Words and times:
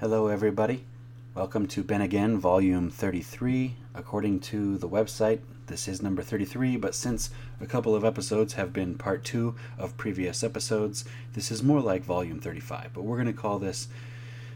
Hello, 0.00 0.26
everybody. 0.26 0.86
Welcome 1.36 1.68
to 1.68 1.84
Ben 1.84 2.00
Again, 2.00 2.36
Volume 2.36 2.90
33. 2.90 3.76
According 3.94 4.40
to 4.40 4.76
the 4.76 4.88
website, 4.88 5.38
this 5.68 5.86
is 5.86 6.02
number 6.02 6.20
33, 6.20 6.76
but 6.78 6.96
since 6.96 7.30
a 7.60 7.66
couple 7.66 7.94
of 7.94 8.04
episodes 8.04 8.54
have 8.54 8.72
been 8.72 8.98
part 8.98 9.22
two 9.22 9.54
of 9.78 9.96
previous 9.96 10.42
episodes, 10.42 11.04
this 11.34 11.52
is 11.52 11.62
more 11.62 11.80
like 11.80 12.02
Volume 12.02 12.40
35. 12.40 12.90
But 12.92 13.02
we're 13.02 13.22
going 13.22 13.28
to 13.28 13.40
call 13.40 13.60
this 13.60 13.86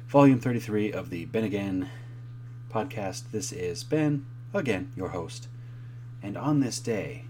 Volume 0.08 0.40
33 0.40 0.90
of 0.92 1.08
the 1.08 1.26
Ben 1.26 1.44
Again 1.44 1.88
podcast. 2.68 3.30
This 3.30 3.52
is 3.52 3.84
Ben, 3.84 4.26
again, 4.52 4.90
your 4.96 5.10
host. 5.10 5.46
And 6.20 6.36
on 6.36 6.58
this 6.58 6.80
day, 6.80 7.26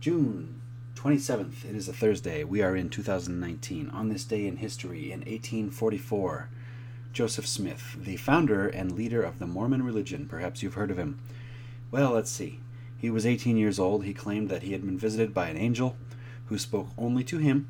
June 0.00 0.60
27th, 0.96 1.64
it 1.64 1.76
is 1.76 1.88
a 1.88 1.92
Thursday, 1.92 2.42
we 2.42 2.60
are 2.60 2.74
in 2.74 2.90
2019. 2.90 3.88
On 3.90 4.08
this 4.08 4.24
day 4.24 4.48
in 4.48 4.56
history, 4.56 5.12
in 5.12 5.20
1844, 5.20 6.48
Joseph 7.14 7.46
Smith, 7.46 7.96
the 7.96 8.16
founder 8.16 8.66
and 8.66 8.90
leader 8.90 9.22
of 9.22 9.38
the 9.38 9.46
Mormon 9.46 9.84
religion. 9.84 10.26
Perhaps 10.26 10.64
you've 10.64 10.74
heard 10.74 10.90
of 10.90 10.98
him. 10.98 11.20
Well, 11.92 12.10
let's 12.10 12.30
see. 12.30 12.58
He 12.98 13.08
was 13.08 13.24
18 13.24 13.56
years 13.56 13.78
old. 13.78 14.04
He 14.04 14.12
claimed 14.12 14.48
that 14.48 14.64
he 14.64 14.72
had 14.72 14.84
been 14.84 14.98
visited 14.98 15.32
by 15.32 15.48
an 15.48 15.56
angel 15.56 15.96
who 16.46 16.58
spoke 16.58 16.88
only 16.98 17.22
to 17.22 17.38
him 17.38 17.68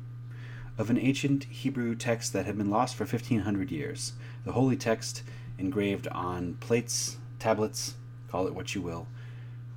of 0.79 0.89
an 0.89 0.97
ancient 0.97 1.43
Hebrew 1.43 1.93
text 1.93 2.33
that 2.33 2.47
had 2.47 2.57
been 2.57 2.71
lost 2.71 2.95
for 2.95 3.03
1500 3.03 3.69
years. 3.69 4.13
The 4.45 4.53
holy 4.53 4.75
text 4.75 5.21
engraved 5.59 6.07
on 6.07 6.55
plates, 6.55 7.17
tablets, 7.37 7.93
call 8.29 8.47
it 8.47 8.55
what 8.55 8.73
you 8.73 8.81
will, 8.81 9.05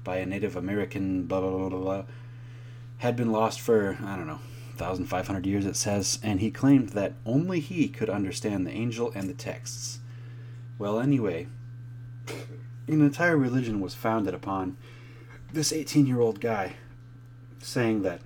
by 0.02 0.16
a 0.16 0.24
Native 0.24 0.56
American, 0.56 1.24
blah, 1.24 1.40
blah, 1.40 1.50
blah, 1.50 1.68
blah, 1.68 1.78
blah, 1.78 2.04
had 2.98 3.16
been 3.16 3.30
lost 3.30 3.60
for, 3.60 3.98
I 4.02 4.16
don't 4.16 4.26
know, 4.26 4.40
1,500 4.80 5.46
years, 5.46 5.66
it 5.66 5.76
says, 5.76 6.18
and 6.22 6.40
he 6.40 6.50
claimed 6.50 6.90
that 6.90 7.14
only 7.26 7.60
he 7.60 7.88
could 7.88 8.10
understand 8.10 8.66
the 8.66 8.72
angel 8.72 9.12
and 9.14 9.28
the 9.28 9.34
texts. 9.34 10.00
Well, 10.78 11.00
anyway, 11.00 11.48
an 12.86 13.00
entire 13.00 13.36
religion 13.36 13.80
was 13.80 13.94
founded 13.94 14.34
upon 14.34 14.76
this 15.52 15.72
18 15.72 16.06
year 16.06 16.20
old 16.20 16.40
guy 16.40 16.74
saying 17.60 18.02
that 18.02 18.20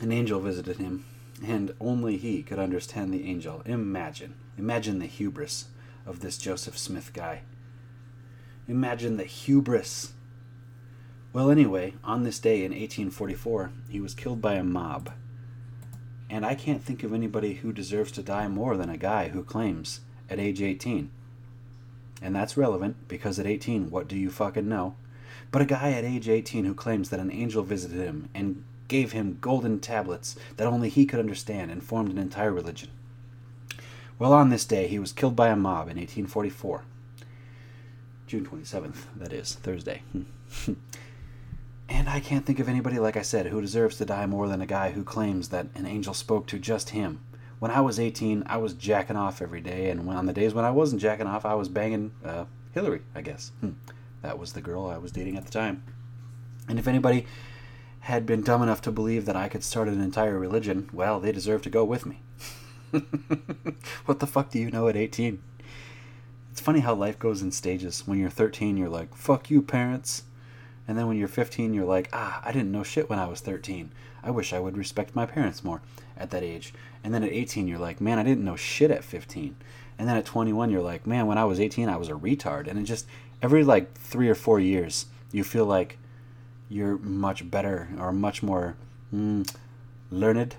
an 0.00 0.10
angel 0.10 0.40
visited 0.40 0.78
him 0.78 1.04
and 1.44 1.74
only 1.80 2.16
he 2.16 2.42
could 2.42 2.58
understand 2.58 3.12
the 3.12 3.24
angel. 3.24 3.62
Imagine. 3.64 4.34
Imagine 4.58 4.98
the 4.98 5.06
hubris 5.06 5.66
of 6.04 6.20
this 6.20 6.36
Joseph 6.36 6.76
Smith 6.76 7.12
guy. 7.14 7.42
Imagine 8.68 9.16
the 9.16 9.24
hubris. 9.24 10.12
Well, 11.32 11.50
anyway, 11.50 11.94
on 12.02 12.24
this 12.24 12.38
day 12.38 12.58
in 12.64 12.72
1844, 12.72 13.70
he 13.88 14.00
was 14.00 14.14
killed 14.14 14.42
by 14.42 14.54
a 14.54 14.64
mob. 14.64 15.12
And 16.30 16.46
I 16.46 16.54
can't 16.54 16.82
think 16.82 17.02
of 17.02 17.12
anybody 17.12 17.54
who 17.54 17.72
deserves 17.72 18.12
to 18.12 18.22
die 18.22 18.46
more 18.46 18.76
than 18.76 18.88
a 18.88 18.96
guy 18.96 19.28
who 19.28 19.42
claims 19.42 20.00
at 20.30 20.38
age 20.38 20.62
18. 20.62 21.10
And 22.22 22.36
that's 22.36 22.56
relevant 22.56 23.08
because 23.08 23.40
at 23.40 23.46
18, 23.46 23.90
what 23.90 24.06
do 24.06 24.16
you 24.16 24.30
fucking 24.30 24.68
know? 24.68 24.94
But 25.50 25.62
a 25.62 25.66
guy 25.66 25.90
at 25.90 26.04
age 26.04 26.28
18 26.28 26.64
who 26.64 26.74
claims 26.74 27.10
that 27.10 27.18
an 27.18 27.32
angel 27.32 27.64
visited 27.64 27.98
him 27.98 28.28
and 28.32 28.62
gave 28.86 29.10
him 29.10 29.38
golden 29.40 29.80
tablets 29.80 30.36
that 30.56 30.68
only 30.68 30.88
he 30.88 31.04
could 31.04 31.18
understand 31.18 31.72
and 31.72 31.82
formed 31.82 32.12
an 32.12 32.18
entire 32.18 32.52
religion. 32.52 32.90
Well, 34.18 34.32
on 34.32 34.50
this 34.50 34.64
day, 34.64 34.86
he 34.86 34.98
was 34.98 35.12
killed 35.12 35.34
by 35.34 35.48
a 35.48 35.56
mob 35.56 35.88
in 35.88 35.96
1844. 35.96 36.84
June 38.28 38.46
27th, 38.46 39.06
that 39.16 39.32
is, 39.32 39.54
Thursday. 39.54 40.02
And 41.90 42.08
I 42.08 42.20
can't 42.20 42.46
think 42.46 42.60
of 42.60 42.68
anybody, 42.68 43.00
like 43.00 43.16
I 43.16 43.22
said, 43.22 43.46
who 43.46 43.60
deserves 43.60 43.96
to 43.96 44.04
die 44.04 44.24
more 44.24 44.46
than 44.46 44.62
a 44.62 44.66
guy 44.66 44.92
who 44.92 45.02
claims 45.02 45.48
that 45.48 45.66
an 45.74 45.86
angel 45.86 46.14
spoke 46.14 46.46
to 46.46 46.58
just 46.58 46.90
him. 46.90 47.20
When 47.58 47.72
I 47.72 47.80
was 47.80 47.98
18, 47.98 48.44
I 48.46 48.56
was 48.58 48.74
jacking 48.74 49.16
off 49.16 49.42
every 49.42 49.60
day, 49.60 49.90
and 49.90 50.06
when, 50.06 50.16
on 50.16 50.26
the 50.26 50.32
days 50.32 50.54
when 50.54 50.64
I 50.64 50.70
wasn't 50.70 51.02
jacking 51.02 51.26
off, 51.26 51.44
I 51.44 51.54
was 51.54 51.68
banging 51.68 52.12
uh, 52.24 52.44
Hillary, 52.72 53.02
I 53.14 53.22
guess. 53.22 53.50
Hmm. 53.60 53.72
That 54.22 54.38
was 54.38 54.52
the 54.52 54.60
girl 54.60 54.86
I 54.86 54.98
was 54.98 55.10
dating 55.10 55.36
at 55.36 55.44
the 55.44 55.50
time. 55.50 55.82
And 56.68 56.78
if 56.78 56.86
anybody 56.86 57.26
had 58.00 58.24
been 58.24 58.42
dumb 58.42 58.62
enough 58.62 58.80
to 58.82 58.92
believe 58.92 59.26
that 59.26 59.36
I 59.36 59.48
could 59.48 59.64
start 59.64 59.88
an 59.88 60.00
entire 60.00 60.38
religion, 60.38 60.88
well, 60.92 61.18
they 61.18 61.32
deserve 61.32 61.62
to 61.62 61.70
go 61.70 61.84
with 61.84 62.06
me. 62.06 62.20
what 64.06 64.20
the 64.20 64.26
fuck 64.26 64.50
do 64.50 64.58
you 64.60 64.70
know 64.70 64.88
at 64.88 64.96
18? 64.96 65.42
It's 66.52 66.60
funny 66.60 66.80
how 66.80 66.94
life 66.94 67.18
goes 67.18 67.42
in 67.42 67.50
stages. 67.50 68.06
When 68.06 68.18
you're 68.18 68.30
13, 68.30 68.76
you're 68.76 68.88
like, 68.88 69.14
fuck 69.14 69.50
you, 69.50 69.60
parents. 69.60 70.22
And 70.90 70.98
then 70.98 71.06
when 71.06 71.16
you're 71.16 71.28
15, 71.28 71.72
you're 71.72 71.84
like, 71.84 72.08
ah, 72.12 72.40
I 72.44 72.50
didn't 72.50 72.72
know 72.72 72.82
shit 72.82 73.08
when 73.08 73.20
I 73.20 73.28
was 73.28 73.38
13. 73.38 73.92
I 74.24 74.32
wish 74.32 74.52
I 74.52 74.58
would 74.58 74.76
respect 74.76 75.14
my 75.14 75.24
parents 75.24 75.62
more 75.62 75.82
at 76.16 76.32
that 76.32 76.42
age. 76.42 76.74
And 77.04 77.14
then 77.14 77.22
at 77.22 77.30
18, 77.30 77.68
you're 77.68 77.78
like, 77.78 78.00
man, 78.00 78.18
I 78.18 78.24
didn't 78.24 78.44
know 78.44 78.56
shit 78.56 78.90
at 78.90 79.04
15. 79.04 79.54
And 80.00 80.08
then 80.08 80.16
at 80.16 80.24
21, 80.24 80.68
you're 80.68 80.82
like, 80.82 81.06
man, 81.06 81.28
when 81.28 81.38
I 81.38 81.44
was 81.44 81.60
18, 81.60 81.88
I 81.88 81.96
was 81.96 82.08
a 82.08 82.14
retard. 82.14 82.66
And 82.66 82.76
it 82.76 82.82
just, 82.82 83.06
every 83.40 83.62
like 83.62 83.94
three 83.94 84.28
or 84.28 84.34
four 84.34 84.58
years, 84.58 85.06
you 85.30 85.44
feel 85.44 85.64
like 85.64 85.96
you're 86.68 86.98
much 86.98 87.48
better 87.48 87.88
or 87.96 88.10
much 88.10 88.42
more 88.42 88.74
mm, 89.14 89.48
learned 90.10 90.56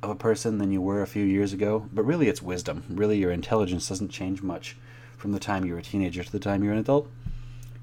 of 0.00 0.10
a 0.10 0.14
person 0.14 0.58
than 0.58 0.70
you 0.70 0.80
were 0.80 1.02
a 1.02 1.08
few 1.08 1.24
years 1.24 1.52
ago. 1.52 1.88
But 1.92 2.04
really, 2.04 2.28
it's 2.28 2.40
wisdom. 2.40 2.84
Really, 2.88 3.18
your 3.18 3.32
intelligence 3.32 3.88
doesn't 3.88 4.10
change 4.10 4.42
much 4.42 4.76
from 5.16 5.32
the 5.32 5.40
time 5.40 5.64
you're 5.64 5.78
a 5.78 5.82
teenager 5.82 6.22
to 6.22 6.30
the 6.30 6.38
time 6.38 6.62
you're 6.62 6.72
an 6.72 6.78
adult 6.78 7.10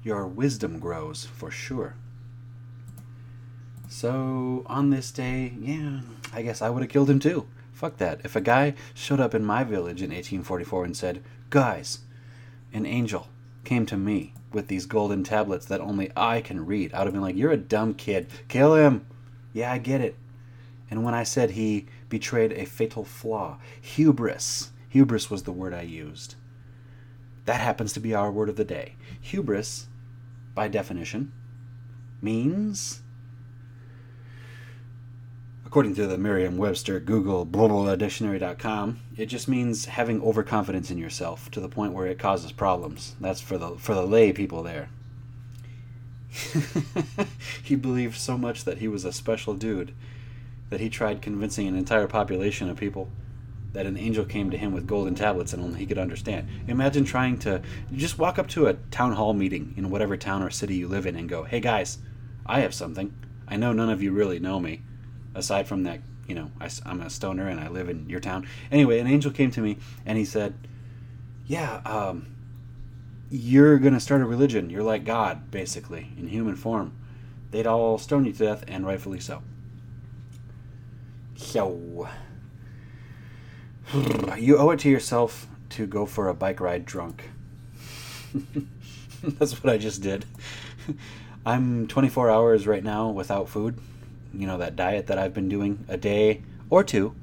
your 0.02 0.26
wisdom 0.26 0.78
grows 0.78 1.24
for 1.24 1.50
sure. 1.50 1.94
So, 3.88 4.62
on 4.66 4.90
this 4.90 5.10
day, 5.10 5.52
yeah, 5.60 6.00
I 6.32 6.42
guess 6.42 6.62
I 6.62 6.70
would 6.70 6.82
have 6.82 6.90
killed 6.90 7.10
him 7.10 7.18
too. 7.18 7.46
Fuck 7.72 7.96
that. 7.96 8.20
If 8.24 8.36
a 8.36 8.40
guy 8.40 8.74
showed 8.94 9.20
up 9.20 9.34
in 9.34 9.44
my 9.44 9.64
village 9.64 10.00
in 10.00 10.10
1844 10.10 10.84
and 10.84 10.96
said, 10.96 11.24
Guys, 11.50 12.00
an 12.72 12.86
angel 12.86 13.28
came 13.64 13.86
to 13.86 13.96
me 13.96 14.34
with 14.52 14.68
these 14.68 14.86
golden 14.86 15.24
tablets 15.24 15.66
that 15.66 15.80
only 15.80 16.10
I 16.16 16.40
can 16.40 16.66
read, 16.66 16.94
I 16.94 16.98
would 16.98 17.06
have 17.06 17.14
been 17.14 17.22
like, 17.22 17.36
You're 17.36 17.50
a 17.50 17.56
dumb 17.56 17.94
kid. 17.94 18.28
Kill 18.48 18.74
him. 18.74 19.06
Yeah, 19.52 19.72
I 19.72 19.78
get 19.78 20.00
it. 20.00 20.16
And 20.90 21.04
when 21.04 21.14
I 21.14 21.22
said 21.22 21.52
he 21.52 21.86
betrayed 22.08 22.52
a 22.52 22.66
fatal 22.66 23.04
flaw, 23.04 23.58
hubris, 23.80 24.70
hubris 24.88 25.30
was 25.30 25.42
the 25.44 25.52
word 25.52 25.74
I 25.74 25.82
used. 25.82 26.34
That 27.44 27.60
happens 27.60 27.92
to 27.94 28.00
be 28.00 28.14
our 28.14 28.30
word 28.30 28.48
of 28.48 28.56
the 28.56 28.64
day. 28.64 28.94
Hubris 29.20 29.88
by 30.60 30.68
definition, 30.68 31.32
means, 32.20 33.00
according 35.64 35.94
to 35.94 36.06
the 36.06 36.18
Merriam 36.18 36.58
Webster, 36.58 37.00
Google, 37.00 37.46
blah, 37.46 37.66
blah, 37.66 37.96
dictionary.com, 37.96 39.00
it 39.16 39.24
just 39.24 39.48
means 39.48 39.86
having 39.86 40.20
overconfidence 40.20 40.90
in 40.90 40.98
yourself 40.98 41.50
to 41.52 41.60
the 41.60 41.68
point 41.70 41.94
where 41.94 42.06
it 42.06 42.18
causes 42.18 42.52
problems. 42.52 43.16
That's 43.18 43.40
for 43.40 43.56
the, 43.56 43.70
for 43.78 43.94
the 43.94 44.04
lay 44.04 44.34
people 44.34 44.62
there. 44.62 44.90
he 47.62 47.74
believed 47.74 48.18
so 48.18 48.36
much 48.36 48.64
that 48.64 48.80
he 48.80 48.88
was 48.88 49.06
a 49.06 49.14
special 49.14 49.54
dude 49.54 49.94
that 50.68 50.80
he 50.80 50.90
tried 50.90 51.22
convincing 51.22 51.68
an 51.68 51.74
entire 51.74 52.06
population 52.06 52.68
of 52.68 52.76
people 52.76 53.08
that 53.72 53.86
an 53.86 53.96
angel 53.96 54.24
came 54.24 54.50
to 54.50 54.56
him 54.56 54.72
with 54.72 54.86
golden 54.86 55.14
tablets 55.14 55.52
and 55.52 55.62
only 55.62 55.78
he 55.78 55.86
could 55.86 55.98
understand. 55.98 56.48
Imagine 56.66 57.04
trying 57.04 57.38
to 57.38 57.62
just 57.92 58.18
walk 58.18 58.38
up 58.38 58.48
to 58.48 58.66
a 58.66 58.74
town 58.90 59.12
hall 59.12 59.32
meeting 59.32 59.74
in 59.76 59.90
whatever 59.90 60.16
town 60.16 60.42
or 60.42 60.50
city 60.50 60.74
you 60.74 60.88
live 60.88 61.06
in 61.06 61.16
and 61.16 61.28
go, 61.28 61.44
"Hey 61.44 61.60
guys, 61.60 61.98
I 62.46 62.60
have 62.60 62.74
something. 62.74 63.14
I 63.46 63.56
know 63.56 63.72
none 63.72 63.90
of 63.90 64.02
you 64.02 64.12
really 64.12 64.38
know 64.38 64.60
me, 64.60 64.82
aside 65.34 65.68
from 65.68 65.84
that, 65.84 66.00
you 66.26 66.34
know, 66.34 66.50
I, 66.60 66.68
am 66.84 67.00
a 67.00 67.10
stoner 67.10 67.48
and 67.48 67.60
I 67.60 67.68
live 67.68 67.88
in 67.88 68.08
your 68.08 68.20
town." 68.20 68.46
Anyway, 68.72 68.98
an 68.98 69.06
angel 69.06 69.30
came 69.30 69.50
to 69.52 69.60
me 69.60 69.78
and 70.04 70.18
he 70.18 70.24
said, 70.24 70.54
"Yeah, 71.46 71.80
um, 71.84 72.26
you're 73.30 73.78
gonna 73.78 74.00
start 74.00 74.20
a 74.20 74.26
religion. 74.26 74.70
You're 74.70 74.82
like 74.82 75.04
God, 75.04 75.50
basically, 75.50 76.12
in 76.18 76.28
human 76.28 76.56
form." 76.56 76.92
They'd 77.52 77.66
all 77.66 77.98
stone 77.98 78.24
you 78.24 78.32
to 78.32 78.38
death, 78.38 78.64
and 78.68 78.86
rightfully 78.86 79.20
so. 79.20 79.42
So 81.34 82.08
you 84.38 84.56
owe 84.56 84.70
it 84.70 84.78
to 84.80 84.88
yourself 84.88 85.46
to 85.70 85.86
go 85.86 86.06
for 86.06 86.28
a 86.28 86.34
bike 86.34 86.60
ride 86.60 86.84
drunk. 86.84 87.30
That's 89.22 89.62
what 89.62 89.72
I 89.72 89.78
just 89.78 90.02
did. 90.02 90.24
I'm 91.46 91.86
24 91.88 92.30
hours 92.30 92.66
right 92.66 92.84
now 92.84 93.08
without 93.08 93.48
food. 93.48 93.78
You 94.32 94.46
know, 94.46 94.58
that 94.58 94.76
diet 94.76 95.08
that 95.08 95.18
I've 95.18 95.34
been 95.34 95.48
doing 95.48 95.84
a 95.88 95.96
day 95.96 96.42
or 96.68 96.84
two 96.84 97.14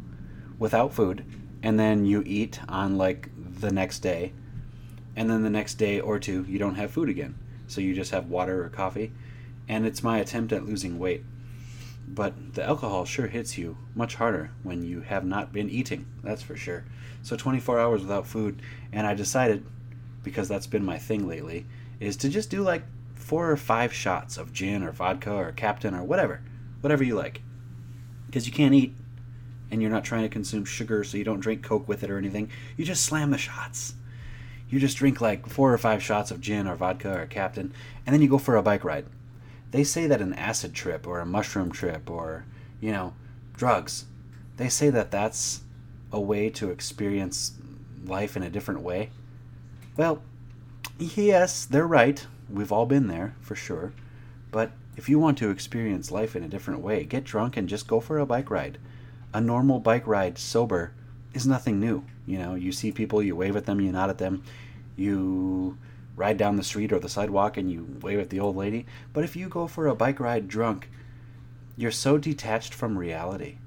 without 0.60 0.94
food. 0.94 1.24
And 1.64 1.80
then 1.80 2.06
you 2.06 2.24
eat 2.26 2.60
on 2.68 2.98
like 2.98 3.30
the 3.60 3.72
next 3.72 4.00
day. 4.00 4.34
And 5.16 5.30
then 5.30 5.44
the 5.44 5.50
next 5.50 5.76
day 5.76 6.00
or 6.00 6.20
two, 6.20 6.46
you 6.48 6.60
don't 6.60 6.76
have 6.76 6.92
food 6.92 7.10
again. 7.10 7.36
So 7.68 7.82
you 7.82 7.94
just 7.96 8.12
have 8.12 8.30
water 8.30 8.64
or 8.64 8.70
coffee. 8.70 9.14
And 9.70 9.86
it's 9.86 10.04
my 10.04 10.20
attempt 10.20 10.52
at 10.52 10.66
losing 10.66 11.00
weight. 11.00 11.24
But 12.08 12.54
the 12.54 12.64
alcohol 12.64 13.04
sure 13.04 13.28
hits 13.28 13.58
you 13.58 13.78
much 13.94 14.16
harder 14.16 14.52
when 14.64 14.82
you 14.82 15.02
have 15.02 15.26
not 15.26 15.52
been 15.52 15.70
eating, 15.70 16.06
that's 16.24 16.42
for 16.42 16.56
sure. 16.56 16.86
So 17.22 17.36
24 17.36 17.80
hours 17.80 18.02
without 18.02 18.26
food, 18.26 18.62
and 18.94 19.06
I 19.06 19.14
decided, 19.14 19.66
because 20.24 20.48
that's 20.48 20.68
been 20.68 20.86
my 20.86 20.98
thing 20.98 21.28
lately, 21.28 21.66
is 22.00 22.16
to 22.18 22.30
just 22.30 22.50
do 22.50 22.62
like 22.62 22.84
four 23.16 23.52
or 23.52 23.58
five 23.58 23.92
shots 23.92 24.38
of 24.38 24.54
gin 24.54 24.84
or 24.84 24.92
vodka 24.92 25.34
or 25.34 25.52
Captain 25.52 25.94
or 25.94 26.04
whatever, 26.04 26.42
whatever 26.80 27.04
you 27.04 27.16
like. 27.16 27.42
Because 28.26 28.48
you 28.48 28.54
can't 28.54 28.74
eat, 28.74 28.96
and 29.70 29.82
you're 29.82 29.92
not 29.92 30.06
trying 30.06 30.24
to 30.24 30.30
consume 30.30 30.64
sugar, 30.64 31.04
so 31.04 31.18
you 31.18 31.26
don't 31.26 31.42
drink 31.42 31.62
Coke 31.62 31.88
with 31.88 32.04
it 32.04 32.10
or 32.10 32.18
anything. 32.18 32.50
You 32.78 32.86
just 32.86 33.04
slam 33.04 33.32
the 33.32 33.38
shots. 33.38 33.96
You 34.70 34.80
just 34.80 34.98
drink 34.98 35.20
like 35.20 35.48
four 35.48 35.74
or 35.74 35.78
five 35.78 36.02
shots 36.02 36.32
of 36.32 36.40
gin 36.40 36.68
or 36.68 36.76
vodka 36.76 37.14
or 37.14 37.26
Captain, 37.26 37.74
and 38.06 38.14
then 38.14 38.22
you 38.22 38.30
go 38.30 38.38
for 38.38 38.56
a 38.56 38.64
bike 38.64 38.84
ride. 38.84 39.06
They 39.72 39.84
say 39.84 40.08
that 40.08 40.22
an 40.22 40.34
acid 40.34 40.74
trip 40.74 41.06
or 41.06 41.20
a 41.20 41.26
mushroom 41.26 41.72
trip 41.72 42.10
or, 42.10 42.46
you 42.80 42.92
know, 42.92 43.14
drugs, 43.54 44.06
they 44.58 44.70
say 44.70 44.90
that 44.90 45.12
that's 45.12 45.62
a 46.12 46.20
way 46.20 46.50
to 46.52 46.70
experience 46.70 47.54
life 48.06 48.38
in 48.38 48.44
a 48.44 48.50
different 48.50 48.82
way. 48.82 49.10
Well, 49.98 50.22
yes, 50.98 51.66
they're 51.66 51.88
right. 51.88 52.26
We've 52.50 52.72
all 52.72 52.86
been 52.86 53.08
there, 53.08 53.36
for 53.42 53.56
sure. 53.56 53.94
But 54.52 54.72
if 54.96 55.10
you 55.10 55.20
want 55.20 55.38
to 55.40 55.50
experience 55.50 56.12
life 56.12 56.36
in 56.36 56.44
a 56.44 56.48
different 56.48 56.82
way, 56.82 57.04
get 57.04 57.24
drunk 57.24 57.58
and 57.58 57.68
just 57.68 57.88
go 57.88 58.00
for 58.00 58.20
a 58.20 58.26
bike 58.26 58.50
ride. 58.50 58.78
A 59.34 59.42
normal 59.42 59.80
bike 59.80 60.08
ride 60.08 60.38
sober 60.38 60.94
is 61.34 61.46
nothing 61.46 61.80
new. 61.80 62.04
You 62.26 62.40
know, 62.40 62.56
you 62.56 62.72
see 62.72 62.92
people, 62.92 63.22
you 63.22 63.36
wave 63.36 63.56
at 63.56 63.66
them, 63.66 63.82
you 63.82 63.92
nod 63.92 64.10
at 64.10 64.18
them, 64.18 64.44
you 64.96 65.78
ride 66.18 66.36
down 66.36 66.58
the 66.58 66.64
street 66.64 66.92
or 66.92 67.00
the 67.00 67.08
sidewalk 67.08 67.56
and 67.56 67.72
you 67.72 67.98
wave 68.02 68.20
at 68.20 68.30
the 68.30 68.40
old 68.40 68.58
lady. 68.58 68.86
But 69.14 69.24
if 69.24 69.38
you 69.38 69.48
go 69.48 69.68
for 69.68 69.88
a 69.88 69.96
bike 69.96 70.20
ride 70.20 70.50
drunk, 70.50 70.90
you're 71.78 71.92
so 71.92 72.18
detached 72.18 72.74
from 72.74 72.98
reality 72.98 73.60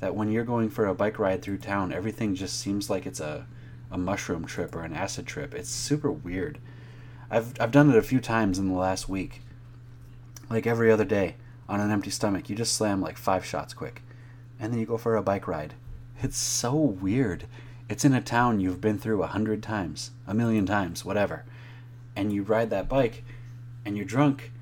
that 0.00 0.14
when 0.14 0.30
you're 0.30 0.44
going 0.44 0.68
for 0.68 0.86
a 0.86 0.94
bike 0.94 1.18
ride 1.18 1.40
through 1.40 1.58
town, 1.58 1.92
everything 1.92 2.34
just 2.34 2.60
seems 2.60 2.90
like 2.90 3.06
it's 3.06 3.20
a, 3.20 3.46
a 3.90 3.96
mushroom 3.96 4.44
trip 4.44 4.76
or 4.76 4.82
an 4.82 4.92
acid 4.92 5.26
trip. 5.26 5.54
It's 5.54 5.70
super 5.70 6.12
weird. 6.12 6.58
I've, 7.30 7.58
I've 7.58 7.72
done 7.72 7.90
it 7.90 7.96
a 7.96 8.02
few 8.02 8.20
times 8.20 8.58
in 8.58 8.68
the 8.68 8.74
last 8.78 9.08
week. 9.08 9.40
Like 10.50 10.66
every 10.66 10.92
other 10.92 11.06
day, 11.06 11.36
on 11.70 11.80
an 11.80 11.90
empty 11.90 12.10
stomach, 12.10 12.50
you 12.50 12.54
just 12.54 12.74
slam 12.74 13.00
like 13.00 13.16
five 13.16 13.46
shots 13.46 13.72
quick. 13.72 14.02
And 14.60 14.70
then 14.70 14.78
you 14.78 14.84
go 14.84 14.98
for 14.98 15.16
a 15.16 15.22
bike 15.22 15.48
ride. 15.48 15.72
It's 16.22 16.36
so 16.36 16.74
weird. 16.74 17.46
It's 17.88 18.04
in 18.04 18.12
a 18.12 18.20
town 18.20 18.60
you've 18.60 18.80
been 18.80 18.98
through 18.98 19.22
a 19.22 19.28
hundred 19.28 19.62
times, 19.62 20.10
a 20.26 20.34
million 20.34 20.66
times, 20.66 21.02
whatever. 21.04 21.44
And 22.16 22.32
you 22.32 22.42
ride 22.42 22.70
that 22.70 22.88
bike, 22.88 23.24
and 23.84 23.96
you're 23.96 24.06
drunk, 24.06 24.52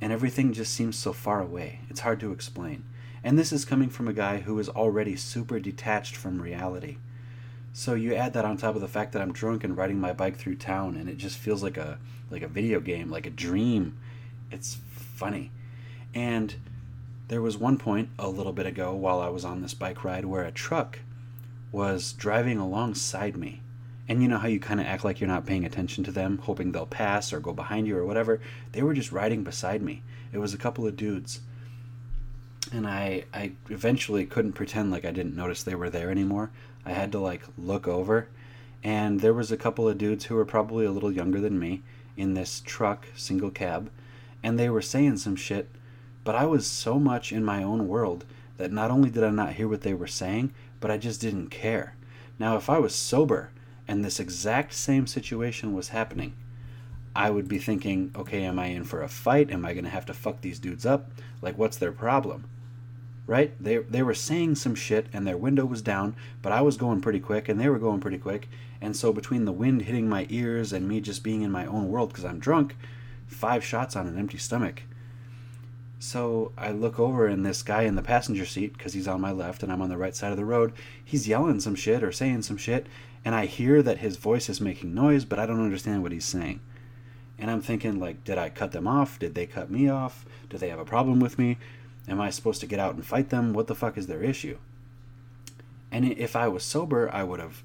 and 0.00 0.12
everything 0.12 0.52
just 0.52 0.74
seems 0.74 0.96
so 0.96 1.12
far 1.12 1.40
away. 1.40 1.80
It's 1.88 2.00
hard 2.00 2.20
to 2.20 2.32
explain. 2.32 2.84
And 3.24 3.38
this 3.38 3.52
is 3.52 3.64
coming 3.64 3.88
from 3.88 4.08
a 4.08 4.12
guy 4.12 4.40
who 4.40 4.58
is 4.58 4.68
already 4.68 5.16
super 5.16 5.60
detached 5.60 6.16
from 6.16 6.42
reality. 6.42 6.96
So 7.72 7.94
you 7.94 8.14
add 8.14 8.34
that 8.34 8.44
on 8.44 8.56
top 8.56 8.74
of 8.74 8.80
the 8.80 8.88
fact 8.88 9.12
that 9.12 9.22
I'm 9.22 9.32
drunk 9.32 9.64
and 9.64 9.76
riding 9.76 9.98
my 9.98 10.12
bike 10.12 10.36
through 10.36 10.56
town 10.56 10.96
and 10.96 11.08
it 11.08 11.16
just 11.16 11.38
feels 11.38 11.62
like 11.62 11.78
a 11.78 11.98
like 12.30 12.42
a 12.42 12.48
video 12.48 12.80
game, 12.80 13.10
like 13.10 13.26
a 13.26 13.30
dream. 13.30 13.98
It's 14.50 14.78
funny. 14.90 15.50
And 16.14 16.54
there 17.28 17.40
was 17.40 17.56
one 17.56 17.78
point 17.78 18.10
a 18.18 18.28
little 18.28 18.52
bit 18.52 18.66
ago 18.66 18.94
while 18.94 19.20
I 19.20 19.28
was 19.28 19.44
on 19.44 19.62
this 19.62 19.74
bike 19.74 20.04
ride 20.04 20.24
where 20.24 20.44
a 20.44 20.52
truck 20.52 20.98
was 21.70 22.12
driving 22.12 22.58
alongside 22.58 23.36
me. 23.36 23.62
And 24.08 24.22
you 24.22 24.28
know 24.28 24.38
how 24.38 24.48
you 24.48 24.58
kind 24.60 24.80
of 24.80 24.86
act 24.86 25.04
like 25.04 25.20
you're 25.20 25.28
not 25.28 25.46
paying 25.46 25.64
attention 25.64 26.04
to 26.04 26.12
them, 26.12 26.38
hoping 26.38 26.72
they'll 26.72 26.86
pass 26.86 27.32
or 27.32 27.40
go 27.40 27.52
behind 27.52 27.86
you 27.86 27.96
or 27.96 28.04
whatever? 28.04 28.40
They 28.72 28.82
were 28.82 28.94
just 28.94 29.12
riding 29.12 29.44
beside 29.44 29.82
me. 29.82 30.02
It 30.32 30.38
was 30.38 30.52
a 30.52 30.58
couple 30.58 30.86
of 30.86 30.96
dudes 30.96 31.40
and 32.72 32.86
I 32.86 33.24
I 33.34 33.52
eventually 33.68 34.24
couldn't 34.24 34.52
pretend 34.52 34.90
like 34.90 35.04
I 35.04 35.10
didn't 35.10 35.36
notice 35.36 35.62
they 35.62 35.74
were 35.74 35.90
there 35.90 36.10
anymore. 36.10 36.50
I 36.84 36.92
had 36.92 37.12
to 37.12 37.18
like 37.18 37.42
look 37.58 37.86
over, 37.86 38.28
and 38.82 39.20
there 39.20 39.34
was 39.34 39.52
a 39.52 39.56
couple 39.56 39.88
of 39.88 39.98
dudes 39.98 40.26
who 40.26 40.34
were 40.34 40.44
probably 40.44 40.86
a 40.86 40.90
little 40.90 41.12
younger 41.12 41.40
than 41.40 41.58
me 41.58 41.82
in 42.16 42.34
this 42.34 42.60
truck, 42.64 43.06
single 43.14 43.50
cab, 43.50 43.90
and 44.42 44.58
they 44.58 44.68
were 44.68 44.82
saying 44.82 45.18
some 45.18 45.36
shit, 45.36 45.68
but 46.24 46.34
I 46.34 46.46
was 46.46 46.66
so 46.66 46.98
much 46.98 47.32
in 47.32 47.44
my 47.44 47.62
own 47.62 47.88
world 47.88 48.24
that 48.58 48.72
not 48.72 48.90
only 48.90 49.10
did 49.10 49.24
I 49.24 49.30
not 49.30 49.54
hear 49.54 49.68
what 49.68 49.82
they 49.82 49.94
were 49.94 50.06
saying, 50.06 50.52
but 50.80 50.90
I 50.90 50.98
just 50.98 51.20
didn't 51.20 51.48
care. 51.48 51.96
Now, 52.38 52.56
if 52.56 52.68
I 52.68 52.78
was 52.78 52.94
sober 52.94 53.50
and 53.88 54.04
this 54.04 54.20
exact 54.20 54.74
same 54.74 55.06
situation 55.06 55.74
was 55.74 55.88
happening, 55.88 56.34
I 57.14 57.30
would 57.30 57.48
be 57.48 57.58
thinking, 57.58 58.12
okay, 58.16 58.42
am 58.44 58.58
I 58.58 58.66
in 58.66 58.84
for 58.84 59.02
a 59.02 59.08
fight? 59.08 59.50
Am 59.50 59.64
I 59.64 59.74
going 59.74 59.84
to 59.84 59.90
have 59.90 60.06
to 60.06 60.14
fuck 60.14 60.40
these 60.40 60.58
dudes 60.58 60.86
up? 60.86 61.10
Like, 61.42 61.58
what's 61.58 61.76
their 61.76 61.92
problem? 61.92 62.48
right? 63.26 63.54
They, 63.62 63.78
they 63.78 64.02
were 64.02 64.14
saying 64.14 64.56
some 64.56 64.74
shit 64.74 65.06
and 65.12 65.26
their 65.26 65.36
window 65.36 65.64
was 65.64 65.82
down, 65.82 66.16
but 66.40 66.52
I 66.52 66.60
was 66.60 66.76
going 66.76 67.00
pretty 67.00 67.20
quick 67.20 67.48
and 67.48 67.60
they 67.60 67.68
were 67.68 67.78
going 67.78 68.00
pretty 68.00 68.18
quick. 68.18 68.48
And 68.80 68.96
so, 68.96 69.12
between 69.12 69.44
the 69.44 69.52
wind 69.52 69.82
hitting 69.82 70.08
my 70.08 70.26
ears 70.28 70.72
and 70.72 70.88
me 70.88 71.00
just 71.00 71.22
being 71.22 71.42
in 71.42 71.52
my 71.52 71.66
own 71.66 71.88
world 71.88 72.08
because 72.08 72.24
I'm 72.24 72.40
drunk, 72.40 72.76
five 73.26 73.64
shots 73.64 73.94
on 73.94 74.06
an 74.06 74.18
empty 74.18 74.38
stomach. 74.38 74.82
So 76.00 76.50
I 76.58 76.72
look 76.72 76.98
over 76.98 77.28
and 77.28 77.46
this 77.46 77.62
guy 77.62 77.82
in 77.82 77.94
the 77.94 78.02
passenger 78.02 78.44
seat, 78.44 78.72
because 78.76 78.92
he's 78.92 79.06
on 79.06 79.20
my 79.20 79.30
left 79.30 79.62
and 79.62 79.70
I'm 79.70 79.80
on 79.80 79.88
the 79.88 79.96
right 79.96 80.16
side 80.16 80.32
of 80.32 80.36
the 80.36 80.44
road, 80.44 80.72
he's 81.04 81.28
yelling 81.28 81.60
some 81.60 81.76
shit 81.76 82.02
or 82.02 82.10
saying 82.10 82.42
some 82.42 82.56
shit, 82.56 82.88
and 83.24 83.34
I 83.34 83.46
hear 83.46 83.82
that 83.82 83.98
his 83.98 84.16
voice 84.16 84.48
is 84.48 84.60
making 84.60 84.94
noise, 84.94 85.24
but 85.24 85.38
I 85.38 85.46
don't 85.46 85.62
understand 85.62 86.02
what 86.02 86.12
he's 86.12 86.24
saying. 86.24 86.60
And 87.38 87.50
I'm 87.50 87.60
thinking, 87.60 87.98
like, 87.98 88.24
did 88.24 88.38
I 88.38 88.50
cut 88.50 88.72
them 88.72 88.86
off? 88.86 89.18
Did 89.18 89.34
they 89.34 89.46
cut 89.46 89.70
me 89.70 89.88
off? 89.88 90.24
Do 90.48 90.58
they 90.58 90.68
have 90.68 90.78
a 90.78 90.84
problem 90.84 91.20
with 91.20 91.38
me? 91.38 91.58
Am 92.08 92.20
I 92.20 92.30
supposed 92.30 92.60
to 92.60 92.66
get 92.66 92.80
out 92.80 92.94
and 92.94 93.06
fight 93.06 93.30
them? 93.30 93.52
What 93.52 93.68
the 93.68 93.74
fuck 93.74 93.96
is 93.96 94.06
their 94.06 94.22
issue? 94.22 94.58
And 95.90 96.12
if 96.12 96.34
I 96.34 96.48
was 96.48 96.64
sober, 96.64 97.10
I 97.12 97.22
would 97.22 97.40
have 97.40 97.62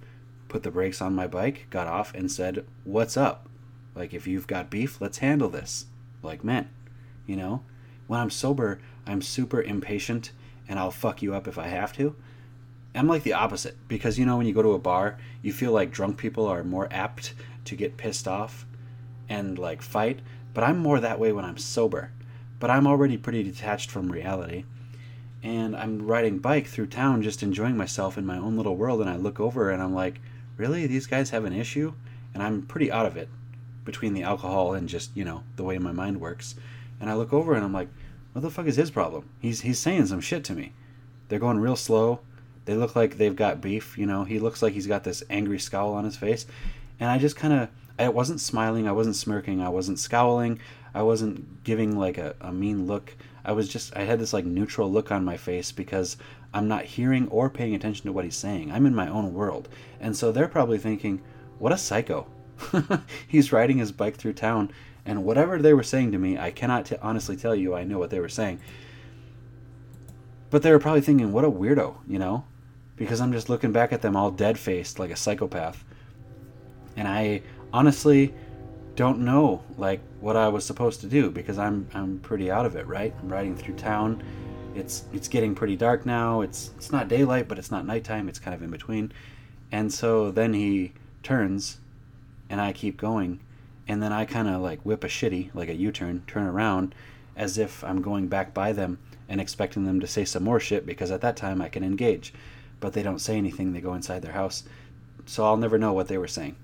put 0.47 0.63
the 0.63 0.71
brakes 0.71 1.01
on 1.01 1.15
my 1.15 1.27
bike, 1.27 1.67
got 1.69 1.87
off, 1.87 2.13
and 2.13 2.31
said, 2.31 2.65
What's 2.83 3.17
up? 3.17 3.47
Like, 3.95 4.13
if 4.13 4.27
you've 4.27 4.47
got 4.47 4.69
beef, 4.69 5.01
let's 5.01 5.19
handle 5.19 5.49
this. 5.49 5.85
Like 6.21 6.43
men. 6.43 6.69
You 7.25 7.35
know? 7.35 7.63
When 8.07 8.19
I'm 8.19 8.29
sober, 8.29 8.79
I'm 9.05 9.21
super 9.21 9.61
impatient 9.61 10.31
and 10.67 10.77
I'll 10.79 10.91
fuck 10.91 11.21
you 11.21 11.33
up 11.33 11.47
if 11.47 11.57
I 11.57 11.67
have 11.67 11.93
to. 11.93 12.15
I'm 12.97 13.07
like 13.07 13.23
the 13.23 13.33
opposite 13.33 13.75
because, 13.87 14.17
you 14.17 14.25
know, 14.25 14.37
when 14.37 14.47
you 14.47 14.53
go 14.53 14.61
to 14.61 14.73
a 14.73 14.79
bar, 14.79 15.17
you 15.41 15.53
feel 15.53 15.71
like 15.71 15.91
drunk 15.91 16.17
people 16.17 16.45
are 16.47 16.63
more 16.63 16.87
apt 16.91 17.33
to 17.65 17.75
get 17.75 17.97
pissed 17.97 18.27
off 18.27 18.65
and 19.29 19.59
like 19.59 19.81
fight. 19.81 20.19
But 20.53 20.63
I'm 20.63 20.79
more 20.79 20.99
that 20.99 21.19
way 21.19 21.31
when 21.31 21.45
I'm 21.45 21.57
sober 21.57 22.11
but 22.59 22.69
I'm 22.69 22.87
already 22.87 23.17
pretty 23.17 23.43
detached 23.43 23.91
from 23.91 24.11
reality. 24.11 24.65
And 25.43 25.75
I'm 25.75 26.07
riding 26.07 26.39
bike 26.39 26.67
through 26.67 26.87
town 26.87 27.21
just 27.21 27.43
enjoying 27.43 27.77
myself 27.77 28.17
in 28.17 28.25
my 28.25 28.37
own 28.37 28.57
little 28.57 28.75
world 28.75 29.01
and 29.01 29.09
I 29.09 29.15
look 29.15 29.39
over 29.39 29.69
and 29.69 29.81
I'm 29.81 29.93
like, 29.93 30.19
"Really? 30.57 30.87
These 30.87 31.07
guys 31.07 31.29
have 31.29 31.45
an 31.45 31.53
issue?" 31.53 31.93
And 32.33 32.41
I'm 32.41 32.63
pretty 32.63 32.91
out 32.91 33.05
of 33.05 33.15
it 33.15 33.29
between 33.85 34.13
the 34.13 34.23
alcohol 34.23 34.73
and 34.73 34.89
just, 34.89 35.15
you 35.15 35.23
know, 35.23 35.43
the 35.55 35.63
way 35.63 35.77
my 35.77 35.91
mind 35.91 36.19
works. 36.19 36.55
And 36.99 37.09
I 37.09 37.13
look 37.13 37.31
over 37.31 37.53
and 37.53 37.63
I'm 37.63 37.73
like, 37.73 37.89
"What 38.33 38.41
the 38.41 38.49
fuck 38.49 38.65
is 38.65 38.75
his 38.75 38.91
problem? 38.91 39.29
He's 39.39 39.61
he's 39.61 39.79
saying 39.79 40.07
some 40.07 40.21
shit 40.21 40.43
to 40.45 40.53
me." 40.53 40.73
They're 41.29 41.39
going 41.39 41.59
real 41.59 41.75
slow. 41.75 42.21
They 42.67 42.75
look 42.75 42.97
like 42.97 43.17
they've 43.17 43.33
got 43.33 43.61
beef, 43.61 43.97
you 43.97 44.05
know. 44.05 44.25
He 44.25 44.39
looks 44.39 44.61
like 44.61 44.73
he's 44.73 44.87
got 44.87 45.05
this 45.05 45.23
angry 45.29 45.57
scowl 45.57 45.93
on 45.93 46.03
his 46.03 46.17
face. 46.17 46.45
And 46.99 47.09
I 47.09 47.17
just 47.17 47.37
kind 47.37 47.53
of 47.53 47.69
I 47.97 48.09
wasn't 48.09 48.41
smiling, 48.41 48.89
I 48.89 48.91
wasn't 48.91 49.15
smirking, 49.15 49.61
I 49.61 49.69
wasn't 49.69 49.99
scowling. 49.99 50.59
I 50.93 51.01
wasn't 51.03 51.63
giving 51.63 51.97
like 51.97 52.17
a, 52.17 52.35
a 52.41 52.51
mean 52.51 52.85
look. 52.85 53.15
I 53.45 53.53
was 53.53 53.69
just 53.69 53.95
I 53.95 54.01
had 54.01 54.19
this 54.19 54.33
like 54.33 54.43
neutral 54.43 54.91
look 54.91 55.13
on 55.13 55.23
my 55.23 55.37
face 55.37 55.71
because 55.71 56.17
I'm 56.53 56.67
not 56.67 56.83
hearing 56.83 57.29
or 57.29 57.49
paying 57.49 57.73
attention 57.73 58.05
to 58.07 58.11
what 58.11 58.25
he's 58.25 58.35
saying. 58.35 58.69
I'm 58.69 58.85
in 58.85 58.93
my 58.93 59.07
own 59.07 59.33
world. 59.33 59.69
And 60.01 60.17
so 60.17 60.33
they're 60.33 60.49
probably 60.49 60.77
thinking, 60.77 61.21
what 61.59 61.71
a 61.71 61.77
psycho. 61.77 62.27
he's 63.29 63.53
riding 63.53 63.77
his 63.77 63.93
bike 63.93 64.17
through 64.17 64.33
town 64.33 64.73
and 65.05 65.23
whatever 65.23 65.57
they 65.57 65.73
were 65.73 65.83
saying 65.83 66.11
to 66.11 66.17
me, 66.17 66.37
I 66.37 66.51
cannot 66.51 66.87
t- 66.87 66.97
honestly 67.01 67.37
tell 67.37 67.55
you 67.55 67.73
I 67.73 67.85
know 67.85 67.97
what 67.97 68.09
they 68.09 68.19
were 68.19 68.27
saying. 68.27 68.59
But 70.49 70.63
they 70.63 70.71
were 70.71 70.79
probably 70.79 71.01
thinking, 71.01 71.31
what 71.31 71.45
a 71.45 71.51
weirdo, 71.51 71.95
you 72.07 72.19
know? 72.19 72.43
Because 72.97 73.21
I'm 73.21 73.31
just 73.31 73.47
looking 73.47 73.71
back 73.71 73.93
at 73.93 74.01
them 74.01 74.15
all 74.15 74.31
dead 74.31 74.59
faced 74.59 74.99
like 74.99 75.11
a 75.11 75.15
psychopath. 75.15 75.83
And 76.97 77.07
I 77.07 77.41
honestly 77.71 78.33
don't 78.95 79.19
know 79.19 79.63
like 79.77 80.01
what 80.19 80.35
I 80.35 80.47
was 80.49 80.65
supposed 80.65 81.01
to 81.01 81.07
do 81.07 81.29
because 81.29 81.59
I'm 81.59 81.87
I'm 81.93 82.19
pretty 82.19 82.49
out 82.49 82.65
of 82.65 82.75
it, 82.75 82.87
right? 82.87 83.13
I'm 83.21 83.29
riding 83.29 83.55
through 83.55 83.75
town. 83.75 84.23
It's 84.75 85.05
it's 85.13 85.27
getting 85.27 85.53
pretty 85.53 85.75
dark 85.75 86.05
now. 86.05 86.41
It's 86.41 86.71
it's 86.75 86.91
not 86.91 87.07
daylight, 87.07 87.47
but 87.47 87.59
it's 87.59 87.71
not 87.71 87.85
nighttime. 87.85 88.27
It's 88.27 88.39
kind 88.39 88.55
of 88.55 88.63
in 88.63 88.71
between. 88.71 89.11
And 89.71 89.93
so 89.93 90.31
then 90.31 90.53
he 90.53 90.93
turns 91.21 91.77
and 92.49 92.59
I 92.59 92.73
keep 92.73 92.97
going 92.97 93.39
and 93.87 94.01
then 94.01 94.11
I 94.11 94.25
kind 94.25 94.47
of 94.47 94.61
like 94.61 94.81
whip 94.81 95.03
a 95.03 95.07
shitty, 95.07 95.51
like 95.53 95.69
a 95.69 95.75
U-turn, 95.75 96.23
turn 96.27 96.47
around 96.47 96.93
as 97.35 97.57
if 97.57 97.83
I'm 97.83 98.01
going 98.01 98.27
back 98.27 98.53
by 98.53 98.71
them 98.71 98.97
and 99.29 99.39
expecting 99.39 99.85
them 99.85 99.99
to 99.99 100.07
say 100.07 100.25
some 100.25 100.43
more 100.43 100.59
shit 100.59 100.85
because 100.85 101.11
at 101.11 101.21
that 101.21 101.37
time 101.37 101.61
I 101.61 101.69
can 101.69 101.83
engage. 101.83 102.33
But 102.79 102.93
they 102.93 103.03
don't 103.03 103.19
say 103.19 103.37
anything. 103.37 103.73
They 103.73 103.81
go 103.81 103.93
inside 103.93 104.21
their 104.21 104.33
house. 104.33 104.63
So 105.25 105.43
I'll 105.45 105.57
never 105.57 105.77
know 105.77 105.93
what 105.93 106.07
they 106.07 106.17
were 106.17 106.27
saying. 106.27 106.55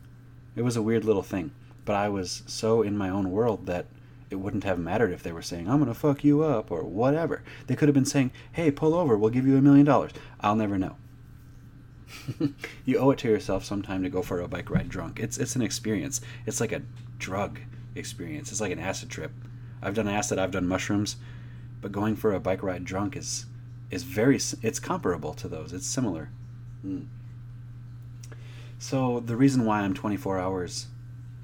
It 0.56 0.62
was 0.62 0.76
a 0.76 0.82
weird 0.82 1.04
little 1.04 1.24
thing. 1.24 1.52
But 1.86 1.96
I 1.96 2.10
was 2.10 2.44
so 2.46 2.82
in 2.82 2.98
my 2.98 3.10
own 3.10 3.32
world 3.32 3.66
that 3.66 3.88
it 4.30 4.38
wouldn't 4.38 4.64
have 4.64 4.80
mattered 4.80 5.12
if 5.12 5.22
they 5.22 5.32
were 5.32 5.42
saying, 5.42 5.68
I'm 5.68 5.78
going 5.78 5.94
to 5.94 5.94
fuck 5.94 6.24
you 6.24 6.44
up 6.44 6.72
or 6.72 6.84
whatever. 6.84 7.44
They 7.68 7.76
could 7.76 7.88
have 7.88 7.94
been 7.94 8.06
saying, 8.06 8.32
hey, 8.54 8.72
pull 8.72 8.96
over, 8.96 9.18
we'll 9.18 9.30
give 9.30 9.46
you 9.46 9.58
a 9.58 9.62
million 9.62 9.86
dollars. 9.86 10.12
I'll 10.40 10.56
never 10.56 10.78
know. 10.78 10.96
you 12.86 12.98
owe 12.98 13.12
it 13.12 13.20
to 13.20 13.28
yourself 13.28 13.64
sometime 13.64 14.04
to 14.04 14.10
go 14.10 14.22
for 14.22 14.40
a 14.40 14.48
bike 14.48 14.70
ride 14.70 14.90
drunk. 14.90 15.20
It's, 15.20 15.38
it's 15.38 15.56
an 15.56 15.62
experience. 15.62 16.22
It's 16.46 16.60
like 16.60 16.72
a 16.72 16.82
drug 17.20 17.60
experience, 17.96 18.52
it's 18.52 18.62
like 18.62 18.72
an 18.72 18.80
acid 18.80 19.10
trip. 19.10 19.32
I've 19.82 19.96
done 19.96 20.08
acid, 20.08 20.40
I've 20.40 20.52
done 20.52 20.68
mushrooms, 20.68 21.18
but 21.82 21.92
going 21.92 22.16
for 22.16 22.34
a 22.34 22.40
bike 22.40 22.64
ride 22.64 22.86
drunk 22.86 23.16
is 23.16 23.46
is 23.94 24.02
very 24.04 24.40
it's 24.64 24.80
comparable 24.80 25.34
to 25.36 25.48
those. 25.48 25.72
It's 25.72 25.86
similar. 25.86 26.30
Mm. 26.86 27.06
So 28.80 29.20
the 29.20 29.36
reason 29.36 29.66
why 29.66 29.82
I'm 29.82 29.94
24 29.94 30.40
hours 30.40 30.88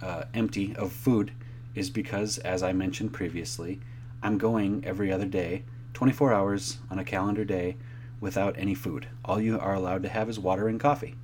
uh, 0.01 0.24
empty 0.34 0.75
of 0.75 0.91
food 0.91 1.32
is 1.75 1.91
because, 1.91 2.39
as 2.39 2.63
I 2.63 2.74
mentioned 2.74 3.13
previously, 3.13 3.79
I'm 4.24 4.39
going 4.39 4.84
every 4.84 5.12
other 5.12 5.27
day, 5.27 5.63
24 5.94 6.34
hours 6.34 6.79
on 6.89 6.98
a 6.98 7.06
calendar 7.06 7.46
day, 7.46 7.77
without 8.20 8.58
any 8.58 8.74
food. 8.74 9.08
All 9.24 9.39
you 9.39 9.60
are 9.60 9.75
allowed 9.75 10.01
to 10.03 10.10
have 10.10 10.27
is 10.27 10.39
water 10.39 10.68
and 10.68 10.79
coffee. 10.79 11.15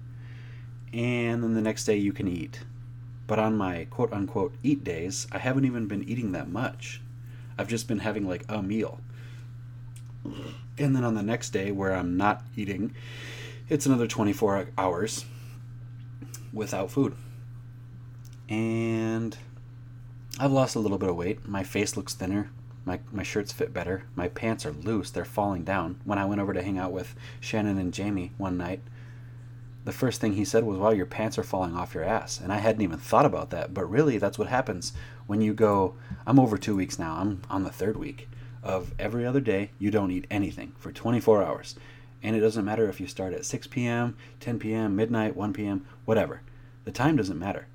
And 0.94 1.44
then 1.44 1.56
the 1.56 1.62
next 1.62 1.86
day 1.86 1.98
you 1.98 2.14
can 2.14 2.28
eat. 2.28 2.62
But 3.26 3.40
on 3.40 3.58
my 3.58 3.86
quote 3.90 4.14
unquote 4.14 4.54
eat 4.62 4.84
days, 4.84 5.28
I 5.32 5.40
haven't 5.40 5.66
even 5.66 5.88
been 5.88 6.08
eating 6.08 6.34
that 6.34 6.50
much. 6.50 7.02
I've 7.58 7.68
just 7.68 7.88
been 7.88 8.00
having 8.00 8.28
like 8.28 8.46
a 8.48 8.62
meal. 8.62 9.00
And 10.78 10.96
then 10.96 11.04
on 11.04 11.16
the 11.16 11.24
next 11.24 11.52
day, 11.52 11.72
where 11.72 11.94
I'm 11.94 12.18
not 12.18 12.44
eating, 12.56 12.94
it's 13.70 13.86
another 13.86 14.08
24 14.08 14.70
hours 14.78 15.26
without 16.52 16.92
food. 16.92 17.16
And 18.50 19.38
I've 20.40 20.52
lost 20.52 20.76
a 20.76 20.80
little 20.80 20.98
bit 20.98 21.10
of 21.10 21.16
weight. 21.16 21.48
My 21.48 21.64
face 21.64 21.96
looks 21.96 22.14
thinner. 22.14 22.52
My, 22.84 23.00
my 23.12 23.24
shirts 23.24 23.52
fit 23.52 23.74
better. 23.74 24.04
My 24.16 24.28
pants 24.28 24.66
are 24.66 24.72
loose. 24.72 25.10
They're 25.10 25.26
falling 25.26 25.64
down. 25.64 26.00
When 26.04 26.20
I 26.20 26.26
went 26.26 26.42
over 26.42 26.54
to 26.54 26.62
hang 26.62 26.78
out 26.78 26.92
with 26.92 27.16
Shannon 27.40 27.80
and 27.80 27.94
Jamie 27.94 28.34
one 28.38 28.58
night, 28.58 28.82
the 29.86 29.92
first 29.92 30.22
thing 30.22 30.34
he 30.34 30.46
said 30.46 30.64
was, 30.64 30.78
Wow, 30.78 30.92
your 30.92 31.06
pants 31.06 31.38
are 31.38 31.44
falling 31.44 31.76
off 31.76 31.96
your 31.96 32.04
ass. 32.04 32.40
And 32.40 32.52
I 32.52 32.58
hadn't 32.58 32.82
even 32.82 33.00
thought 33.00 33.26
about 33.26 33.50
that. 33.52 33.74
But 33.74 33.90
really, 33.90 34.18
that's 34.18 34.38
what 34.38 34.50
happens 34.50 34.94
when 35.26 35.42
you 35.42 35.54
go. 35.54 35.96
I'm 36.28 36.40
over 36.40 36.58
two 36.58 36.76
weeks 36.76 37.00
now. 37.00 37.16
I'm 37.16 37.42
on 37.50 37.64
the 37.64 37.72
third 37.72 37.98
week 37.98 38.28
of 38.66 38.94
every 38.98 39.26
other 39.26 39.40
day, 39.40 39.70
you 39.78 39.92
don't 39.92 40.12
eat 40.12 40.26
anything 40.30 40.74
for 40.78 40.92
24 40.92 41.44
hours. 41.44 41.76
And 42.24 42.36
it 42.36 42.40
doesn't 42.40 42.66
matter 42.66 42.90
if 42.90 43.00
you 43.00 43.06
start 43.06 43.34
at 43.34 43.46
6 43.46 43.68
p.m., 43.68 44.18
10 44.40 44.58
p.m., 44.58 44.96
midnight, 44.96 45.36
1 45.36 45.54
p.m., 45.54 45.86
whatever. 46.06 46.42
The 46.84 46.92
time 46.92 47.16
doesn't 47.16 47.38
matter. 47.38 47.68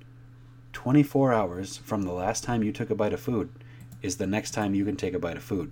24 0.73 1.33
hours 1.33 1.77
from 1.77 2.03
the 2.03 2.11
last 2.11 2.43
time 2.43 2.61
you 2.61 2.73
took 2.73 2.89
a 2.89 2.95
bite 2.95 3.13
of 3.13 3.21
food 3.21 3.49
is 4.01 4.17
the 4.17 4.27
next 4.27 4.51
time 4.51 4.75
you 4.75 4.83
can 4.83 4.97
take 4.97 5.13
a 5.13 5.19
bite 5.19 5.37
of 5.37 5.43
food. 5.43 5.71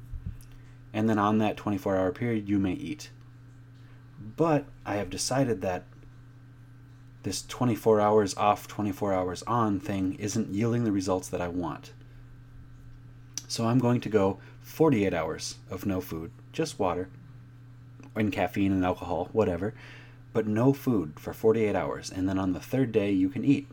And 0.93 1.09
then 1.09 1.19
on 1.19 1.37
that 1.39 1.57
24 1.57 1.97
hour 1.97 2.11
period, 2.11 2.47
you 2.47 2.57
may 2.57 2.73
eat. 2.73 3.09
But 4.37 4.65
I 4.85 4.95
have 4.95 5.09
decided 5.09 5.61
that 5.61 5.83
this 7.23 7.41
24 7.45 7.99
hours 7.99 8.35
off, 8.37 8.67
24 8.67 9.13
hours 9.13 9.43
on 9.43 9.79
thing 9.79 10.15
isn't 10.15 10.53
yielding 10.53 10.85
the 10.85 10.91
results 10.91 11.27
that 11.29 11.41
I 11.41 11.49
want. 11.49 11.91
So 13.47 13.65
I'm 13.67 13.79
going 13.79 13.99
to 14.01 14.09
go 14.09 14.39
48 14.69 15.13
hours 15.13 15.57
of 15.69 15.85
no 15.85 15.99
food, 15.99 16.31
just 16.53 16.79
water, 16.79 17.09
and 18.15 18.31
caffeine 18.31 18.71
and 18.71 18.85
alcohol, 18.85 19.29
whatever, 19.33 19.73
but 20.31 20.47
no 20.47 20.73
food 20.73 21.19
for 21.19 21.33
48 21.33 21.75
hours. 21.75 22.09
And 22.09 22.29
then 22.29 22.39
on 22.39 22.53
the 22.53 22.59
third 22.59 22.91
day, 22.91 23.11
you 23.11 23.29
can 23.29 23.43
eat. 23.43 23.67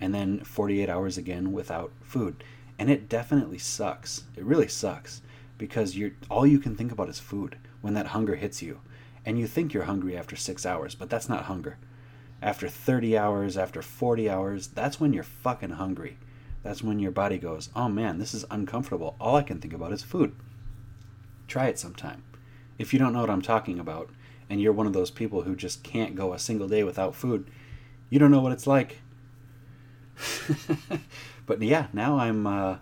And 0.00 0.14
then 0.14 0.40
48 0.40 0.88
hours 0.88 1.18
again 1.18 1.52
without 1.52 1.92
food 2.02 2.42
and 2.80 2.88
it 2.88 3.10
definitely 3.10 3.58
sucks. 3.58 4.24
It 4.34 4.42
really 4.42 4.66
sucks 4.66 5.20
because 5.58 5.98
you're 5.98 6.12
all 6.30 6.46
you 6.46 6.58
can 6.58 6.74
think 6.74 6.90
about 6.90 7.10
is 7.10 7.20
food 7.20 7.58
when 7.82 7.92
that 7.92 8.06
hunger 8.06 8.36
hits 8.36 8.62
you. 8.62 8.80
And 9.26 9.38
you 9.38 9.46
think 9.46 9.74
you're 9.74 9.84
hungry 9.84 10.16
after 10.16 10.34
6 10.34 10.64
hours, 10.64 10.94
but 10.94 11.10
that's 11.10 11.28
not 11.28 11.44
hunger. 11.44 11.76
After 12.40 12.70
30 12.70 13.18
hours, 13.18 13.58
after 13.58 13.82
40 13.82 14.30
hours, 14.30 14.68
that's 14.68 14.98
when 14.98 15.12
you're 15.12 15.22
fucking 15.22 15.72
hungry. 15.72 16.16
That's 16.62 16.82
when 16.82 16.98
your 16.98 17.10
body 17.10 17.38
goes, 17.38 17.70
"Oh 17.74 17.88
man, 17.88 18.18
this 18.18 18.34
is 18.34 18.44
uncomfortable. 18.50 19.16
All 19.20 19.36
I 19.36 19.42
can 19.42 19.60
think 19.60 19.72
about 19.72 19.92
is 19.92 20.02
food." 20.02 20.34
Try 21.48 21.66
it 21.66 21.78
sometime. 21.78 22.22
If 22.78 22.92
you 22.92 22.98
don't 22.98 23.12
know 23.12 23.20
what 23.20 23.30
I'm 23.30 23.42
talking 23.42 23.78
about 23.78 24.10
and 24.48 24.60
you're 24.60 24.72
one 24.72 24.86
of 24.86 24.92
those 24.92 25.10
people 25.10 25.42
who 25.42 25.54
just 25.56 25.82
can't 25.82 26.14
go 26.14 26.32
a 26.32 26.38
single 26.38 26.68
day 26.68 26.84
without 26.84 27.14
food, 27.14 27.50
you 28.08 28.18
don't 28.18 28.30
know 28.30 28.40
what 28.40 28.52
it's 28.52 28.66
like. 28.66 28.98
but 31.46 31.62
yeah, 31.62 31.86
now 31.92 32.18
I'm 32.18 32.46
uh, 32.46 32.78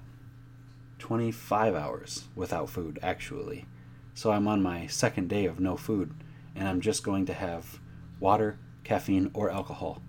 25 0.99 1.75
hours 1.75 2.25
without 2.35 2.69
food, 2.71 2.99
actually. 3.03 3.67
So 4.15 4.33
I'm 4.33 4.49
on 4.49 4.63
my 4.63 4.87
second 4.87 5.29
day 5.29 5.47
of 5.47 5.61
no 5.61 5.77
food, 5.77 6.13
and 6.55 6.67
I'm 6.67 6.81
just 6.81 7.03
going 7.03 7.27
to 7.27 7.35
have 7.35 7.79
water, 8.19 8.59
caffeine, 8.85 9.31
or 9.35 9.51
alcohol. 9.51 10.03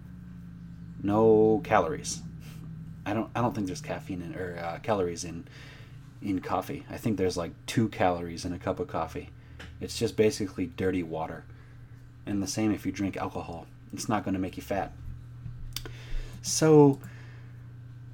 No 1.02 1.62
calories. 1.64 2.22
I 3.10 3.14
don't. 3.14 3.30
I 3.36 3.42
don't 3.42 3.56
think 3.56 3.68
there's 3.68 3.82
caffeine 3.82 4.22
in, 4.22 4.36
or 4.36 4.58
uh, 4.60 4.80
calories 4.84 5.24
in 5.24 5.48
in 6.22 6.40
coffee. 6.40 6.86
I 6.90 6.98
think 6.98 7.18
there's 7.18 7.38
like 7.38 7.52
two 7.66 7.90
calories 7.90 8.46
in 8.46 8.54
a 8.54 8.60
cup 8.60 8.80
of 8.80 8.88
coffee. 8.88 9.30
It's 9.82 9.98
just 9.98 10.16
basically 10.16 10.68
dirty 10.68 11.04
water. 11.04 11.46
And 12.26 12.44
the 12.44 12.48
same 12.48 12.72
if 12.72 12.86
you 12.86 12.92
drink 12.92 13.18
alcohol. 13.18 13.66
It's 13.94 14.08
not 14.08 14.24
going 14.24 14.34
to 14.34 14.40
make 14.40 14.58
you 14.58 14.64
fat. 14.64 14.92
So 16.42 17.00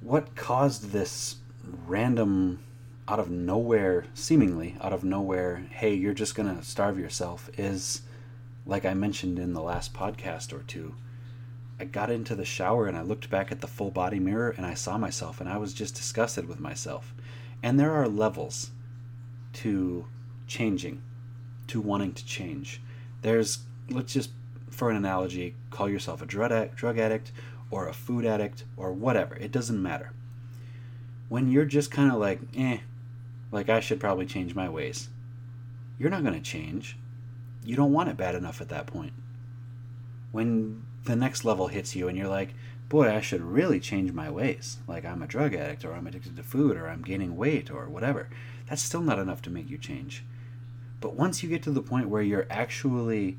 what 0.00 0.34
caused 0.34 0.92
this 0.92 1.36
random 1.86 2.62
out 3.08 3.18
of 3.18 3.30
nowhere 3.30 4.04
seemingly 4.14 4.76
out 4.80 4.92
of 4.92 5.04
nowhere 5.04 5.66
hey 5.70 5.94
you're 5.94 6.14
just 6.14 6.34
going 6.34 6.56
to 6.56 6.64
starve 6.64 6.98
yourself 6.98 7.50
is 7.56 8.02
like 8.66 8.84
i 8.84 8.94
mentioned 8.94 9.38
in 9.38 9.52
the 9.52 9.60
last 9.60 9.92
podcast 9.92 10.52
or 10.52 10.62
two 10.64 10.94
i 11.78 11.84
got 11.84 12.10
into 12.10 12.34
the 12.34 12.44
shower 12.44 12.86
and 12.86 12.96
i 12.96 13.02
looked 13.02 13.30
back 13.30 13.52
at 13.52 13.60
the 13.60 13.66
full 13.66 13.90
body 13.90 14.18
mirror 14.18 14.54
and 14.56 14.66
i 14.66 14.74
saw 14.74 14.96
myself 14.96 15.40
and 15.40 15.48
i 15.48 15.56
was 15.56 15.74
just 15.74 15.94
disgusted 15.94 16.46
with 16.46 16.60
myself 16.60 17.14
and 17.62 17.78
there 17.78 17.92
are 17.92 18.08
levels 18.08 18.70
to 19.52 20.06
changing 20.46 21.02
to 21.66 21.80
wanting 21.80 22.12
to 22.12 22.24
change 22.24 22.80
there's 23.22 23.60
let's 23.90 24.12
just 24.12 24.30
for 24.76 24.90
an 24.90 24.96
analogy 24.96 25.54
call 25.70 25.88
yourself 25.88 26.22
a 26.22 26.26
drug, 26.26 26.98
addict 26.98 27.32
or 27.70 27.88
a 27.88 27.92
food 27.92 28.24
addict 28.24 28.64
or 28.76 28.92
whatever. 28.92 29.34
It 29.36 29.50
doesn't 29.50 29.82
matter. 29.82 30.12
When 31.28 31.50
you're 31.50 31.64
just 31.64 31.90
kind 31.90 32.12
of 32.12 32.18
like, 32.18 32.40
eh, 32.56 32.78
like 33.50 33.68
I 33.68 33.80
should 33.80 33.98
probably 33.98 34.26
change 34.26 34.54
my 34.54 34.68
ways, 34.68 35.08
you're 35.98 36.10
not 36.10 36.22
going 36.22 36.34
to 36.34 36.40
change. 36.40 36.96
You 37.64 37.74
don't 37.74 37.92
want 37.92 38.10
it 38.10 38.16
bad 38.16 38.34
enough 38.34 38.60
at 38.60 38.68
that 38.68 38.86
point. 38.86 39.12
When 40.30 40.84
the 41.06 41.16
next 41.16 41.44
level 41.44 41.68
hits 41.68 41.96
you 41.96 42.08
and 42.08 42.16
you're 42.16 42.28
like, 42.28 42.54
boy, 42.88 43.10
I 43.12 43.20
should 43.20 43.40
really 43.40 43.80
change 43.80 44.12
my 44.12 44.30
ways, 44.30 44.78
like 44.86 45.04
I'm 45.04 45.22
a 45.22 45.26
drug 45.26 45.54
addict 45.54 45.84
or 45.84 45.92
I'm 45.92 46.06
addicted 46.06 46.36
to 46.36 46.42
food 46.42 46.76
or 46.76 46.88
I'm 46.88 47.02
gaining 47.02 47.36
weight 47.36 47.70
or 47.70 47.88
whatever, 47.88 48.28
that's 48.68 48.82
still 48.82 49.00
not 49.00 49.18
enough 49.18 49.42
to 49.42 49.50
make 49.50 49.68
you 49.68 49.78
change. 49.78 50.24
But 51.00 51.14
once 51.14 51.42
you 51.42 51.48
get 51.48 51.62
to 51.64 51.70
the 51.70 51.82
point 51.82 52.08
where 52.08 52.22
you're 52.22 52.46
actually 52.50 53.38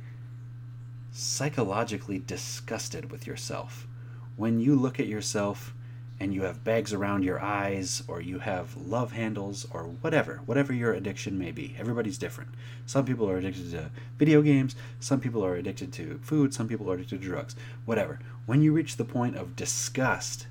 psychologically 1.11 2.19
disgusted 2.19 3.11
with 3.11 3.25
yourself, 3.25 3.87
when 4.35 4.59
you 4.59 4.75
look 4.75 4.99
at 4.99 5.07
yourself 5.07 5.73
and 6.19 6.33
you 6.33 6.43
have 6.43 6.63
bags 6.63 6.93
around 6.93 7.23
your 7.23 7.39
eyes 7.39 8.03
or 8.07 8.19
you 8.21 8.39
have 8.39 8.75
love 8.75 9.11
handles 9.11 9.67
or 9.71 9.83
whatever, 9.83 10.41
whatever 10.45 10.73
your 10.73 10.93
addiction 10.93 11.37
may 11.37 11.51
be. 11.51 11.75
Everybody's 11.77 12.17
different. 12.17 12.51
Some 12.85 13.05
people 13.05 13.29
are 13.29 13.37
addicted 13.37 13.71
to 13.71 13.91
video 14.17 14.41
games, 14.41 14.75
some 14.99 15.19
people 15.19 15.45
are 15.45 15.55
addicted 15.55 15.93
to 15.93 16.19
food, 16.23 16.53
some 16.53 16.67
people 16.67 16.89
are 16.89 16.95
addicted 16.95 17.21
to 17.21 17.27
drugs, 17.27 17.55
whatever. 17.85 18.19
When 18.45 18.61
you 18.61 18.73
reach 18.73 18.97
the 18.97 19.05
point 19.05 19.35
of 19.35 19.55
disgust, 19.55 20.47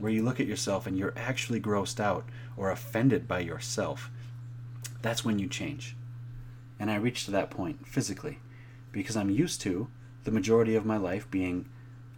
where 0.00 0.10
you 0.10 0.22
look 0.22 0.40
at 0.40 0.46
yourself 0.46 0.86
and 0.86 0.96
you're 0.98 1.14
actually 1.16 1.60
grossed 1.60 2.00
out 2.00 2.24
or 2.56 2.70
offended 2.70 3.28
by 3.28 3.40
yourself, 3.40 4.10
that's 5.02 5.24
when 5.24 5.38
you 5.38 5.46
change. 5.46 5.94
And 6.78 6.90
I 6.90 6.96
reached 6.96 7.30
that 7.30 7.50
point 7.50 7.86
physically 7.86 8.38
because 8.92 9.16
I'm 9.16 9.30
used 9.30 9.60
to 9.62 9.88
the 10.24 10.30
majority 10.30 10.74
of 10.74 10.86
my 10.86 10.96
life 10.96 11.30
being 11.30 11.68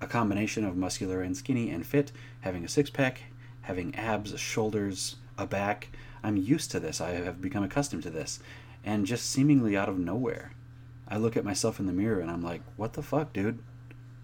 a 0.03 0.07
combination 0.07 0.65
of 0.65 0.77
muscular 0.77 1.23
and 1.23 1.37
skinny 1.37 1.71
and 1.71 1.87
fit, 1.87 2.11
having 2.41 2.65
a 2.65 2.69
six 2.69 2.91
pack, 2.91 3.23
having 3.63 3.95
abs, 3.95 4.39
shoulders, 4.39 5.17
a 5.39 5.47
back. 5.47 5.89
I'm 6.25 6.37
used 6.37 6.73
to 6.73 6.81
this. 6.81 7.01
I 7.01 7.11
have 7.11 7.41
become 7.41 7.63
accustomed 7.63 8.03
to 8.03 8.11
this. 8.11 8.41
And 8.85 9.07
just 9.07 9.31
seemingly 9.31 9.77
out 9.77 9.89
of 9.89 9.99
nowhere, 9.99 10.53
I 11.07 11.19
look 11.19 11.37
at 11.37 11.45
myself 11.45 11.79
in 11.79 11.87
the 11.87 11.93
mirror 11.93 12.21
and 12.21 12.31
I'm 12.31 12.43
like, 12.43 12.63
what 12.77 12.95
the 12.95 13.03
fuck, 13.03 13.33
dude? 13.33 13.61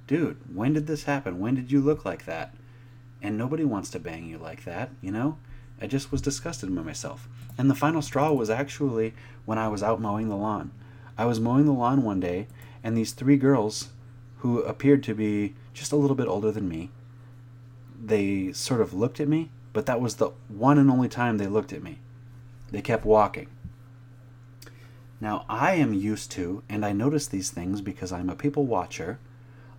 Dude, 0.08 0.38
when 0.52 0.72
did 0.72 0.88
this 0.88 1.04
happen? 1.04 1.38
When 1.38 1.54
did 1.54 1.70
you 1.70 1.80
look 1.80 2.04
like 2.04 2.24
that? 2.24 2.54
And 3.22 3.38
nobody 3.38 3.64
wants 3.64 3.90
to 3.90 4.00
bang 4.00 4.26
you 4.26 4.38
like 4.38 4.64
that, 4.64 4.90
you 5.00 5.12
know? 5.12 5.38
I 5.80 5.86
just 5.86 6.10
was 6.10 6.22
disgusted 6.22 6.74
by 6.74 6.82
myself. 6.82 7.28
And 7.56 7.70
the 7.70 7.74
final 7.74 8.02
straw 8.02 8.32
was 8.32 8.50
actually 8.50 9.14
when 9.44 9.58
I 9.58 9.68
was 9.68 9.82
out 9.82 10.00
mowing 10.00 10.28
the 10.28 10.36
lawn. 10.36 10.72
I 11.16 11.24
was 11.24 11.38
mowing 11.38 11.66
the 11.66 11.72
lawn 11.72 12.02
one 12.02 12.20
day, 12.20 12.48
and 12.82 12.96
these 12.96 13.12
three 13.12 13.36
girls 13.36 13.90
who 14.38 14.62
appeared 14.62 15.02
to 15.04 15.14
be 15.14 15.54
just 15.78 15.92
a 15.92 15.96
little 15.96 16.16
bit 16.16 16.28
older 16.28 16.50
than 16.50 16.68
me. 16.68 16.90
They 18.02 18.52
sort 18.52 18.80
of 18.80 18.94
looked 18.94 19.20
at 19.20 19.28
me, 19.28 19.50
but 19.72 19.86
that 19.86 20.00
was 20.00 20.16
the 20.16 20.30
one 20.48 20.78
and 20.78 20.90
only 20.90 21.08
time 21.08 21.38
they 21.38 21.46
looked 21.46 21.72
at 21.72 21.82
me. 21.82 21.98
They 22.70 22.82
kept 22.82 23.04
walking. 23.04 23.48
Now, 25.20 25.44
I 25.48 25.74
am 25.74 25.94
used 25.94 26.30
to, 26.32 26.62
and 26.68 26.84
I 26.84 26.92
notice 26.92 27.26
these 27.26 27.50
things 27.50 27.80
because 27.80 28.12
I'm 28.12 28.30
a 28.30 28.36
people 28.36 28.66
watcher, 28.66 29.18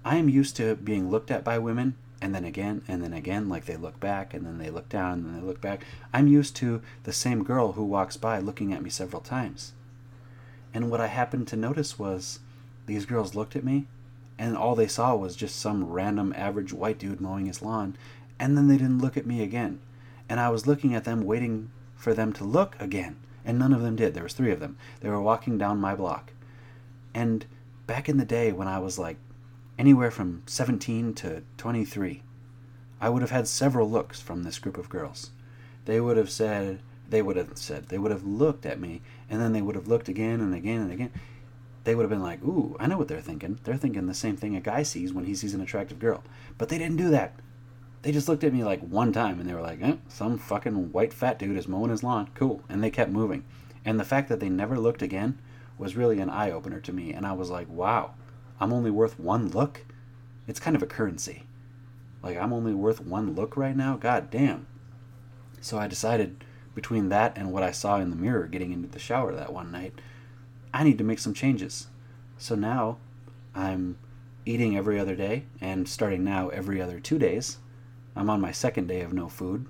I 0.03 0.17
am 0.17 0.27
used 0.27 0.55
to 0.57 0.75
being 0.75 1.09
looked 1.09 1.31
at 1.31 1.43
by 1.43 1.57
women 1.59 1.95
and 2.21 2.35
then 2.35 2.43
again 2.43 2.81
and 2.87 3.03
then 3.03 3.13
again, 3.13 3.47
like 3.47 3.65
they 3.65 3.77
look 3.77 3.99
back 3.99 4.33
and 4.33 4.45
then 4.45 4.57
they 4.57 4.69
look 4.69 4.89
down 4.89 5.13
and 5.13 5.25
then 5.25 5.39
they 5.39 5.47
look 5.47 5.61
back. 5.61 5.85
I'm 6.13 6.27
used 6.27 6.55
to 6.57 6.81
the 7.03 7.13
same 7.13 7.43
girl 7.43 7.73
who 7.73 7.83
walks 7.83 8.17
by 8.17 8.39
looking 8.39 8.73
at 8.73 8.81
me 8.81 8.89
several 8.89 9.21
times. 9.21 9.73
And 10.73 10.89
what 10.89 11.01
I 11.01 11.07
happened 11.07 11.47
to 11.49 11.55
notice 11.55 11.97
was 11.97 12.39
these 12.85 13.05
girls 13.05 13.35
looked 13.35 13.55
at 13.55 13.63
me 13.63 13.87
and 14.39 14.55
all 14.55 14.73
they 14.73 14.87
saw 14.87 15.15
was 15.15 15.35
just 15.35 15.59
some 15.59 15.83
random 15.83 16.33
average 16.35 16.71
white 16.71 16.97
dude 16.97 17.19
mowing 17.19 17.45
his 17.45 17.61
lawn 17.61 17.97
And 18.39 18.57
then 18.57 18.69
they 18.69 18.77
didn't 18.77 18.99
look 18.99 19.17
at 19.17 19.27
me 19.27 19.43
again. 19.43 19.81
And 20.29 20.39
I 20.39 20.49
was 20.49 20.65
looking 20.65 20.95
at 20.95 21.03
them, 21.03 21.25
waiting 21.25 21.71
for 21.95 22.13
them 22.13 22.31
to 22.33 22.45
look 22.45 22.77
again. 22.79 23.17
And 23.43 23.59
none 23.59 23.73
of 23.73 23.81
them 23.81 23.97
did. 23.97 24.13
There 24.13 24.23
was 24.23 24.33
three 24.33 24.51
of 24.51 24.61
them. 24.61 24.77
They 25.01 25.09
were 25.09 25.21
walking 25.21 25.57
down 25.57 25.81
my 25.81 25.93
block. 25.93 26.31
And 27.13 27.45
back 27.85 28.07
in 28.07 28.17
the 28.17 28.25
day 28.25 28.53
when 28.53 28.67
I 28.67 28.79
was 28.79 28.97
like 28.97 29.17
anywhere 29.77 30.09
from 30.09 30.43
17 30.45 31.13
to 31.15 31.43
23, 31.57 32.23
I 33.01 33.09
would 33.09 33.21
have 33.21 33.31
had 33.31 33.47
several 33.47 33.89
looks 33.89 34.21
from 34.21 34.43
this 34.43 34.59
group 34.59 34.77
of 34.77 34.89
girls. 34.89 35.31
They 35.83 35.99
would 35.99 36.15
have 36.15 36.29
said, 36.29 36.79
they 37.09 37.21
would 37.21 37.35
have 37.35 37.57
said, 37.57 37.89
they 37.89 37.97
would 37.97 38.11
have 38.11 38.23
looked 38.23 38.65
at 38.65 38.79
me, 38.79 39.01
and 39.29 39.41
then 39.41 39.51
they 39.51 39.61
would 39.61 39.75
have 39.75 39.87
looked 39.87 40.07
again 40.07 40.39
and 40.39 40.53
again 40.53 40.81
and 40.81 40.91
again. 40.91 41.11
They 41.83 41.95
would 41.95 42.03
have 42.03 42.09
been 42.09 42.21
like, 42.21 42.43
ooh, 42.43 42.75
I 42.79 42.87
know 42.87 42.97
what 42.97 43.07
they're 43.07 43.21
thinking. 43.21 43.59
They're 43.63 43.77
thinking 43.77 44.05
the 44.05 44.13
same 44.13 44.35
thing 44.35 44.55
a 44.55 44.61
guy 44.61 44.83
sees 44.83 45.13
when 45.13 45.25
he 45.25 45.35
sees 45.35 45.53
an 45.53 45.61
attractive 45.61 45.99
girl. 45.99 46.23
But 46.57 46.69
they 46.69 46.77
didn't 46.77 46.97
do 46.97 47.09
that. 47.09 47.39
They 48.01 48.11
just 48.11 48.29
looked 48.29 48.43
at 48.43 48.53
me 48.53 48.63
like 48.63 48.81
one 48.81 49.11
time 49.11 49.39
and 49.39 49.49
they 49.49 49.53
were 49.53 49.61
like, 49.61 49.81
eh, 49.81 49.95
some 50.07 50.37
fucking 50.37 50.91
white 50.91 51.13
fat 51.13 51.39
dude 51.39 51.57
is 51.57 51.67
mowing 51.67 51.91
his 51.91 52.03
lawn. 52.03 52.29
Cool. 52.35 52.61
And 52.69 52.83
they 52.83 52.89
kept 52.89 53.11
moving. 53.11 53.43
And 53.83 53.99
the 53.99 54.05
fact 54.05 54.29
that 54.29 54.39
they 54.39 54.49
never 54.49 54.77
looked 54.77 55.01
again 55.01 55.39
was 55.77 55.95
really 55.95 56.19
an 56.19 56.29
eye 56.29 56.51
opener 56.51 56.79
to 56.81 56.93
me. 56.93 57.13
And 57.13 57.25
I 57.25 57.33
was 57.33 57.49
like, 57.49 57.69
wow, 57.69 58.13
I'm 58.59 58.73
only 58.73 58.91
worth 58.91 59.19
one 59.19 59.49
look? 59.49 59.85
It's 60.47 60.59
kind 60.59 60.75
of 60.75 60.83
a 60.83 60.87
currency. 60.87 61.43
Like, 62.21 62.37
I'm 62.37 62.51
only 62.51 62.73
worth 62.73 63.01
one 63.01 63.33
look 63.33 63.55
right 63.55 63.75
now? 63.75 63.95
God 63.95 64.29
damn. 64.29 64.67
So 65.61 65.77
I 65.77 65.87
decided 65.87 66.43
between 66.75 67.09
that 67.09 67.37
and 67.37 67.51
what 67.51 67.63
I 67.63 67.71
saw 67.71 67.97
in 67.99 68.09
the 68.09 68.15
mirror 68.15 68.47
getting 68.47 68.71
into 68.71 68.87
the 68.87 68.99
shower 68.99 69.33
that 69.35 69.53
one 69.53 69.71
night, 69.71 69.93
I 70.73 70.83
need 70.83 70.97
to 70.97 71.03
make 71.03 71.19
some 71.19 71.33
changes. 71.33 71.87
So 72.37 72.55
now 72.55 72.97
I'm 73.55 73.97
eating 74.45 74.77
every 74.77 74.99
other 74.99 75.15
day 75.15 75.45
and 75.61 75.87
starting 75.87 76.23
now 76.23 76.49
every 76.49 76.81
other 76.81 76.99
two 76.99 77.19
days. 77.19 77.57
I'm 78.15 78.29
on 78.29 78.41
my 78.41 78.51
second 78.51 78.87
day 78.87 79.01
of 79.01 79.13
no 79.13 79.29
food. 79.29 79.67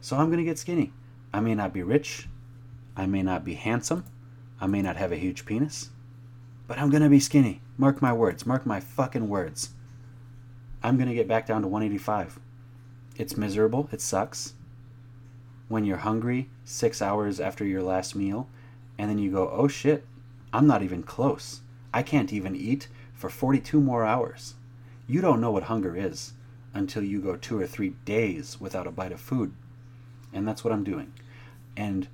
So 0.00 0.16
I'm 0.16 0.26
going 0.26 0.38
to 0.38 0.44
get 0.44 0.58
skinny. 0.58 0.92
I 1.32 1.40
may 1.40 1.54
not 1.54 1.72
be 1.72 1.82
rich. 1.82 2.28
I 2.96 3.06
may 3.06 3.22
not 3.22 3.44
be 3.44 3.54
handsome. 3.54 4.04
I 4.60 4.66
may 4.66 4.82
not 4.82 4.96
have 4.96 5.12
a 5.12 5.16
huge 5.16 5.44
penis. 5.44 5.90
But 6.66 6.78
I'm 6.78 6.90
going 6.90 7.02
to 7.02 7.08
be 7.08 7.20
skinny. 7.20 7.60
Mark 7.76 8.00
my 8.00 8.12
words. 8.12 8.46
Mark 8.46 8.66
my 8.66 8.80
fucking 8.80 9.28
words. 9.28 9.70
I'm 10.82 10.96
going 10.96 11.08
to 11.08 11.14
get 11.14 11.28
back 11.28 11.46
down 11.46 11.62
to 11.62 11.68
185. 11.68 12.38
It's 13.16 13.36
miserable. 13.36 13.88
It 13.92 14.00
sucks. 14.00 14.54
When 15.68 15.84
you're 15.84 15.98
hungry 15.98 16.48
six 16.64 17.02
hours 17.02 17.40
after 17.40 17.64
your 17.64 17.82
last 17.82 18.14
meal, 18.14 18.48
and 18.98 19.10
then 19.10 19.18
you 19.18 19.30
go, 19.30 19.50
oh 19.50 19.68
shit, 19.68 20.06
I'm 20.52 20.66
not 20.66 20.82
even 20.82 21.02
close. 21.02 21.60
I 21.92 22.02
can't 22.02 22.32
even 22.32 22.56
eat 22.56 22.88
for 23.14 23.30
42 23.30 23.80
more 23.80 24.04
hours. 24.04 24.54
You 25.06 25.20
don't 25.20 25.40
know 25.40 25.50
what 25.50 25.64
hunger 25.64 25.96
is 25.96 26.32
until 26.74 27.02
you 27.02 27.20
go 27.20 27.36
two 27.36 27.58
or 27.58 27.66
three 27.66 27.90
days 28.04 28.60
without 28.60 28.86
a 28.86 28.90
bite 28.90 29.12
of 29.12 29.20
food. 29.20 29.52
And 30.32 30.46
that's 30.46 30.64
what 30.64 30.72
I'm 30.72 30.84
doing. 30.84 31.12
And 31.76 32.08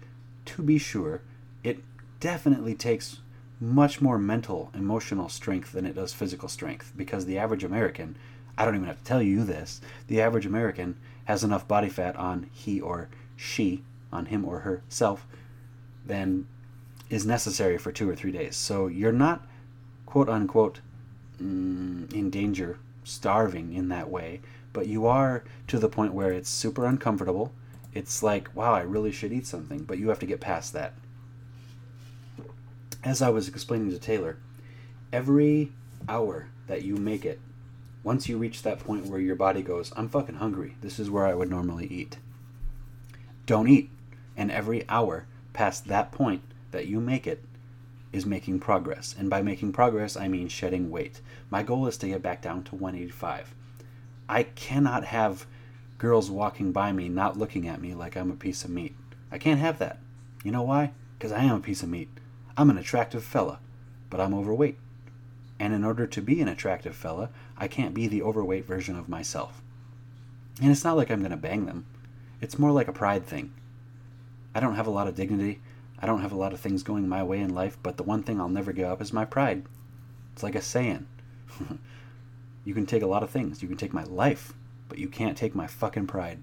to 0.46 0.62
be 0.62 0.78
sure, 0.78 1.22
it 1.64 1.80
definitely 2.20 2.74
takes 2.74 3.18
much 3.60 4.00
more 4.00 4.18
mental, 4.18 4.70
emotional 4.74 5.28
strength 5.28 5.72
than 5.72 5.86
it 5.86 5.94
does 5.94 6.12
physical 6.12 6.48
strength 6.48 6.92
because 6.96 7.26
the 7.26 7.38
average 7.38 7.64
American 7.64 8.16
I 8.56 8.64
don't 8.64 8.74
even 8.74 8.86
have 8.86 8.98
to 8.98 9.04
tell 9.04 9.22
you 9.22 9.44
this. 9.44 9.80
The 10.08 10.20
average 10.20 10.46
American 10.46 10.96
has 11.24 11.42
enough 11.42 11.66
body 11.66 11.88
fat 11.88 12.16
on 12.16 12.50
he 12.52 12.80
or 12.80 13.08
she, 13.36 13.82
on 14.12 14.26
him 14.26 14.44
or 14.44 14.60
herself, 14.60 15.26
than 16.04 16.46
is 17.12 17.26
necessary 17.26 17.76
for 17.76 17.92
two 17.92 18.08
or 18.08 18.16
three 18.16 18.32
days. 18.32 18.56
So 18.56 18.86
you're 18.86 19.12
not, 19.12 19.46
quote 20.06 20.30
unquote, 20.30 20.80
mm, 21.40 22.10
in 22.10 22.30
danger, 22.30 22.78
starving 23.04 23.74
in 23.74 23.90
that 23.90 24.08
way, 24.08 24.40
but 24.72 24.86
you 24.86 25.06
are 25.06 25.44
to 25.68 25.78
the 25.78 25.90
point 25.90 26.14
where 26.14 26.32
it's 26.32 26.48
super 26.48 26.86
uncomfortable. 26.86 27.52
It's 27.92 28.22
like, 28.22 28.48
wow, 28.56 28.72
I 28.72 28.80
really 28.80 29.12
should 29.12 29.30
eat 29.30 29.46
something, 29.46 29.84
but 29.84 29.98
you 29.98 30.08
have 30.08 30.20
to 30.20 30.26
get 30.26 30.40
past 30.40 30.72
that. 30.72 30.94
As 33.04 33.20
I 33.20 33.28
was 33.28 33.46
explaining 33.46 33.90
to 33.90 33.98
Taylor, 33.98 34.38
every 35.12 35.70
hour 36.08 36.48
that 36.66 36.82
you 36.82 36.96
make 36.96 37.26
it 37.26 37.40
once 38.02 38.26
you 38.26 38.38
reach 38.38 38.62
that 38.62 38.78
point 38.78 39.06
where 39.06 39.20
your 39.20 39.36
body 39.36 39.60
goes, 39.60 39.92
I'm 39.96 40.08
fucking 40.08 40.36
hungry. 40.36 40.76
This 40.80 40.98
is 40.98 41.10
where 41.10 41.26
I 41.26 41.34
would 41.34 41.50
normally 41.50 41.86
eat. 41.88 42.16
Don't 43.44 43.68
eat. 43.68 43.90
And 44.34 44.50
every 44.50 44.88
hour 44.88 45.26
past 45.52 45.88
that 45.88 46.10
point 46.10 46.42
that 46.72 46.86
you 46.86 47.00
make 47.00 47.26
it 47.26 47.44
is 48.12 48.26
making 48.26 48.60
progress. 48.60 49.14
And 49.18 49.30
by 49.30 49.42
making 49.42 49.72
progress, 49.72 50.16
I 50.16 50.28
mean 50.28 50.48
shedding 50.48 50.90
weight. 50.90 51.20
My 51.50 51.62
goal 51.62 51.86
is 51.86 51.96
to 51.98 52.08
get 52.08 52.22
back 52.22 52.42
down 52.42 52.64
to 52.64 52.74
185. 52.74 53.54
I 54.28 54.42
cannot 54.42 55.04
have 55.04 55.46
girls 55.98 56.30
walking 56.30 56.72
by 56.72 56.92
me 56.92 57.08
not 57.08 57.38
looking 57.38 57.68
at 57.68 57.80
me 57.80 57.94
like 57.94 58.16
I'm 58.16 58.30
a 58.30 58.36
piece 58.36 58.64
of 58.64 58.70
meat. 58.70 58.94
I 59.30 59.38
can't 59.38 59.60
have 59.60 59.78
that. 59.78 59.98
You 60.44 60.50
know 60.50 60.62
why? 60.62 60.92
Because 61.16 61.32
I 61.32 61.44
am 61.44 61.56
a 61.56 61.60
piece 61.60 61.82
of 61.82 61.88
meat. 61.88 62.08
I'm 62.56 62.70
an 62.70 62.78
attractive 62.78 63.24
fella, 63.24 63.60
but 64.10 64.20
I'm 64.20 64.34
overweight. 64.34 64.78
And 65.58 65.72
in 65.72 65.84
order 65.84 66.06
to 66.06 66.20
be 66.20 66.40
an 66.40 66.48
attractive 66.48 66.96
fella, 66.96 67.30
I 67.56 67.68
can't 67.68 67.94
be 67.94 68.08
the 68.08 68.22
overweight 68.22 68.66
version 68.66 68.98
of 68.98 69.08
myself. 69.08 69.62
And 70.60 70.70
it's 70.70 70.84
not 70.84 70.96
like 70.96 71.10
I'm 71.10 71.20
going 71.20 71.30
to 71.30 71.36
bang 71.36 71.66
them. 71.66 71.86
It's 72.40 72.58
more 72.58 72.72
like 72.72 72.88
a 72.88 72.92
pride 72.92 73.24
thing. 73.24 73.52
I 74.54 74.60
don't 74.60 74.74
have 74.74 74.88
a 74.88 74.90
lot 74.90 75.06
of 75.06 75.14
dignity. 75.14 75.60
I 76.02 76.06
don't 76.06 76.22
have 76.22 76.32
a 76.32 76.36
lot 76.36 76.52
of 76.52 76.58
things 76.58 76.82
going 76.82 77.08
my 77.08 77.22
way 77.22 77.38
in 77.38 77.54
life, 77.54 77.78
but 77.80 77.96
the 77.96 78.02
one 78.02 78.24
thing 78.24 78.40
I'll 78.40 78.48
never 78.48 78.72
give 78.72 78.88
up 78.88 79.00
is 79.00 79.12
my 79.12 79.24
pride. 79.24 79.62
It's 80.32 80.42
like 80.42 80.56
a 80.56 80.60
saying. 80.60 81.06
you 82.64 82.74
can 82.74 82.86
take 82.86 83.02
a 83.02 83.06
lot 83.06 83.22
of 83.22 83.30
things. 83.30 83.62
You 83.62 83.68
can 83.68 83.76
take 83.76 83.92
my 83.92 84.02
life, 84.02 84.52
but 84.88 84.98
you 84.98 85.08
can't 85.08 85.36
take 85.36 85.54
my 85.54 85.68
fucking 85.68 86.08
pride. 86.08 86.42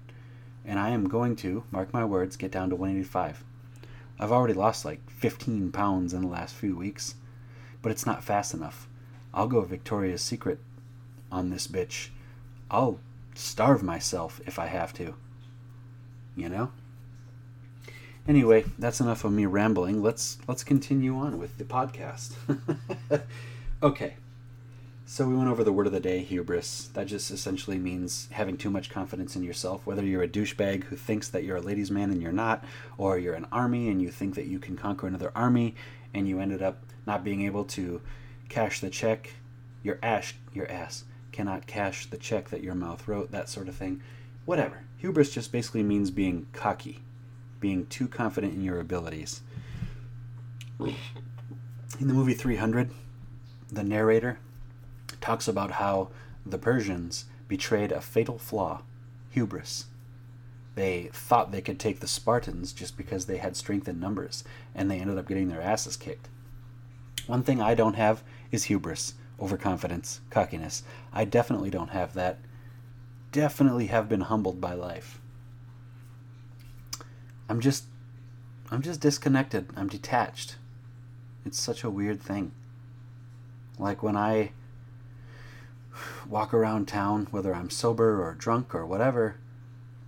And 0.64 0.78
I 0.78 0.90
am 0.90 1.08
going 1.08 1.36
to, 1.36 1.64
mark 1.70 1.92
my 1.92 2.06
words, 2.06 2.38
get 2.38 2.50
down 2.50 2.70
to 2.70 2.76
185. 2.76 3.44
I've 4.18 4.32
already 4.32 4.54
lost 4.54 4.86
like 4.86 5.10
15 5.10 5.72
pounds 5.72 6.14
in 6.14 6.22
the 6.22 6.28
last 6.28 6.54
few 6.54 6.74
weeks, 6.74 7.16
but 7.82 7.92
it's 7.92 8.06
not 8.06 8.24
fast 8.24 8.54
enough. 8.54 8.88
I'll 9.34 9.46
go 9.46 9.60
Victoria's 9.60 10.22
Secret 10.22 10.58
on 11.30 11.50
this 11.50 11.66
bitch. 11.66 12.08
I'll 12.70 12.98
starve 13.34 13.82
myself 13.82 14.40
if 14.46 14.58
I 14.58 14.66
have 14.66 14.94
to. 14.94 15.14
You 16.34 16.48
know? 16.48 16.72
Anyway, 18.28 18.64
that's 18.78 19.00
enough 19.00 19.24
of 19.24 19.32
me 19.32 19.46
rambling. 19.46 20.02
Let's 20.02 20.38
let's 20.46 20.62
continue 20.62 21.16
on 21.16 21.38
with 21.38 21.58
the 21.58 21.64
podcast. 21.64 22.34
okay. 23.82 24.14
So 25.06 25.26
we 25.26 25.34
went 25.34 25.48
over 25.48 25.64
the 25.64 25.72
word 25.72 25.88
of 25.88 25.92
the 25.92 25.98
day, 25.98 26.20
hubris. 26.20 26.88
That 26.94 27.08
just 27.08 27.32
essentially 27.32 27.78
means 27.78 28.28
having 28.30 28.56
too 28.56 28.70
much 28.70 28.90
confidence 28.90 29.34
in 29.34 29.42
yourself, 29.42 29.84
whether 29.84 30.04
you're 30.04 30.22
a 30.22 30.28
douchebag 30.28 30.84
who 30.84 30.94
thinks 30.94 31.26
that 31.28 31.42
you're 31.42 31.56
a 31.56 31.60
ladies' 31.60 31.90
man 31.90 32.10
and 32.10 32.22
you're 32.22 32.30
not, 32.30 32.64
or 32.96 33.18
you're 33.18 33.34
an 33.34 33.48
army 33.50 33.88
and 33.88 34.00
you 34.00 34.10
think 34.10 34.36
that 34.36 34.46
you 34.46 34.60
can 34.60 34.76
conquer 34.76 35.08
another 35.08 35.32
army 35.34 35.74
and 36.14 36.28
you 36.28 36.38
ended 36.38 36.62
up 36.62 36.84
not 37.08 37.24
being 37.24 37.42
able 37.42 37.64
to 37.64 38.00
cash 38.48 38.78
the 38.78 38.88
check, 38.88 39.34
your 39.82 39.98
ash, 40.00 40.36
your 40.52 40.70
ass 40.70 41.02
cannot 41.32 41.66
cash 41.66 42.06
the 42.06 42.16
check 42.16 42.50
that 42.50 42.62
your 42.62 42.74
mouth 42.74 43.08
wrote, 43.08 43.32
that 43.32 43.48
sort 43.48 43.68
of 43.68 43.74
thing. 43.74 44.00
Whatever. 44.44 44.84
Hubris 44.98 45.30
just 45.30 45.50
basically 45.50 45.82
means 45.82 46.10
being 46.10 46.46
cocky, 46.52 47.00
being 47.60 47.86
too 47.86 48.08
confident 48.08 48.54
in 48.54 48.64
your 48.64 48.80
abilities. 48.80 49.42
In 50.80 52.08
the 52.08 52.14
movie 52.14 52.34
300, 52.34 52.90
the 53.70 53.84
narrator 53.84 54.38
talks 55.20 55.46
about 55.46 55.72
how 55.72 56.08
the 56.46 56.58
Persians 56.58 57.26
betrayed 57.48 57.92
a 57.92 58.00
fatal 58.00 58.38
flaw 58.38 58.82
hubris. 59.30 59.86
They 60.74 61.10
thought 61.12 61.52
they 61.52 61.60
could 61.60 61.78
take 61.78 62.00
the 62.00 62.06
Spartans 62.06 62.72
just 62.72 62.96
because 62.96 63.26
they 63.26 63.36
had 63.36 63.56
strength 63.56 63.88
in 63.88 64.00
numbers, 64.00 64.44
and 64.74 64.90
they 64.90 64.98
ended 64.98 65.18
up 65.18 65.28
getting 65.28 65.48
their 65.48 65.60
asses 65.60 65.96
kicked. 65.96 66.28
One 67.26 67.42
thing 67.42 67.60
I 67.60 67.74
don't 67.74 67.94
have 67.94 68.22
is 68.50 68.64
hubris, 68.64 69.14
overconfidence, 69.38 70.20
cockiness. 70.30 70.82
I 71.12 71.24
definitely 71.24 71.70
don't 71.70 71.90
have 71.90 72.14
that. 72.14 72.38
Definitely 73.32 73.86
have 73.86 74.08
been 74.08 74.22
humbled 74.22 74.60
by 74.60 74.74
life. 74.74 75.20
I'm 77.50 77.58
just 77.58 77.84
I'm 78.70 78.80
just 78.80 79.00
disconnected. 79.00 79.66
I'm 79.76 79.88
detached. 79.88 80.54
It's 81.44 81.58
such 81.58 81.82
a 81.82 81.90
weird 81.90 82.22
thing. 82.22 82.52
Like 83.76 84.04
when 84.04 84.16
I 84.16 84.52
walk 86.28 86.54
around 86.54 86.86
town, 86.86 87.26
whether 87.32 87.52
I'm 87.52 87.68
sober 87.68 88.22
or 88.22 88.34
drunk 88.34 88.72
or 88.72 88.86
whatever, 88.86 89.34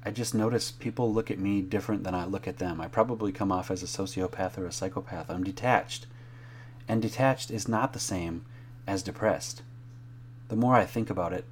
I 0.05 0.12
just 0.12 0.37
notice 0.37 0.70
people 0.70 1.12
look 1.12 1.33
at 1.33 1.40
me 1.40 1.62
different 1.62 2.05
than 2.05 2.14
I 2.14 2.26
look 2.26 2.46
at 2.46 2.59
them. 2.59 2.81
I 2.81 2.87
probably 2.87 3.33
come 3.33 3.50
off 3.50 3.72
as 3.72 3.83
a 3.83 3.87
sociopath 3.87 4.57
or 4.57 4.66
a 4.66 4.72
psychopath. 4.72 5.28
I'm 5.28 5.42
detached. 5.42 6.07
And 6.87 7.02
detached 7.02 7.50
is 7.50 7.66
not 7.66 7.92
the 7.92 7.98
same 7.98 8.44
as 8.87 9.02
depressed. 9.02 9.62
The 10.46 10.57
more 10.57 10.76
I 10.76 10.85
think 10.85 11.11
about 11.11 11.33
it, 11.33 11.44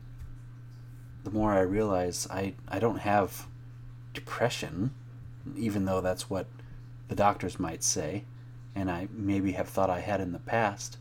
the 1.24 1.32
more 1.32 1.52
I 1.52 1.62
realize 1.62 2.28
I, 2.30 2.54
I 2.68 2.78
don't 2.78 3.00
have 3.00 3.48
depression, 4.14 4.92
even 5.56 5.84
though 5.84 6.00
that's 6.00 6.28
what 6.28 6.46
the 7.08 7.14
doctors 7.14 7.58
might 7.58 7.82
say, 7.82 8.24
and 8.74 8.90
I 8.90 9.08
maybe 9.12 9.52
have 9.52 9.68
thought 9.68 9.90
I 9.90 10.00
had 10.00 10.20
in 10.20 10.32
the 10.32 10.38
past 10.38 10.96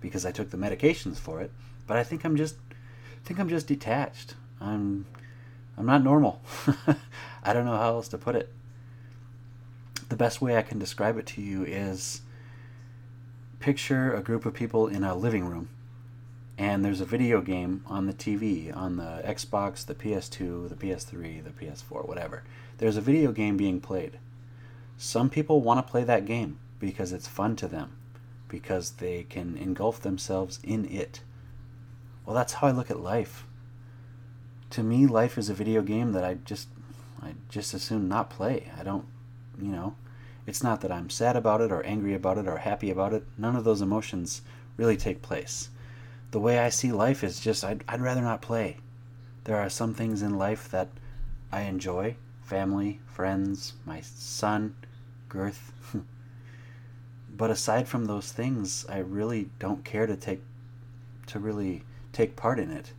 because 0.00 0.26
I 0.26 0.32
took 0.32 0.50
the 0.50 0.56
medications 0.56 1.16
for 1.16 1.40
it. 1.40 1.50
But 1.86 1.96
I 1.96 2.04
think 2.04 2.24
I'm 2.24 2.36
just 2.36 2.56
I 2.72 3.26
think 3.26 3.40
I'm 3.40 3.48
just 3.48 3.66
detached. 3.66 4.34
I'm 4.60 5.06
I'm 5.76 5.86
not 5.86 6.04
normal. 6.04 6.40
I 7.44 7.52
don't 7.52 7.64
know 7.64 7.76
how 7.76 7.94
else 7.94 8.08
to 8.08 8.18
put 8.18 8.36
it. 8.36 8.52
The 10.08 10.16
best 10.16 10.40
way 10.40 10.56
I 10.56 10.62
can 10.62 10.78
describe 10.78 11.16
it 11.18 11.26
to 11.26 11.42
you 11.42 11.64
is 11.64 12.20
picture 13.58 14.14
a 14.14 14.22
group 14.22 14.44
of 14.44 14.52
people 14.52 14.86
in 14.86 15.02
a 15.02 15.14
living 15.14 15.46
room 15.46 15.70
and 16.56 16.84
there's 16.84 17.00
a 17.00 17.04
video 17.04 17.40
game 17.40 17.82
on 17.86 18.06
the 18.06 18.12
TV, 18.12 18.74
on 18.74 18.96
the 18.96 19.22
Xbox, 19.24 19.84
the 19.84 19.94
PS2, 19.94 20.68
the 20.68 20.74
PS3, 20.76 21.42
the 21.42 21.50
PS4, 21.50 22.06
whatever. 22.06 22.44
There's 22.78 22.96
a 22.96 23.02
video 23.02 23.32
game 23.32 23.56
being 23.56 23.80
played. 23.80 24.18
Some 24.96 25.30
people 25.30 25.60
want 25.60 25.84
to 25.84 25.90
play 25.90 26.04
that 26.04 26.26
game 26.26 26.58
because 26.78 27.12
it's 27.12 27.28
fun 27.28 27.56
to 27.56 27.68
them, 27.68 27.96
because 28.48 28.92
they 28.92 29.24
can 29.24 29.56
engulf 29.56 30.00
themselves 30.00 30.60
in 30.62 30.84
it. 30.86 31.20
Well, 32.24 32.34
that's 32.34 32.54
how 32.54 32.68
I 32.68 32.72
look 32.72 32.90
at 32.90 33.00
life. 33.00 33.46
To 34.70 34.82
me, 34.82 35.06
life 35.06 35.38
is 35.38 35.48
a 35.48 35.54
video 35.54 35.82
game 35.82 36.12
that 36.12 36.24
I 36.24 36.34
just 36.44 36.68
I 37.22 37.34
just 37.48 37.74
as 37.74 37.82
soon 37.82 38.08
not 38.08 38.30
play. 38.30 38.70
I 38.78 38.82
don't, 38.82 39.06
you 39.60 39.70
know, 39.70 39.94
it's 40.46 40.62
not 40.62 40.80
that 40.80 40.92
I'm 40.92 41.10
sad 41.10 41.36
about 41.36 41.60
it 41.60 41.70
or 41.70 41.82
angry 41.84 42.14
about 42.14 42.38
it 42.38 42.48
or 42.48 42.58
happy 42.58 42.90
about 42.90 43.12
it. 43.12 43.24
None 43.38 43.56
of 43.56 43.64
those 43.64 43.80
emotions 43.80 44.42
really 44.76 44.96
take 44.96 45.22
place 45.22 45.68
the 46.34 46.40
way 46.40 46.58
I 46.58 46.68
see 46.68 46.90
life 46.90 47.22
is 47.22 47.38
just 47.38 47.62
I'd, 47.62 47.84
I'd 47.86 48.00
rather 48.00 48.20
not 48.20 48.42
play. 48.42 48.78
There 49.44 49.56
are 49.56 49.70
some 49.70 49.94
things 49.94 50.20
in 50.20 50.36
life 50.36 50.68
that 50.72 50.88
I 51.52 51.60
enjoy 51.60 52.16
family, 52.44 53.00
friends, 53.06 53.74
my 53.84 54.00
son, 54.02 54.74
girth. 55.28 55.72
but 57.36 57.50
aside 57.50 57.88
from 57.88 58.04
those 58.04 58.30
things, 58.30 58.84
I 58.88 58.98
really 58.98 59.50
don't 59.58 59.84
care 59.84 60.06
to 60.06 60.16
take 60.16 60.42
to 61.26 61.38
really 61.38 61.82
take 62.12 62.36
part 62.36 62.58
in 62.58 62.70
it. 62.70 62.92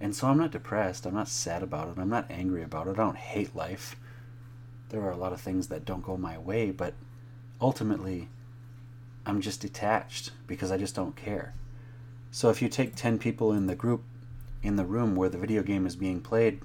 And 0.00 0.16
so 0.16 0.28
I'm 0.28 0.38
not 0.38 0.50
depressed, 0.50 1.06
I'm 1.06 1.14
not 1.14 1.28
sad 1.28 1.62
about 1.62 1.88
it, 1.88 2.00
I'm 2.00 2.08
not 2.08 2.30
angry 2.30 2.62
about 2.62 2.88
it, 2.88 2.92
I 2.92 3.04
don't 3.04 3.16
hate 3.16 3.54
life. 3.54 3.96
There 4.88 5.02
are 5.02 5.10
a 5.10 5.16
lot 5.16 5.32
of 5.32 5.40
things 5.40 5.68
that 5.68 5.84
don't 5.84 6.02
go 6.02 6.16
my 6.16 6.38
way, 6.38 6.70
but 6.70 6.94
ultimately 7.60 8.28
I'm 9.26 9.40
just 9.40 9.60
detached 9.60 10.32
because 10.46 10.72
I 10.72 10.78
just 10.78 10.94
don't 10.94 11.16
care. 11.16 11.54
So 12.30 12.50
if 12.50 12.60
you 12.60 12.68
take 12.68 12.96
10 12.96 13.18
people 13.18 13.52
in 13.52 13.66
the 13.66 13.74
group 13.74 14.02
in 14.62 14.76
the 14.76 14.84
room 14.84 15.14
where 15.14 15.28
the 15.28 15.38
video 15.38 15.62
game 15.62 15.86
is 15.86 15.96
being 15.96 16.20
played, 16.20 16.60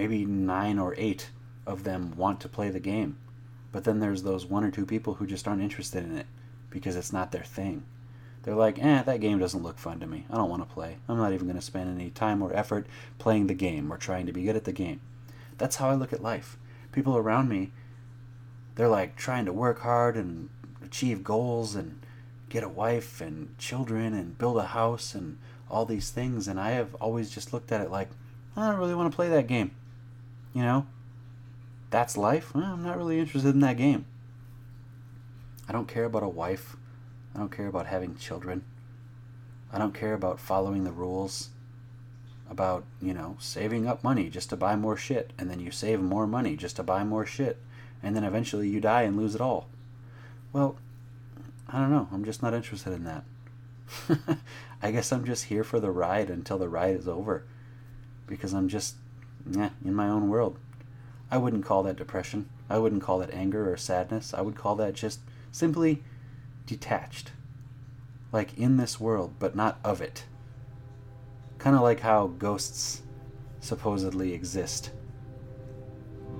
maybe 0.00 0.24
9 0.24 0.78
or 0.78 0.94
8 0.96 1.28
of 1.66 1.84
them 1.84 2.16
want 2.16 2.40
to 2.40 2.48
play 2.48 2.70
the 2.70 2.80
game. 2.80 3.18
But 3.70 3.84
then 3.84 4.00
there's 4.00 4.22
those 4.22 4.46
one 4.46 4.64
or 4.64 4.70
two 4.70 4.86
people 4.86 5.14
who 5.14 5.26
just 5.26 5.46
aren't 5.46 5.60
interested 5.60 6.02
in 6.02 6.16
it 6.16 6.24
because 6.70 6.96
it's 6.96 7.12
not 7.12 7.32
their 7.32 7.44
thing. 7.44 7.84
They're 8.42 8.54
like, 8.54 8.82
eh, 8.82 9.02
that 9.02 9.20
game 9.20 9.38
doesn't 9.38 9.62
look 9.62 9.78
fun 9.78 10.00
to 10.00 10.06
me. 10.06 10.24
I 10.30 10.38
don't 10.38 10.48
want 10.48 10.66
to 10.66 10.74
play. 10.74 10.96
I'm 11.06 11.18
not 11.18 11.34
even 11.34 11.46
going 11.46 11.58
to 11.58 11.62
spend 11.62 11.94
any 11.94 12.08
time 12.08 12.40
or 12.40 12.50
effort 12.54 12.86
playing 13.18 13.48
the 13.48 13.54
game 13.54 13.92
or 13.92 13.98
trying 13.98 14.24
to 14.24 14.32
be 14.32 14.44
good 14.44 14.56
at 14.56 14.64
the 14.64 14.72
game. 14.72 15.02
That's 15.58 15.76
how 15.76 15.90
I 15.90 15.94
look 15.96 16.14
at 16.14 16.22
life. 16.22 16.56
People 16.92 17.18
around 17.18 17.50
me, 17.50 17.70
they're 18.76 18.88
like 18.88 19.16
trying 19.16 19.44
to 19.44 19.52
work 19.52 19.80
hard 19.80 20.16
and 20.16 20.48
achieve 20.82 21.22
goals 21.22 21.74
and 21.74 22.00
get 22.48 22.64
a 22.64 22.70
wife 22.70 23.20
and 23.20 23.56
children 23.58 24.14
and 24.14 24.38
build 24.38 24.56
a 24.56 24.68
house 24.68 25.14
and 25.14 25.36
all 25.68 25.84
these 25.84 26.08
things. 26.08 26.48
And 26.48 26.58
I 26.58 26.70
have 26.70 26.94
always 26.94 27.28
just 27.28 27.52
looked 27.52 27.70
at 27.70 27.82
it 27.82 27.90
like, 27.90 28.08
I 28.56 28.70
don't 28.70 28.80
really 28.80 28.94
want 28.94 29.12
to 29.12 29.14
play 29.14 29.28
that 29.28 29.46
game. 29.46 29.72
You 30.52 30.62
know? 30.62 30.86
That's 31.90 32.16
life? 32.16 32.54
Well, 32.54 32.64
I'm 32.64 32.82
not 32.82 32.96
really 32.96 33.18
interested 33.18 33.54
in 33.54 33.60
that 33.60 33.76
game. 33.76 34.06
I 35.68 35.72
don't 35.72 35.88
care 35.88 36.04
about 36.04 36.22
a 36.22 36.28
wife. 36.28 36.76
I 37.34 37.38
don't 37.38 37.54
care 37.54 37.66
about 37.66 37.86
having 37.86 38.16
children. 38.16 38.64
I 39.72 39.78
don't 39.78 39.94
care 39.94 40.14
about 40.14 40.40
following 40.40 40.84
the 40.84 40.92
rules. 40.92 41.50
About, 42.48 42.84
you 43.00 43.14
know, 43.14 43.36
saving 43.38 43.86
up 43.86 44.02
money 44.02 44.28
just 44.28 44.50
to 44.50 44.56
buy 44.56 44.74
more 44.74 44.96
shit. 44.96 45.32
And 45.38 45.48
then 45.48 45.60
you 45.60 45.70
save 45.70 46.00
more 46.00 46.26
money 46.26 46.56
just 46.56 46.76
to 46.76 46.82
buy 46.82 47.04
more 47.04 47.24
shit. 47.24 47.58
And 48.02 48.16
then 48.16 48.24
eventually 48.24 48.68
you 48.68 48.80
die 48.80 49.02
and 49.02 49.16
lose 49.16 49.34
it 49.34 49.40
all. 49.40 49.68
Well, 50.52 50.76
I 51.68 51.78
don't 51.78 51.90
know. 51.90 52.08
I'm 52.12 52.24
just 52.24 52.42
not 52.42 52.54
interested 52.54 52.92
in 52.92 53.04
that. 53.04 53.24
I 54.82 54.90
guess 54.90 55.12
I'm 55.12 55.24
just 55.24 55.44
here 55.44 55.62
for 55.62 55.78
the 55.78 55.90
ride 55.90 56.30
until 56.30 56.58
the 56.58 56.68
ride 56.68 56.96
is 56.96 57.06
over. 57.06 57.44
Because 58.26 58.52
I'm 58.52 58.68
just 58.68 58.96
yeah, 59.48 59.70
in 59.84 59.94
my 59.94 60.08
own 60.08 60.28
world. 60.28 60.58
I 61.30 61.38
wouldn't 61.38 61.64
call 61.64 61.82
that 61.84 61.96
depression. 61.96 62.48
I 62.68 62.78
wouldn't 62.78 63.02
call 63.02 63.18
that 63.18 63.32
anger 63.32 63.72
or 63.72 63.76
sadness. 63.76 64.34
I 64.34 64.40
would 64.40 64.56
call 64.56 64.76
that 64.76 64.94
just 64.94 65.20
simply 65.52 66.02
detached. 66.66 67.32
Like 68.32 68.56
in 68.56 68.76
this 68.76 69.00
world, 69.00 69.34
but 69.38 69.56
not 69.56 69.78
of 69.84 70.00
it. 70.00 70.24
Kind 71.58 71.76
of 71.76 71.82
like 71.82 72.00
how 72.00 72.28
ghosts 72.28 73.02
supposedly 73.60 74.32
exist. 74.32 74.90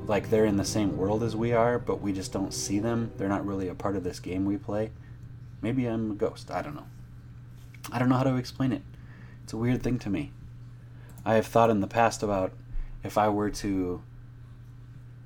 Like 0.06 0.30
they're 0.30 0.44
in 0.44 0.56
the 0.56 0.64
same 0.64 0.96
world 0.96 1.22
as 1.22 1.36
we 1.36 1.52
are, 1.52 1.78
but 1.78 2.00
we 2.00 2.12
just 2.12 2.32
don't 2.32 2.54
see 2.54 2.78
them. 2.78 3.12
They're 3.16 3.28
not 3.28 3.46
really 3.46 3.68
a 3.68 3.74
part 3.74 3.96
of 3.96 4.04
this 4.04 4.20
game 4.20 4.44
we 4.44 4.56
play. 4.56 4.90
Maybe 5.62 5.86
I'm 5.86 6.12
a 6.12 6.14
ghost. 6.14 6.50
I 6.50 6.62
don't 6.62 6.74
know. 6.74 6.86
I 7.92 7.98
don't 7.98 8.08
know 8.08 8.16
how 8.16 8.24
to 8.24 8.36
explain 8.36 8.72
it. 8.72 8.82
It's 9.44 9.52
a 9.52 9.58
weird 9.58 9.82
thing 9.82 9.98
to 10.00 10.10
me. 10.10 10.32
I 11.24 11.34
have 11.34 11.46
thought 11.46 11.70
in 11.70 11.80
the 11.80 11.86
past 11.86 12.22
about 12.22 12.52
if 13.02 13.16
I 13.16 13.28
were 13.28 13.50
to 13.50 14.02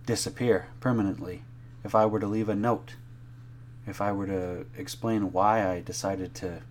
disappear 0.07 0.69
permanently, 0.81 1.45
if 1.83 1.95
I 1.95 2.07
were 2.07 2.21
to 2.21 2.27
leave 2.27 2.49
a 2.49 2.55
note, 2.55 2.95
if 3.87 4.01
I 4.01 4.13
were 4.13 4.27
to 4.27 4.67
explain 4.77 5.33
why 5.33 5.69
I 5.69 5.81
decided 5.81 6.35
to 6.37 6.63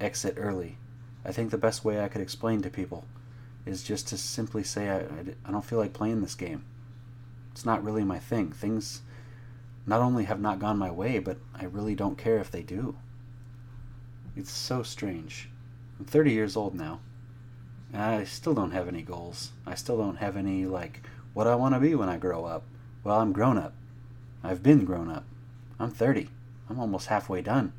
exit 0.00 0.34
early. 0.36 0.76
I 1.24 1.32
think 1.32 1.50
the 1.50 1.58
best 1.58 1.84
way 1.84 2.02
I 2.02 2.08
could 2.08 2.20
explain 2.20 2.62
to 2.62 2.70
people 2.70 3.04
is 3.64 3.82
just 3.82 4.08
to 4.08 4.18
simply 4.18 4.64
say 4.64 4.88
I, 4.88 4.98
I, 4.98 5.24
I 5.46 5.50
don't 5.52 5.64
feel 5.64 5.78
like 5.78 5.92
playing 5.92 6.20
this 6.20 6.34
game. 6.34 6.64
It's 7.52 7.64
not 7.64 7.84
really 7.84 8.04
my 8.04 8.18
thing. 8.18 8.50
Things 8.50 9.02
not 9.86 10.00
only 10.00 10.24
have 10.24 10.40
not 10.40 10.58
gone 10.58 10.78
my 10.78 10.90
way, 10.90 11.18
but 11.18 11.38
I 11.54 11.64
really 11.64 11.94
don't 11.94 12.18
care 12.18 12.38
if 12.38 12.50
they 12.50 12.62
do. 12.62 12.96
It's 14.36 14.50
so 14.50 14.82
strange. 14.82 15.48
I'm 15.98 16.04
30 16.04 16.32
years 16.32 16.56
old 16.56 16.74
now. 16.74 17.00
I 17.94 18.24
still 18.24 18.54
don't 18.54 18.70
have 18.70 18.88
any 18.88 19.02
goals. 19.02 19.50
I 19.66 19.74
still 19.74 19.98
don't 19.98 20.16
have 20.16 20.36
any, 20.36 20.64
like, 20.64 21.02
what 21.34 21.46
I 21.46 21.54
want 21.54 21.74
to 21.74 21.80
be 21.80 21.94
when 21.94 22.08
I 22.08 22.16
grow 22.16 22.44
up. 22.44 22.64
Well, 23.04 23.20
I'm 23.20 23.32
grown 23.32 23.58
up. 23.58 23.74
I've 24.42 24.62
been 24.62 24.84
grown 24.84 25.10
up. 25.10 25.24
I'm 25.78 25.90
30. 25.90 26.28
I'm 26.70 26.80
almost 26.80 27.08
halfway 27.08 27.42
done, 27.42 27.72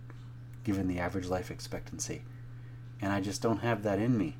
given 0.63 0.87
the 0.87 0.99
average 0.99 1.27
life 1.27 1.49
expectancy. 1.49 2.23
And 3.01 3.11
I 3.11 3.21
just 3.21 3.41
don't 3.41 3.59
have 3.59 3.83
that 3.83 3.99
in 3.99 4.17
me. 4.17 4.37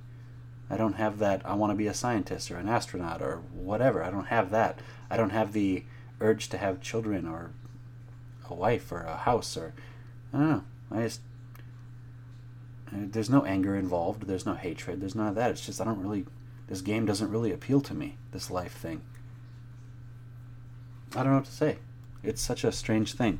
I 0.70 0.78
don't 0.78 0.94
have 0.94 1.20
that, 1.20 1.42
I 1.46 1.54
want 1.56 1.72
to 1.72 1.76
be 1.76 1.88
a 1.88 1.94
scientist 1.94 2.50
or 2.50 2.58
an 2.58 2.70
astronaut 2.70 3.22
or 3.22 3.42
whatever. 3.54 4.04
I 4.04 4.10
don't 4.10 4.28
have 4.28 4.52
that. 4.52 4.80
I 5.10 5.18
don't 5.18 5.32
have 5.32 5.54
the 5.54 5.84
urge 6.20 6.50
to 6.50 6.58
have 6.58 6.82
children 6.82 7.28
or 7.28 7.52
a 8.50 8.54
wife 8.54 8.92
or 8.92 9.02
a 9.02 9.18
house 9.18 9.58
or 9.58 9.74
I 10.34 10.38
don't 10.38 10.50
know. 10.50 10.64
I 10.92 11.04
just 11.04 11.22
there's 12.94 13.30
no 13.30 13.44
anger 13.46 13.76
involved. 13.76 14.28
There's 14.28 14.46
no 14.46 14.54
hatred. 14.54 15.02
There's 15.02 15.16
none 15.16 15.28
of 15.28 15.36
that. 15.36 15.52
It's 15.52 15.66
just 15.66 15.82
I 15.82 15.86
don't 15.86 16.02
really. 16.02 16.26
This 16.68 16.82
game 16.82 17.06
doesn't 17.06 17.30
really 17.30 17.52
appeal 17.52 17.82
to 17.82 17.94
me. 17.94 18.18
This 18.32 18.50
life 18.50 18.74
thing. 18.74 19.02
I 21.16 21.18
don't 21.18 21.32
know 21.32 21.36
what 21.36 21.46
to 21.46 21.52
say. 21.52 21.78
It's 22.24 22.42
such 22.42 22.64
a 22.64 22.72
strange 22.72 23.14
thing. 23.14 23.40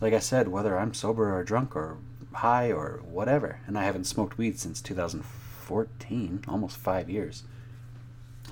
Like 0.00 0.12
I 0.12 0.18
said, 0.18 0.48
whether 0.48 0.78
I'm 0.78 0.94
sober 0.94 1.34
or 1.34 1.42
drunk 1.42 1.74
or 1.74 1.98
high 2.32 2.70
or 2.70 3.00
whatever, 3.04 3.60
and 3.66 3.76
I 3.76 3.84
haven't 3.84 4.04
smoked 4.04 4.38
weed 4.38 4.58
since 4.58 4.80
2014, 4.80 6.44
almost 6.46 6.76
five 6.76 7.10
years. 7.10 7.42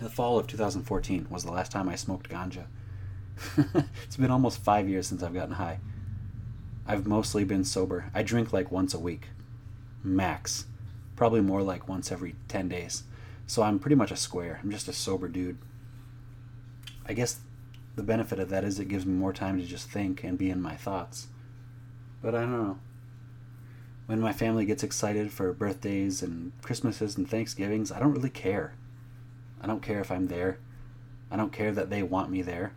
The 0.01 0.09
fall 0.09 0.39
of 0.39 0.47
2014 0.47 1.27
was 1.31 1.45
the 1.45 1.53
last 1.53 1.73
time 1.73 1.89
I 1.89 1.95
smoked 1.97 2.29
ganja. 2.29 2.65
it's 4.05 4.17
been 4.17 4.31
almost 4.31 4.63
five 4.63 4.89
years 4.89 5.07
since 5.07 5.23
I've 5.23 5.35
gotten 5.35 5.55
high. 5.55 5.81
I've 6.89 7.07
mostly 7.07 7.45
been 7.45 7.65
sober. 7.65 8.11
I 8.15 8.23
drink 8.23 8.51
like 8.51 8.73
once 8.73 8.95
a 8.95 8.99
week, 8.99 9.29
max. 10.03 10.65
Probably 11.17 11.43
more 11.43 11.63
like 11.63 11.87
once 11.87 12.11
every 12.11 12.35
10 12.49 12.69
days. 12.69 13.03
So 13.47 13.63
I'm 13.63 13.79
pretty 13.79 13.95
much 13.95 14.11
a 14.11 14.17
square. 14.17 14.59
I'm 14.63 14.71
just 14.71 14.89
a 14.89 14.95
sober 14.95 15.29
dude. 15.29 15.59
I 17.05 17.13
guess 17.13 17.41
the 17.95 18.03
benefit 18.03 18.39
of 18.39 18.49
that 18.49 18.65
is 18.65 18.81
it 18.81 18.89
gives 18.89 19.05
me 19.05 19.13
more 19.13 19.35
time 19.35 19.59
to 19.59 19.67
just 19.67 19.91
think 19.91 20.25
and 20.25 20.39
be 20.39 20.49
in 20.49 20.63
my 20.63 20.77
thoughts. 20.77 21.29
But 22.23 22.35
I 22.35 22.41
don't 22.41 22.53
know. 22.53 22.79
When 24.07 24.21
my 24.21 24.33
family 24.33 24.65
gets 24.65 24.83
excited 24.83 25.31
for 25.31 25.53
birthdays 25.53 26.23
and 26.23 26.53
Christmases 26.63 27.19
and 27.19 27.29
Thanksgivings, 27.29 27.93
I 27.93 27.99
don't 27.99 28.15
really 28.15 28.31
care. 28.31 28.73
I 29.61 29.67
don't 29.67 29.83
care 29.83 30.01
if 30.01 30.11
I'm 30.11 30.29
there. 30.29 30.59
I 31.31 31.37
don't 31.37 31.53
care 31.53 31.73
that 31.73 31.91
they 31.91 32.03
want 32.03 32.31
me 32.31 32.41
there. 32.41 32.73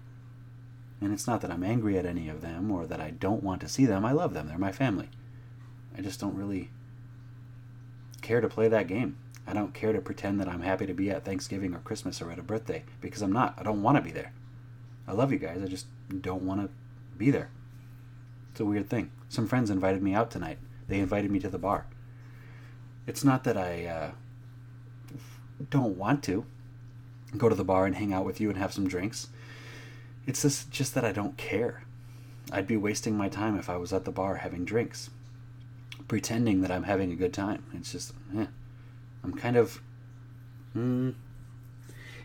And 1.02 1.12
it's 1.12 1.26
not 1.26 1.42
that 1.42 1.52
I'm 1.52 1.64
angry 1.64 1.98
at 1.98 2.06
any 2.06 2.30
of 2.30 2.42
them 2.42 2.72
or 2.72 2.86
that 2.86 3.02
I 3.02 3.10
don't 3.10 3.44
want 3.44 3.60
to 3.62 3.68
see 3.68 3.86
them. 3.86 4.06
I 4.06 4.12
love 4.12 4.34
them. 4.34 4.48
They're 4.48 4.58
my 4.58 4.72
family. 4.72 5.10
I 5.98 6.02
just 6.02 6.20
don't 6.20 6.36
really 6.36 6.70
care 8.22 8.40
to 8.40 8.48
play 8.48 8.68
that 8.68 8.88
game. 8.88 9.18
I 9.48 9.54
don't 9.54 9.74
care 9.74 9.92
to 9.92 10.00
pretend 10.00 10.40
that 10.40 10.48
I'm 10.48 10.62
happy 10.62 10.86
to 10.86 10.94
be 10.94 11.10
at 11.10 11.26
Thanksgiving 11.26 11.74
or 11.74 11.80
Christmas 11.80 12.22
or 12.22 12.32
at 12.32 12.38
a 12.38 12.44
birthday 12.44 12.84
because 13.02 13.24
I'm 13.24 13.34
not. 13.34 13.56
I 13.58 13.64
don't 13.64 13.82
want 13.82 13.98
to 13.98 14.04
be 14.04 14.12
there. 14.12 14.32
I 15.08 15.14
love 15.14 15.32
you 15.32 15.40
guys. 15.40 15.62
I 15.64 15.66
just 15.66 15.88
don't 16.22 16.44
want 16.44 16.62
to 16.62 16.70
be 17.18 17.32
there. 17.32 17.50
It's 18.52 18.60
a 18.60 18.66
weird 18.66 18.90
thing. 18.90 19.12
Some 19.30 19.48
friends 19.48 19.70
invited 19.70 20.04
me 20.04 20.14
out 20.14 20.30
tonight. 20.30 20.60
They 20.88 21.00
invited 21.00 21.32
me 21.32 21.40
to 21.40 21.50
the 21.50 21.58
bar. 21.58 21.88
It's 23.08 23.24
not 23.24 23.44
that 23.46 23.58
I 23.58 23.86
uh, 23.86 24.12
don't 25.70 25.98
want 25.98 26.24
to. 26.26 26.46
go 27.36 27.50
to 27.50 27.56
the 27.56 27.64
bar 27.64 27.86
and 27.86 27.96
hang 27.96 28.14
out 28.14 28.26
with 28.26 28.40
you 28.40 28.50
and 28.50 28.58
have 28.58 28.74
some 28.74 28.88
drinks. 28.88 29.30
It's 30.26 30.44
just, 30.44 30.72
just 30.72 30.94
that 30.96 31.06
I 31.06 31.12
don't 31.12 31.38
care. 31.38 31.84
I'd 32.52 32.68
be 32.68 32.78
wasting 32.78 33.18
my 33.18 33.30
time 33.30 33.58
if 33.58 33.70
I 33.70 33.78
was 33.78 33.94
at 33.94 34.06
the 34.06 34.12
bar 34.12 34.36
having 34.36 34.66
drinks, 34.66 35.10
pretending 36.08 36.62
that 36.62 36.72
I'm 36.72 36.84
having 36.84 37.12
a 37.12 37.16
good 37.16 37.34
time. 37.34 37.64
It's 37.74 37.92
just, 37.92 38.14
eh. 38.38 38.48
I'm 39.24 39.34
kind 39.34 39.56
of. 39.56 39.82
Mm, 40.76 41.16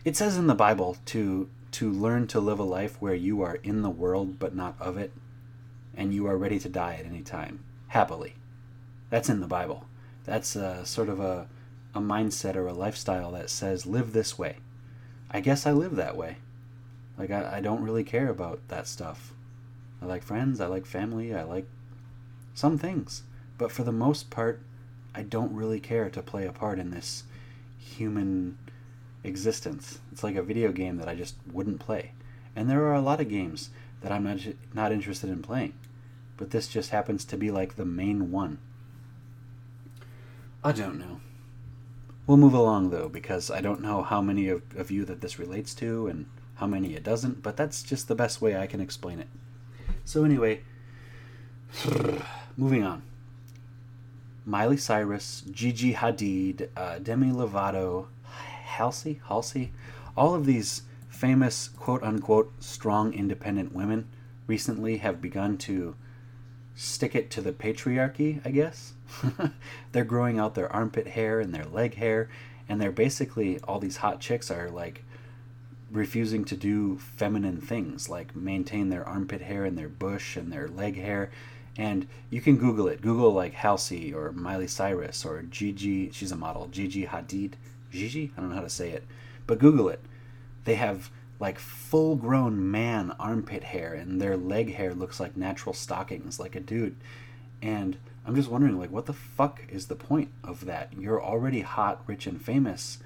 it 0.03 0.15
says 0.15 0.37
in 0.37 0.47
the 0.47 0.55
Bible 0.55 0.97
to 1.07 1.49
to 1.71 1.91
learn 1.91 2.27
to 2.27 2.39
live 2.39 2.59
a 2.59 2.63
life 2.63 3.01
where 3.01 3.13
you 3.13 3.41
are 3.41 3.55
in 3.55 3.81
the 3.81 3.89
world 3.89 4.39
but 4.39 4.55
not 4.55 4.75
of 4.79 4.97
it, 4.97 5.11
and 5.95 6.13
you 6.13 6.25
are 6.27 6.37
ready 6.37 6.59
to 6.59 6.69
die 6.69 6.95
at 6.99 7.05
any 7.05 7.21
time 7.21 7.63
happily. 7.87 8.35
That's 9.09 9.29
in 9.29 9.41
the 9.41 9.47
Bible. 9.47 9.85
That's 10.25 10.55
a, 10.55 10.85
sort 10.85 11.09
of 11.09 11.19
a 11.19 11.47
a 11.93 11.99
mindset 11.99 12.55
or 12.55 12.67
a 12.67 12.73
lifestyle 12.73 13.31
that 13.31 13.49
says 13.49 13.85
live 13.85 14.13
this 14.13 14.37
way. 14.37 14.57
I 15.31 15.39
guess 15.39 15.65
I 15.65 15.71
live 15.71 15.95
that 15.95 16.15
way. 16.15 16.37
Like 17.17 17.31
I, 17.31 17.57
I 17.57 17.61
don't 17.61 17.83
really 17.83 18.03
care 18.03 18.29
about 18.29 18.59
that 18.67 18.87
stuff. 18.87 19.33
I 20.01 20.05
like 20.05 20.23
friends, 20.23 20.61
I 20.61 20.67
like 20.67 20.85
family, 20.85 21.33
I 21.33 21.43
like 21.43 21.67
some 22.53 22.77
things. 22.77 23.23
But 23.57 23.71
for 23.71 23.83
the 23.83 23.91
most 23.91 24.29
part, 24.29 24.61
I 25.15 25.23
don't 25.23 25.53
really 25.53 25.79
care 25.79 26.09
to 26.09 26.21
play 26.21 26.45
a 26.45 26.51
part 26.51 26.77
in 26.77 26.91
this 26.91 27.23
human 27.79 28.57
existence. 29.23 29.99
It's 30.11 30.23
like 30.23 30.35
a 30.35 30.43
video 30.43 30.71
game 30.71 30.97
that 30.97 31.09
I 31.09 31.15
just 31.15 31.35
wouldn't 31.51 31.79
play. 31.79 32.11
And 32.55 32.69
there 32.69 32.83
are 32.85 32.93
a 32.93 33.01
lot 33.01 33.19
of 33.19 33.29
games 33.29 33.71
that 34.01 34.11
I'm 34.11 34.23
not, 34.23 34.39
not 34.73 34.91
interested 34.91 35.29
in 35.29 35.41
playing. 35.41 35.73
But 36.37 36.51
this 36.51 36.67
just 36.67 36.91
happens 36.91 37.25
to 37.25 37.37
be 37.37 37.49
like 37.49 37.75
the 37.75 37.85
main 37.85 38.31
one. 38.31 38.59
I 40.63 40.71
don't 40.71 40.99
know. 40.99 41.21
We'll 42.27 42.37
move 42.37 42.53
along 42.53 42.89
though, 42.89 43.09
because 43.09 43.49
I 43.49 43.61
don't 43.61 43.81
know 43.81 44.03
how 44.03 44.21
many 44.21 44.49
of, 44.49 44.61
of 44.75 44.91
you 44.91 45.05
that 45.05 45.21
this 45.21 45.39
relates 45.39 45.73
to 45.75 46.07
and 46.07 46.27
how 46.57 46.67
many 46.67 46.95
it 46.95 47.03
doesn't, 47.03 47.41
but 47.41 47.57
that's 47.57 47.83
just 47.83 48.07
the 48.07 48.15
best 48.15 48.41
way 48.41 48.57
I 48.57 48.67
can 48.67 48.81
explain 48.81 49.19
it. 49.19 49.27
So, 50.05 50.23
anyway, 50.23 50.61
moving 52.57 52.83
on. 52.83 53.03
Miley 54.45 54.77
Cyrus, 54.77 55.43
Gigi 55.51 55.93
Hadid, 55.93 56.69
uh, 56.77 56.99
Demi 56.99 57.31
Lovato, 57.31 58.07
Halsey, 58.23 59.19
Halsey, 59.27 59.71
all 60.15 60.33
of 60.33 60.45
these 60.45 60.83
famous 61.09 61.69
quote 61.69 62.03
unquote 62.03 62.53
strong 62.59 63.13
independent 63.13 63.73
women 63.73 64.07
recently 64.47 64.97
have 64.97 65.21
begun 65.21 65.57
to 65.57 65.95
stick 66.75 67.15
it 67.15 67.29
to 67.31 67.41
the 67.41 67.51
patriarchy, 67.51 68.39
I 68.45 68.51
guess. 68.51 68.93
they're 69.91 70.05
growing 70.05 70.39
out 70.39 70.55
their 70.55 70.71
armpit 70.71 71.07
hair 71.07 71.39
and 71.39 71.53
their 71.53 71.65
leg 71.65 71.95
hair, 71.95 72.29
and 72.69 72.79
they're 72.79 72.91
basically 72.91 73.59
all 73.61 73.79
these 73.79 73.97
hot 73.97 74.21
chicks 74.21 74.49
are 74.49 74.69
like 74.69 75.03
refusing 75.91 76.43
to 76.45 76.55
do 76.55 76.97
feminine 76.97 77.61
things 77.61 78.09
like 78.09 78.35
maintain 78.35 78.89
their 78.89 79.07
armpit 79.07 79.41
hair 79.41 79.65
and 79.65 79.77
their 79.77 79.89
bush 79.89 80.35
and 80.35 80.51
their 80.51 80.67
leg 80.67 80.97
hair. 80.97 81.31
And 81.77 82.07
you 82.29 82.41
can 82.41 82.57
Google 82.57 82.87
it. 82.87 83.01
Google 83.01 83.31
like 83.31 83.53
Halsey 83.53 84.13
or 84.13 84.31
Miley 84.31 84.67
Cyrus 84.67 85.23
or 85.25 85.43
Gigi. 85.43 86.11
She's 86.11 86.31
a 86.31 86.35
model. 86.35 86.67
Gigi 86.67 87.05
Hadid. 87.05 87.53
Gigi? 87.91 88.31
I 88.35 88.41
don't 88.41 88.49
know 88.49 88.55
how 88.55 88.61
to 88.61 88.69
say 88.69 88.89
it. 88.89 89.05
But 89.45 89.59
Google 89.59 89.89
it. 89.89 90.01
They 90.65 90.75
have 90.75 91.11
like 91.39 91.59
full 91.59 92.15
grown 92.15 92.71
man 92.71 93.15
armpit 93.19 93.63
hair 93.63 93.93
and 93.93 94.19
their 94.19 94.35
leg 94.35 94.73
hair 94.73 94.93
looks 94.93 95.19
like 95.19 95.37
natural 95.37 95.73
stockings, 95.73 96.39
like 96.39 96.55
a 96.55 96.59
dude. 96.59 96.95
And 97.61 97.97
I'm 98.25 98.35
just 98.35 98.49
wondering, 98.49 98.77
like, 98.77 98.91
what 98.91 99.05
the 99.05 99.13
fuck 99.13 99.61
is 99.69 99.87
the 99.87 99.95
point 99.95 100.29
of 100.43 100.65
that? 100.65 100.91
You're 100.97 101.23
already 101.23 101.61
hot, 101.61 102.03
rich, 102.05 102.27
and 102.27 102.41
famous. 102.41 102.99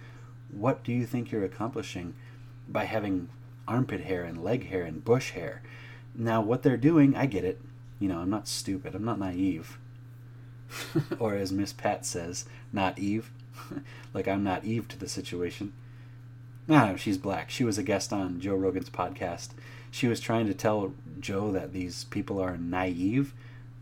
What 0.50 0.84
do 0.84 0.92
you 0.92 1.06
think 1.06 1.32
you're 1.32 1.46
accomplishing? 1.46 2.16
By 2.72 2.86
having 2.86 3.30
armpit 3.68 4.02
hair 4.02 4.24
and 4.24 4.44
leg 4.44 4.68
hair 4.68 4.84
and 4.84 5.04
bush 5.04 5.32
hair. 5.32 5.62
Now, 6.16 6.42
what 6.42 6.64
they're 6.64 6.78
doing, 6.78 7.16
I 7.16 7.26
get 7.26 7.44
it. 7.44 7.62
You 8.00 8.10
know, 8.10 8.20
I'm 8.20 8.30
not 8.30 8.48
stupid. 8.48 8.96
I'm 8.96 9.06
not 9.06 9.20
naive. 9.20 9.78
or 11.20 11.36
as 11.36 11.52
Miss 11.52 11.74
Pat 11.74 12.06
says, 12.06 12.46
not 12.74 13.00
Eve. 13.00 13.32
like 14.14 14.28
I'm 14.28 14.44
not 14.44 14.66
Eve 14.66 14.88
to 14.90 14.98
the 14.98 15.08
situation. 15.08 15.74
No, 16.68 16.96
she's 16.96 17.18
black. 17.18 17.50
She 17.50 17.64
was 17.64 17.78
a 17.78 17.84
guest 17.84 18.14
on 18.14 18.40
Joe 18.40 18.56
Rogan's 18.56 18.90
podcast. 18.90 19.50
She 19.90 20.08
was 20.08 20.20
trying 20.20 20.48
to 20.48 20.54
tell 20.54 20.94
Joe 21.20 21.52
that 21.52 21.74
these 21.74 22.06
people 22.06 22.40
are 22.40 22.58
naive, 22.58 23.34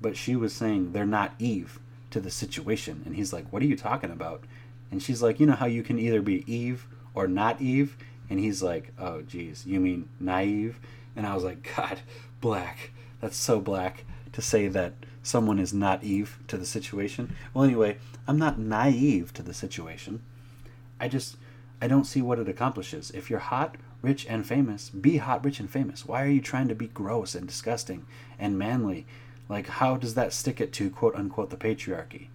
but 0.02 0.17
she 0.17 0.36
was 0.36 0.54
saying 0.54 0.91
they're 0.91 1.06
not 1.06 1.36
Eve 1.38 1.80
to 2.12 2.19
the 2.19 2.32
situation. 2.32 3.04
And 3.06 3.15
he's 3.15 3.32
like, 3.32 3.52
What 3.52 3.62
are 3.62 3.67
you 3.67 3.78
talking 3.78 4.12
about? 4.12 4.43
And 4.91 5.04
she's 5.04 5.21
like, 5.21 5.39
You 5.39 5.45
know 5.45 5.54
how 5.54 5.67
you 5.67 5.84
can 5.84 5.99
either 5.99 6.21
be 6.21 6.52
Eve 6.52 6.88
or 7.13 7.28
not 7.28 7.62
Eve? 7.62 7.95
And 8.30 8.39
he's 8.39 8.62
like, 8.62 8.92
oh, 9.00 9.22
geez, 9.22 9.65
you 9.65 9.80
mean 9.80 10.10
naive? 10.20 10.80
And 11.15 11.26
I 11.26 11.34
was 11.34 11.44
like, 11.44 11.68
God, 11.76 12.00
black. 12.42 12.92
That's 13.22 13.38
so 13.38 13.60
black 13.60 14.06
to 14.34 14.42
say 14.42 14.68
that 14.68 14.94
someone 15.24 15.60
is 15.60 15.74
not 15.74 16.04
Eve 16.04 16.39
to 16.48 16.58
the 16.58 16.65
situation. 16.65 17.36
Well, 17.54 17.63
anyway, 17.63 17.98
I'm 18.28 18.38
not 18.38 18.60
naive 18.60 19.34
to 19.34 19.44
the 19.44 19.54
situation. 19.54 20.22
I 21.00 21.08
just, 21.08 21.38
I 21.82 21.88
don't 21.88 22.06
see 22.06 22.22
what 22.22 22.39
it 22.39 22.50
accomplishes. 22.50 23.12
If 23.12 23.30
you're 23.30 23.39
hot, 23.39 23.76
rich, 24.02 24.26
and 24.30 24.46
famous, 24.46 24.89
be 24.89 25.18
hot, 25.18 25.44
rich, 25.44 25.60
and 25.60 25.70
famous. 25.70 26.06
Why 26.06 26.24
are 26.24 26.30
you 26.30 26.42
trying 26.42 26.68
to 26.68 26.76
be 26.76 26.88
gross 26.88 27.36
and 27.36 27.48
disgusting 27.48 28.06
and 28.38 28.58
manly? 28.58 29.06
Like, 29.50 29.68
how 29.68 29.98
does 29.98 30.13
that 30.13 30.34
stick 30.34 30.62
it 30.62 30.72
to 30.74 30.89
quote 30.89 31.15
unquote 31.15 31.50
the 31.50 31.58
patriarchy? 31.58 32.28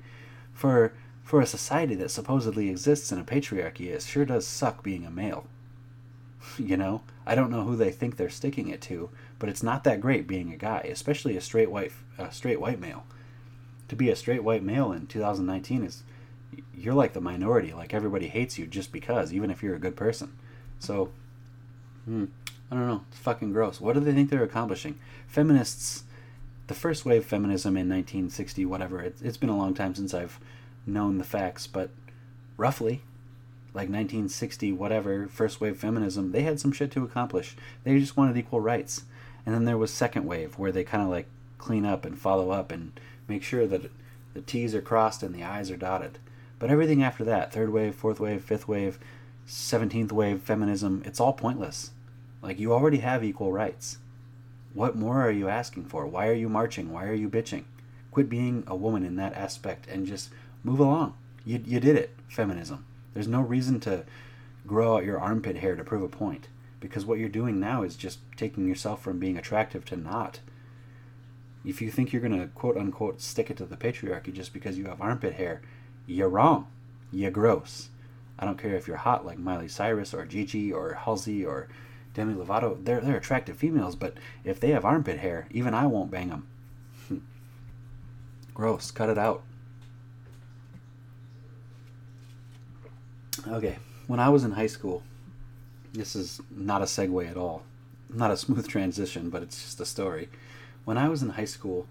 For 0.52 0.92
for 1.22 1.40
a 1.40 1.46
society 1.46 1.94
that 1.94 2.10
supposedly 2.10 2.68
exists 2.68 3.10
in 3.10 3.18
a 3.18 3.24
patriarchy, 3.24 3.86
it 3.86 4.02
sure 4.02 4.26
does 4.26 4.46
suck 4.46 4.82
being 4.82 5.06
a 5.06 5.10
male. 5.10 5.46
You 6.58 6.76
know? 6.76 7.02
I 7.26 7.34
don't 7.34 7.50
know 7.50 7.62
who 7.64 7.76
they 7.76 7.90
think 7.90 8.16
they're 8.16 8.30
sticking 8.30 8.68
it 8.68 8.80
to 8.82 9.10
but 9.38 9.48
it's 9.48 9.62
not 9.62 9.84
that 9.84 10.00
great 10.00 10.26
being 10.26 10.52
a 10.52 10.56
guy 10.56 10.88
especially 10.90 11.36
a 11.36 11.40
straight 11.40 11.70
white 11.70 11.92
a 12.18 12.32
straight 12.32 12.60
white 12.60 12.80
male. 12.80 13.04
To 13.88 13.96
be 13.96 14.10
a 14.10 14.16
straight 14.16 14.44
white 14.44 14.62
male 14.62 14.92
in 14.92 15.06
2019 15.06 15.84
is 15.84 16.02
you're 16.74 16.94
like 16.94 17.12
the 17.12 17.20
minority 17.20 17.72
like 17.72 17.94
everybody 17.94 18.28
hates 18.28 18.58
you 18.58 18.66
just 18.66 18.92
because 18.92 19.32
even 19.32 19.50
if 19.50 19.62
you're 19.62 19.74
a 19.74 19.80
good 19.80 19.96
person. 19.96 20.36
So 20.78 21.10
hmm, 22.04 22.26
i 22.70 22.74
don't 22.74 22.86
know 22.86 23.04
it's 23.10 23.18
fucking 23.18 23.52
gross. 23.52 23.80
What 23.80 23.94
do 23.94 24.00
they 24.00 24.12
think 24.12 24.30
they're 24.30 24.42
accomplishing? 24.42 24.98
Feminists 25.26 26.04
the 26.66 26.74
first 26.74 27.04
wave 27.04 27.24
feminism 27.24 27.76
in 27.76 27.88
1960 27.88 28.64
whatever 28.64 29.00
it, 29.00 29.16
it's 29.22 29.36
been 29.36 29.50
a 29.50 29.56
long 29.56 29.74
time 29.74 29.94
since 29.94 30.14
i've 30.14 30.40
known 30.86 31.18
the 31.18 31.24
facts 31.24 31.66
but 31.66 31.90
roughly 32.56 33.02
like 33.74 33.88
1960, 33.88 34.72
whatever, 34.72 35.26
first 35.26 35.60
wave 35.60 35.76
feminism, 35.76 36.30
they 36.30 36.42
had 36.42 36.60
some 36.60 36.70
shit 36.70 36.92
to 36.92 37.02
accomplish. 37.02 37.56
They 37.82 37.98
just 37.98 38.16
wanted 38.16 38.36
equal 38.36 38.60
rights. 38.60 39.02
And 39.44 39.54
then 39.54 39.64
there 39.64 39.76
was 39.76 39.92
second 39.92 40.26
wave, 40.26 40.58
where 40.58 40.72
they 40.72 40.84
kind 40.84 41.02
of 41.02 41.10
like 41.10 41.26
clean 41.58 41.84
up 41.84 42.04
and 42.04 42.16
follow 42.16 42.50
up 42.50 42.70
and 42.70 42.98
make 43.26 43.42
sure 43.42 43.66
that 43.66 43.90
the 44.32 44.40
T's 44.42 44.74
are 44.74 44.80
crossed 44.80 45.22
and 45.22 45.34
the 45.34 45.42
I's 45.42 45.70
are 45.72 45.76
dotted. 45.76 46.18
But 46.58 46.70
everything 46.70 47.02
after 47.02 47.24
that, 47.24 47.52
third 47.52 47.70
wave, 47.70 47.96
fourth 47.96 48.20
wave, 48.20 48.44
fifth 48.44 48.68
wave, 48.68 48.98
17th 49.48 50.12
wave 50.12 50.40
feminism, 50.40 51.02
it's 51.04 51.20
all 51.20 51.32
pointless. 51.32 51.90
Like, 52.42 52.58
you 52.60 52.72
already 52.72 52.98
have 52.98 53.24
equal 53.24 53.52
rights. 53.52 53.98
What 54.72 54.96
more 54.96 55.20
are 55.20 55.30
you 55.30 55.48
asking 55.48 55.86
for? 55.86 56.06
Why 56.06 56.28
are 56.28 56.34
you 56.34 56.48
marching? 56.48 56.92
Why 56.92 57.06
are 57.06 57.14
you 57.14 57.28
bitching? 57.28 57.64
Quit 58.12 58.28
being 58.28 58.64
a 58.66 58.76
woman 58.76 59.04
in 59.04 59.16
that 59.16 59.34
aspect 59.34 59.88
and 59.88 60.06
just 60.06 60.30
move 60.62 60.78
along. 60.78 61.14
You, 61.44 61.60
you 61.64 61.80
did 61.80 61.96
it, 61.96 62.10
feminism. 62.28 62.84
There's 63.14 63.28
no 63.28 63.40
reason 63.40 63.80
to 63.80 64.04
grow 64.66 64.96
out 64.96 65.04
your 65.04 65.20
armpit 65.20 65.56
hair 65.56 65.76
to 65.76 65.84
prove 65.84 66.02
a 66.02 66.08
point 66.08 66.48
because 66.80 67.06
what 67.06 67.18
you're 67.18 67.28
doing 67.28 67.58
now 67.58 67.82
is 67.82 67.96
just 67.96 68.18
taking 68.36 68.68
yourself 68.68 69.02
from 69.02 69.18
being 69.18 69.38
attractive 69.38 69.84
to 69.86 69.96
not. 69.96 70.40
If 71.64 71.80
you 71.80 71.90
think 71.90 72.12
you're 72.12 72.20
going 72.20 72.38
to 72.38 72.48
quote 72.48 72.76
unquote 72.76 73.22
stick 73.22 73.50
it 73.50 73.56
to 73.56 73.64
the 73.64 73.76
patriarchy 73.76 74.32
just 74.32 74.52
because 74.52 74.76
you 74.76 74.86
have 74.86 75.00
armpit 75.00 75.34
hair, 75.34 75.62
you're 76.06 76.28
wrong. 76.28 76.66
You're 77.10 77.30
gross. 77.30 77.88
I 78.38 78.44
don't 78.44 78.58
care 78.58 78.74
if 78.74 78.86
you're 78.86 78.98
hot 78.98 79.24
like 79.24 79.38
Miley 79.38 79.68
Cyrus 79.68 80.12
or 80.12 80.26
Gigi 80.26 80.72
or 80.72 80.94
Halsey 80.94 81.44
or 81.44 81.68
Demi 82.12 82.34
Lovato. 82.34 82.84
They're, 82.84 83.00
they're 83.00 83.16
attractive 83.16 83.56
females, 83.56 83.96
but 83.96 84.14
if 84.44 84.60
they 84.60 84.70
have 84.70 84.84
armpit 84.84 85.20
hair, 85.20 85.46
even 85.50 85.72
I 85.72 85.86
won't 85.86 86.10
bang 86.10 86.28
them. 86.28 86.46
gross. 88.54 88.90
Cut 88.90 89.08
it 89.08 89.18
out. 89.18 89.42
Okay, 93.48 93.78
when 94.06 94.20
I 94.20 94.28
was 94.28 94.44
in 94.44 94.52
high 94.52 94.68
school, 94.68 95.02
this 95.92 96.14
is 96.14 96.40
not 96.50 96.82
a 96.82 96.86
segue 96.86 97.28
at 97.28 97.36
all, 97.36 97.64
not 98.08 98.30
a 98.30 98.36
smooth 98.36 98.68
transition, 98.68 99.28
but 99.28 99.42
it's 99.42 99.62
just 99.62 99.80
a 99.80 99.86
story. 99.86 100.28
When 100.84 100.96
I 100.96 101.08
was 101.08 101.22
in 101.22 101.30
high 101.30 101.44
school, 101.44 101.86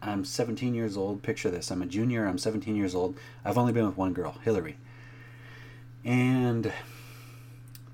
I'm 0.00 0.24
17 0.24 0.74
years 0.74 0.96
old. 0.96 1.22
Picture 1.22 1.50
this 1.50 1.70
I'm 1.70 1.82
a 1.82 1.86
junior, 1.86 2.26
I'm 2.26 2.38
17 2.38 2.76
years 2.76 2.94
old. 2.94 3.16
I've 3.44 3.58
only 3.58 3.72
been 3.72 3.86
with 3.86 3.96
one 3.96 4.12
girl, 4.12 4.36
Hillary. 4.44 4.76
And 6.04 6.72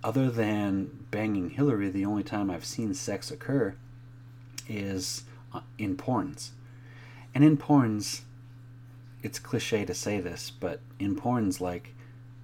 other 0.03 0.31
than 0.31 1.07
banging 1.11 1.51
Hillary, 1.51 1.88
the 1.88 2.05
only 2.05 2.25
time 2.25 2.51
I've 2.51 2.64
seen 2.64 2.94
sex 2.94 3.31
occur 3.31 3.75
is 4.68 5.25
uh, 5.55 5.61
in 5.79 5.96
porns. 5.96 6.51
And 7.35 7.44
in 7.44 7.57
porns, 7.57 8.23
it's 9.23 9.38
cliche 9.38 9.85
to 9.85 9.94
say 9.94 10.20
this, 10.20 10.51
but 10.51 10.81
in 10.99 11.14
porns, 11.14 11.61
like 11.61 11.94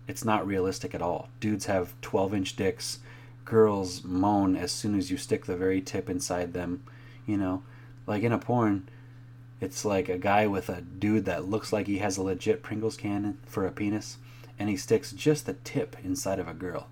it's 0.09 0.25
not 0.25 0.47
realistic 0.47 0.95
at 0.95 1.03
all. 1.03 1.29
Dudes 1.41 1.67
have 1.67 2.01
12 2.01 2.35
inch 2.35 2.57
dicks. 2.57 3.01
Girls 3.45 4.05
moan 4.05 4.57
as 4.57 4.73
soon 4.73 4.97
as 4.97 5.11
you 5.11 5.17
stick 5.17 5.47
the 5.47 5.57
very 5.57 5.81
tip 5.81 6.09
inside 6.09 6.53
them. 6.53 6.83
You 7.27 7.37
know, 7.37 7.63
like 8.07 8.23
in 8.23 8.33
a 8.33 8.39
porn, 8.39 8.89
it's 9.61 9.85
like 9.85 10.09
a 10.09 10.19
guy 10.19 10.47
with 10.47 10.69
a 10.69 10.81
dude 10.81 11.25
that 11.25 11.49
looks 11.49 11.73
like 11.73 11.87
he 11.87 11.99
has 11.99 12.17
a 12.17 12.23
legit 12.23 12.63
Pringles 12.63 12.97
can 12.97 13.39
for 13.47 13.67
a 13.67 13.73
penis, 13.73 14.19
and 14.59 14.69
he 14.69 14.77
sticks 14.77 15.13
just 15.13 15.47
the 15.47 15.55
tip 15.55 15.97
inside 16.05 16.39
of 16.39 16.49
a 16.49 16.55
girl. 16.55 16.89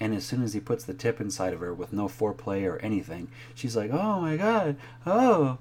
And 0.00 0.14
as 0.14 0.24
soon 0.24 0.42
as 0.42 0.54
he 0.54 0.60
puts 0.60 0.84
the 0.84 0.94
tip 0.94 1.20
inside 1.20 1.52
of 1.52 1.60
her 1.60 1.74
with 1.74 1.92
no 1.92 2.06
foreplay 2.06 2.64
or 2.64 2.78
anything, 2.78 3.28
she's 3.54 3.76
like, 3.76 3.90
oh 3.92 4.20
my 4.20 4.36
god, 4.36 4.76
oh. 5.06 5.58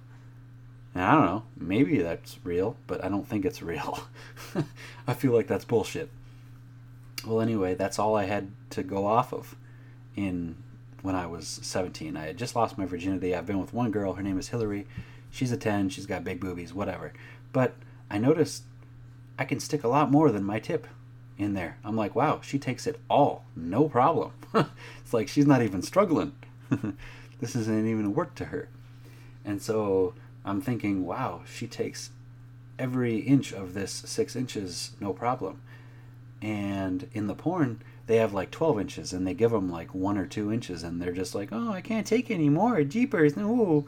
And 0.93 1.03
I 1.03 1.11
don't 1.13 1.25
know, 1.25 1.43
maybe 1.57 2.01
that's 2.01 2.39
real, 2.43 2.77
but 2.87 3.03
I 3.03 3.09
don't 3.09 3.27
think 3.27 3.45
it's 3.45 3.61
real. 3.61 4.07
I 5.07 5.13
feel 5.13 5.31
like 5.31 5.47
that's 5.47 5.65
bullshit. 5.65 6.09
Well, 7.27 7.41
anyway, 7.41 7.75
that's 7.75 7.99
all 7.99 8.15
I 8.15 8.23
had 8.23 8.51
to 8.71 8.83
go 8.83 9.05
off 9.05 9.33
of 9.33 9.55
in 10.15 10.55
when 11.01 11.15
I 11.15 11.27
was 11.27 11.59
17. 11.61 12.15
I 12.15 12.27
had 12.27 12.37
just 12.37 12.55
lost 12.55 12.77
my 12.77 12.85
virginity. 12.85 13.35
I've 13.35 13.45
been 13.45 13.59
with 13.59 13.73
one 13.73 13.91
girl. 13.91 14.13
Her 14.13 14.23
name 14.23 14.39
is 14.39 14.47
Hillary. 14.47 14.87
She's 15.29 15.51
a 15.51 15.57
10. 15.57 15.89
She's 15.89 16.05
got 16.05 16.23
big 16.23 16.39
boobies, 16.39 16.73
whatever. 16.73 17.11
But 17.51 17.73
I 18.09 18.17
noticed 18.17 18.63
I 19.37 19.43
can 19.43 19.59
stick 19.59 19.83
a 19.83 19.89
lot 19.89 20.09
more 20.09 20.31
than 20.31 20.45
my 20.45 20.59
tip 20.59 20.87
in 21.37 21.53
there. 21.53 21.77
I'm 21.83 21.97
like, 21.97 22.15
wow, 22.15 22.39
she 22.41 22.57
takes 22.57 22.87
it 22.87 22.99
all. 23.09 23.43
No 23.55 23.89
problem. 23.89 24.31
it's 24.53 25.13
like 25.13 25.27
she's 25.27 25.45
not 25.45 25.61
even 25.61 25.81
struggling. 25.81 26.33
this 27.41 27.55
isn't 27.55 27.87
even 27.87 28.15
work 28.15 28.35
to 28.35 28.45
her. 28.45 28.69
And 29.43 29.61
so 29.61 30.13
I'm 30.45 30.61
thinking, 30.61 31.05
wow, 31.05 31.41
she 31.45 31.67
takes 31.67 32.09
every 32.79 33.17
inch 33.17 33.51
of 33.51 33.73
this 33.73 33.91
six 33.91 34.35
inches, 34.35 34.91
no 35.01 35.11
problem. 35.11 35.61
And 36.41 37.09
in 37.13 37.27
the 37.27 37.35
porn, 37.35 37.81
they 38.05 38.17
have 38.17 38.33
like 38.33 38.51
12 38.51 38.79
inches 38.79 39.13
and 39.13 39.27
they 39.27 39.33
give 39.33 39.51
them 39.51 39.69
like 39.69 39.93
one 39.93 40.17
or 40.17 40.25
two 40.25 40.51
inches 40.51 40.83
and 40.83 41.01
they're 41.01 41.11
just 41.11 41.35
like, 41.35 41.49
oh, 41.51 41.71
I 41.71 41.81
can't 41.81 42.07
take 42.07 42.31
any 42.31 42.49
more. 42.49 42.83
Jeepers. 42.83 43.37
Ooh. 43.37 43.85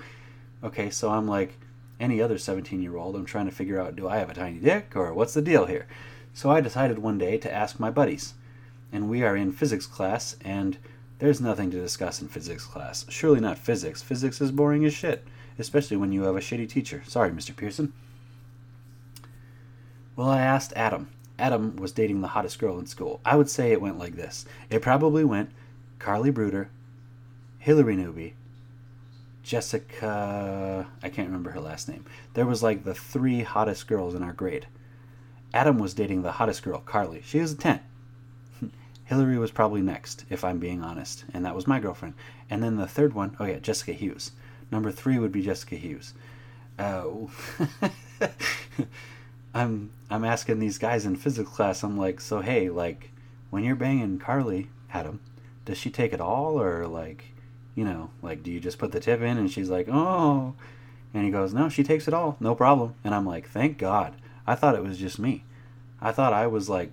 Okay, 0.63 0.89
so 0.89 1.09
I'm 1.09 1.27
like 1.27 1.57
any 1.99 2.21
other 2.21 2.37
17 2.37 2.81
year 2.81 2.97
old. 2.97 3.15
I'm 3.15 3.25
trying 3.25 3.45
to 3.45 3.51
figure 3.51 3.79
out 3.79 3.95
do 3.95 4.07
I 4.07 4.17
have 4.17 4.29
a 4.29 4.33
tiny 4.33 4.59
dick 4.59 4.95
or 4.95 5.13
what's 5.13 5.33
the 5.33 5.41
deal 5.41 5.65
here? 5.65 5.87
So 6.33 6.49
I 6.49 6.61
decided 6.61 6.99
one 6.99 7.17
day 7.17 7.37
to 7.37 7.51
ask 7.51 7.79
my 7.79 7.89
buddies. 7.89 8.33
And 8.91 9.09
we 9.09 9.23
are 9.23 9.37
in 9.37 9.51
physics 9.51 9.85
class 9.85 10.35
and 10.43 10.77
there's 11.19 11.41
nothing 11.41 11.69
to 11.71 11.79
discuss 11.81 12.21
in 12.21 12.27
physics 12.27 12.65
class. 12.65 13.05
Surely 13.09 13.39
not 13.39 13.57
physics. 13.57 14.01
Physics 14.01 14.41
is 14.41 14.51
boring 14.51 14.85
as 14.85 14.93
shit, 14.93 15.25
especially 15.57 15.97
when 15.97 16.11
you 16.11 16.23
have 16.23 16.35
a 16.35 16.39
shitty 16.39 16.67
teacher. 16.67 17.03
Sorry, 17.05 17.29
Mr. 17.29 17.55
Pearson. 17.55 17.93
Well, 20.15 20.29
I 20.29 20.41
asked 20.41 20.73
Adam. 20.75 21.09
Adam 21.39 21.75
was 21.77 21.91
dating 21.91 22.21
the 22.21 22.27
hottest 22.27 22.59
girl 22.59 22.77
in 22.77 22.85
school. 22.85 23.21
I 23.25 23.35
would 23.35 23.49
say 23.49 23.71
it 23.71 23.81
went 23.81 23.97
like 23.97 24.15
this. 24.15 24.45
It 24.69 24.81
probably 24.81 25.23
went 25.23 25.51
Carly 25.97 26.31
Bruder, 26.31 26.69
Hillary 27.57 27.95
Newby, 27.95 28.35
Jessica. 29.43 30.87
I 31.01 31.09
can't 31.09 31.27
remember 31.27 31.51
her 31.51 31.61
last 31.61 31.87
name. 31.87 32.05
There 32.33 32.45
was 32.45 32.61
like 32.61 32.83
the 32.83 32.93
three 32.93 33.41
hottest 33.41 33.87
girls 33.87 34.15
in 34.15 34.23
our 34.23 34.33
grade. 34.33 34.67
Adam 35.53 35.79
was 35.79 35.93
dating 35.93 36.21
the 36.21 36.33
hottest 36.33 36.61
girl, 36.61 36.79
Carly. 36.79 37.23
She 37.25 37.39
was 37.39 37.53
a 37.53 37.57
10. 37.57 37.79
Hillary 39.05 39.39
was 39.39 39.49
probably 39.49 39.81
next, 39.81 40.25
if 40.29 40.43
I'm 40.43 40.59
being 40.59 40.83
honest, 40.83 41.25
and 41.33 41.43
that 41.45 41.55
was 41.55 41.65
my 41.65 41.79
girlfriend. 41.79 42.13
And 42.49 42.61
then 42.61 42.75
the 42.75 42.87
third 42.87 43.13
one, 43.13 43.35
oh 43.39 43.45
yeah, 43.45 43.59
Jessica 43.59 43.93
Hughes. 43.93 44.33
Number 44.71 44.91
three 44.91 45.17
would 45.17 45.31
be 45.31 45.41
Jessica 45.41 45.75
Hughes. 45.75 46.13
Oh. 46.77 47.31
I'm 49.53 49.91
I'm 50.09 50.25
asking 50.25 50.59
these 50.59 50.77
guys 50.77 51.05
in 51.05 51.15
physics 51.15 51.49
class. 51.49 51.83
I'm 51.83 51.97
like, 51.97 52.21
so 52.21 52.41
hey, 52.41 52.69
like, 52.69 53.11
when 53.49 53.63
you're 53.63 53.75
banging 53.75 54.19
Carly, 54.19 54.69
Adam, 54.93 55.19
does 55.65 55.77
she 55.77 55.89
take 55.89 56.13
it 56.13 56.21
all, 56.21 56.59
or 56.59 56.87
like, 56.87 57.25
you 57.75 57.83
know, 57.83 58.09
like, 58.21 58.43
do 58.43 58.51
you 58.51 58.59
just 58.59 58.77
put 58.77 58.91
the 58.91 58.99
tip 58.99 59.21
in 59.21 59.37
and 59.37 59.51
she's 59.51 59.69
like, 59.69 59.87
oh, 59.89 60.55
and 61.13 61.25
he 61.25 61.31
goes, 61.31 61.53
no, 61.53 61.69
she 61.69 61.83
takes 61.83 62.07
it 62.07 62.13
all, 62.13 62.37
no 62.39 62.55
problem. 62.55 62.95
And 63.03 63.13
I'm 63.15 63.25
like, 63.25 63.47
thank 63.47 63.77
God. 63.77 64.15
I 64.45 64.55
thought 64.55 64.75
it 64.75 64.83
was 64.83 64.97
just 64.97 65.19
me. 65.19 65.43
I 66.01 66.11
thought 66.11 66.33
I 66.33 66.47
was 66.47 66.69
like 66.69 66.91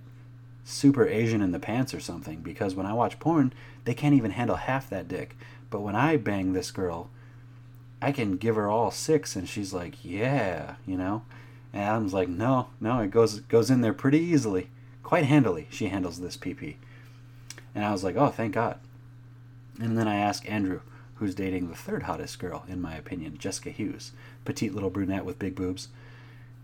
super 0.65 1.07
Asian 1.07 1.43
in 1.43 1.53
the 1.53 1.59
pants 1.59 1.95
or 1.95 2.01
something 2.01 2.41
because 2.41 2.75
when 2.75 2.87
I 2.87 2.93
watch 2.93 3.19
porn, 3.19 3.53
they 3.85 3.95
can't 3.95 4.15
even 4.15 4.33
handle 4.33 4.57
half 4.57 4.91
that 4.91 5.09
dick. 5.09 5.37
But 5.71 5.81
when 5.81 5.97
I 5.97 6.17
bang 6.17 6.53
this 6.53 6.71
girl, 6.71 7.11
I 8.01 8.13
can 8.13 8.37
give 8.37 8.57
her 8.57 8.69
all 8.69 8.91
six, 8.91 9.37
and 9.37 9.49
she's 9.49 9.73
like, 9.73 10.05
yeah, 10.05 10.75
you 10.87 10.97
know. 10.97 11.23
And 11.77 11.85
Adam's 11.85 12.15
like, 12.15 12.31
no, 12.31 12.69
no, 12.81 13.01
it 13.01 13.11
goes 13.11 13.41
goes 13.41 13.69
in 13.69 13.83
there 13.83 13.93
pretty 13.93 14.19
easily, 14.19 14.71
quite 15.03 15.27
handily. 15.27 15.69
She 15.71 15.89
handles 15.89 16.19
this 16.19 16.35
PP. 16.35 16.77
And 17.75 17.85
I 17.85 17.93
was 17.93 18.03
like, 18.03 18.17
oh, 18.17 18.31
thank 18.31 18.55
God. 18.55 18.79
And 19.79 19.99
then 19.99 20.09
I 20.09 20.17
ask 20.17 20.51
Andrew, 20.51 20.81
who's 21.17 21.35
dating 21.35 21.69
the 21.69 21.75
third 21.75 22.05
hottest 22.05 22.39
girl, 22.39 22.65
in 22.67 22.81
my 22.81 22.95
opinion, 22.95 23.37
Jessica 23.37 23.69
Hughes, 23.69 24.13
petite 24.47 24.73
little 24.73 24.89
brunette 24.89 25.27
with 25.27 25.39
big 25.39 25.55
boobs. 25.55 25.89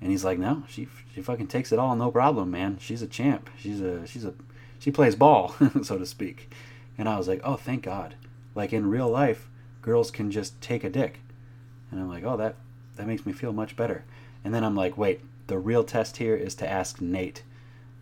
And 0.01 0.11
he's 0.11 0.25
like, 0.25 0.39
no, 0.39 0.63
she 0.67 0.89
she 1.15 1.21
fucking 1.21 1.49
takes 1.49 1.73
it 1.73 1.79
all, 1.79 1.95
no 1.95 2.11
problem, 2.11 2.51
man. 2.51 2.79
She's 2.81 3.03
a 3.03 3.07
champ. 3.07 3.51
She's 3.59 3.83
a 3.83 4.07
she's 4.07 4.25
a 4.25 4.33
she 4.79 4.91
plays 4.91 5.15
ball, 5.15 5.55
so 5.83 5.99
to 5.99 6.07
speak. 6.07 6.51
And 6.97 7.07
I 7.07 7.19
was 7.19 7.29
like, 7.29 7.43
oh, 7.45 7.57
thank 7.57 7.83
God. 7.83 8.15
Like 8.55 8.73
in 8.73 8.89
real 8.89 9.11
life, 9.11 9.51
girls 9.83 10.11
can 10.11 10.31
just 10.31 10.59
take 10.63 10.85
a 10.85 10.89
dick. 10.89 11.21
And 11.91 12.01
I'm 12.01 12.09
like, 12.09 12.25
oh, 12.25 12.39
that 12.39 12.57
that 12.97 13.07
makes 13.07 13.27
me 13.27 13.35
feel 13.35 13.53
much 13.53 13.77
better. 13.77 14.05
And 14.45 14.55
then 14.55 14.65
I'm 14.65 14.75
like, 14.75 14.99
wait, 14.99 15.21
the 15.47 15.59
real 15.59 15.85
test 15.85 16.17
here 16.17 16.35
is 16.35 16.55
to 16.57 16.71
ask 16.71 17.01
Nate. 17.01 17.43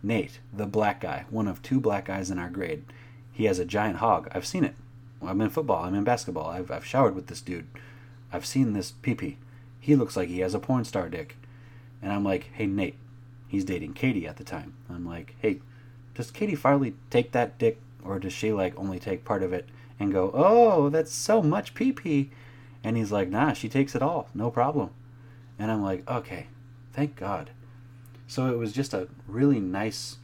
Nate, 0.02 0.40
the 0.52 0.66
black 0.66 1.00
guy, 1.00 1.26
one 1.30 1.48
of 1.48 1.62
two 1.62 1.80
black 1.80 2.06
guys 2.06 2.30
in 2.30 2.38
our 2.38 2.50
grade. 2.50 2.84
He 3.32 3.44
has 3.44 3.58
a 3.58 3.64
giant 3.64 3.96
hog. 3.96 4.28
I've 4.32 4.46
seen 4.46 4.64
it. 4.64 4.74
I'm 5.22 5.40
in 5.40 5.50
football. 5.50 5.84
I'm 5.84 5.94
in 5.94 6.04
basketball. 6.04 6.48
I've, 6.48 6.70
I've 6.70 6.86
showered 6.86 7.14
with 7.14 7.26
this 7.26 7.40
dude. 7.40 7.66
I've 8.32 8.46
seen 8.46 8.72
this 8.72 8.92
peepee. 9.02 9.36
He 9.78 9.96
looks 9.96 10.16
like 10.16 10.28
he 10.28 10.40
has 10.40 10.54
a 10.54 10.58
porn 10.58 10.84
star 10.84 11.08
dick. 11.08 11.36
And 12.02 12.12
I'm 12.12 12.24
like, 12.24 12.50
hey, 12.54 12.66
Nate. 12.66 12.96
He's 13.48 13.64
dating 13.64 13.94
Katie 13.94 14.28
at 14.28 14.36
the 14.36 14.44
time. 14.44 14.74
I'm 14.88 15.04
like, 15.04 15.34
hey, 15.42 15.60
does 16.14 16.30
Katie 16.30 16.54
Farley 16.54 16.94
take 17.10 17.32
that 17.32 17.58
dick, 17.58 17.80
or 18.04 18.18
does 18.18 18.32
she 18.32 18.52
like 18.52 18.78
only 18.78 18.98
take 19.00 19.24
part 19.24 19.42
of 19.42 19.52
it 19.52 19.68
and 19.98 20.12
go, 20.12 20.30
oh, 20.32 20.88
that's 20.88 21.12
so 21.12 21.42
much 21.42 21.74
peepee? 21.74 22.28
And 22.84 22.96
he's 22.96 23.10
like, 23.10 23.28
nah, 23.28 23.52
she 23.52 23.68
takes 23.68 23.94
it 23.94 24.02
all. 24.02 24.28
No 24.34 24.50
problem. 24.50 24.90
And 25.60 25.70
I'm 25.70 25.82
like, 25.82 26.08
okay, 26.08 26.46
thank 26.94 27.16
God. 27.16 27.50
So 28.26 28.50
it 28.50 28.56
was 28.56 28.72
just 28.72 28.94
a 28.94 29.08
really 29.28 29.60
nice 29.60 30.16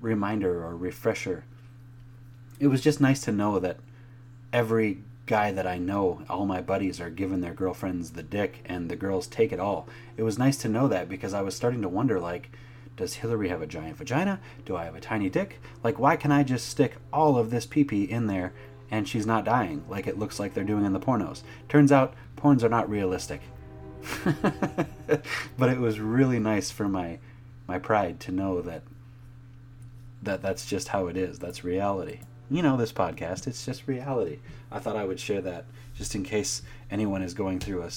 reminder 0.00 0.64
or 0.64 0.76
refresher. 0.76 1.44
It 2.60 2.68
was 2.68 2.80
just 2.80 3.00
nice 3.00 3.20
to 3.22 3.32
know 3.32 3.58
that 3.58 3.78
every 4.52 5.02
guy 5.26 5.50
that 5.50 5.66
I 5.66 5.78
know, 5.78 6.22
all 6.30 6.46
my 6.46 6.60
buddies 6.60 7.00
are 7.00 7.10
giving 7.10 7.40
their 7.40 7.54
girlfriends 7.54 8.10
the 8.10 8.22
dick 8.22 8.62
and 8.64 8.88
the 8.88 8.94
girls 8.94 9.26
take 9.26 9.52
it 9.52 9.58
all. 9.58 9.88
It 10.16 10.22
was 10.22 10.38
nice 10.38 10.56
to 10.58 10.68
know 10.68 10.86
that 10.86 11.08
because 11.08 11.34
I 11.34 11.42
was 11.42 11.56
starting 11.56 11.82
to 11.82 11.88
wonder 11.88 12.20
like, 12.20 12.50
does 12.96 13.14
Hillary 13.14 13.48
have 13.48 13.62
a 13.62 13.66
giant 13.66 13.96
vagina? 13.96 14.38
Do 14.64 14.76
I 14.76 14.84
have 14.84 14.94
a 14.94 15.00
tiny 15.00 15.28
dick? 15.28 15.60
Like, 15.82 15.98
why 15.98 16.14
can 16.14 16.30
I 16.30 16.44
just 16.44 16.68
stick 16.68 16.98
all 17.12 17.36
of 17.36 17.50
this 17.50 17.66
pee 17.66 17.82
pee 17.82 18.04
in 18.04 18.28
there 18.28 18.52
and 18.92 19.08
she's 19.08 19.26
not 19.26 19.44
dying 19.44 19.84
like 19.88 20.06
it 20.06 20.20
looks 20.20 20.38
like 20.38 20.54
they're 20.54 20.62
doing 20.62 20.84
in 20.84 20.92
the 20.92 21.00
pornos? 21.00 21.42
Turns 21.68 21.90
out, 21.90 22.14
porns 22.36 22.62
are 22.62 22.68
not 22.68 22.88
realistic. 22.88 23.40
but 25.58 25.68
it 25.68 25.78
was 25.78 26.00
really 26.00 26.38
nice 26.38 26.70
for 26.70 26.88
my 26.88 27.18
my 27.66 27.78
pride 27.78 28.20
to 28.20 28.32
know 28.32 28.60
that 28.62 28.82
that 30.22 30.42
that's 30.42 30.66
just 30.66 30.88
how 30.88 31.06
it 31.06 31.16
is. 31.16 31.38
That's 31.38 31.64
reality. 31.64 32.20
You 32.50 32.62
know, 32.62 32.76
this 32.76 32.92
podcast, 32.92 33.46
it's 33.46 33.64
just 33.66 33.88
reality. 33.88 34.38
I 34.70 34.78
thought 34.78 34.96
I 34.96 35.04
would 35.04 35.18
share 35.18 35.40
that 35.42 35.64
just 35.96 36.14
in 36.14 36.22
case 36.22 36.62
anyone 36.90 37.22
is 37.22 37.34
going 37.34 37.58
through 37.58 37.82
a 37.82 37.90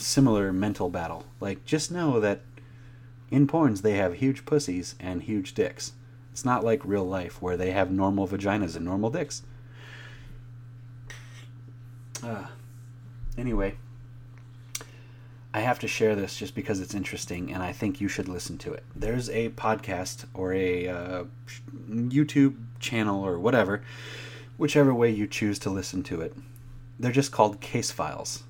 similar 0.00 0.52
mental 0.52 0.88
battle. 0.88 1.26
Like, 1.40 1.64
just 1.64 1.90
know 1.90 2.20
that 2.20 2.40
in 3.30 3.46
porns 3.46 3.82
they 3.82 3.94
have 3.94 4.14
huge 4.14 4.46
pussies 4.46 4.94
and 4.98 5.22
huge 5.22 5.54
dicks. 5.54 5.92
It's 6.32 6.44
not 6.44 6.64
like 6.64 6.80
real 6.84 7.04
life 7.04 7.42
where 7.42 7.56
they 7.56 7.72
have 7.72 7.90
normal 7.90 8.28
vaginas 8.28 8.76
and 8.76 8.84
normal 8.84 9.10
dicks. 9.10 9.42
Uh, 12.22 12.46
anyway, 13.36 13.76
I 15.58 15.62
have 15.62 15.80
to 15.80 15.88
share 15.88 16.14
this 16.14 16.36
just 16.36 16.54
because 16.54 16.78
it's 16.78 16.94
interesting 16.94 17.52
and 17.52 17.64
I 17.64 17.72
think 17.72 18.00
you 18.00 18.06
should 18.06 18.28
listen 18.28 18.58
to 18.58 18.72
it. 18.72 18.84
There's 18.94 19.28
a 19.28 19.48
podcast 19.48 20.24
or 20.32 20.54
a 20.54 20.86
uh, 20.86 21.24
YouTube 21.90 22.54
channel 22.78 23.26
or 23.26 23.40
whatever, 23.40 23.82
whichever 24.56 24.94
way 24.94 25.10
you 25.10 25.26
choose 25.26 25.58
to 25.60 25.70
listen 25.70 26.04
to 26.04 26.20
it. 26.20 26.32
They're 27.00 27.10
just 27.10 27.32
called 27.32 27.60
case 27.60 27.90
files. 27.90 28.44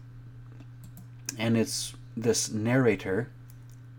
And 1.39 1.57
it's 1.57 1.95
this 2.15 2.51
narrator 2.51 3.31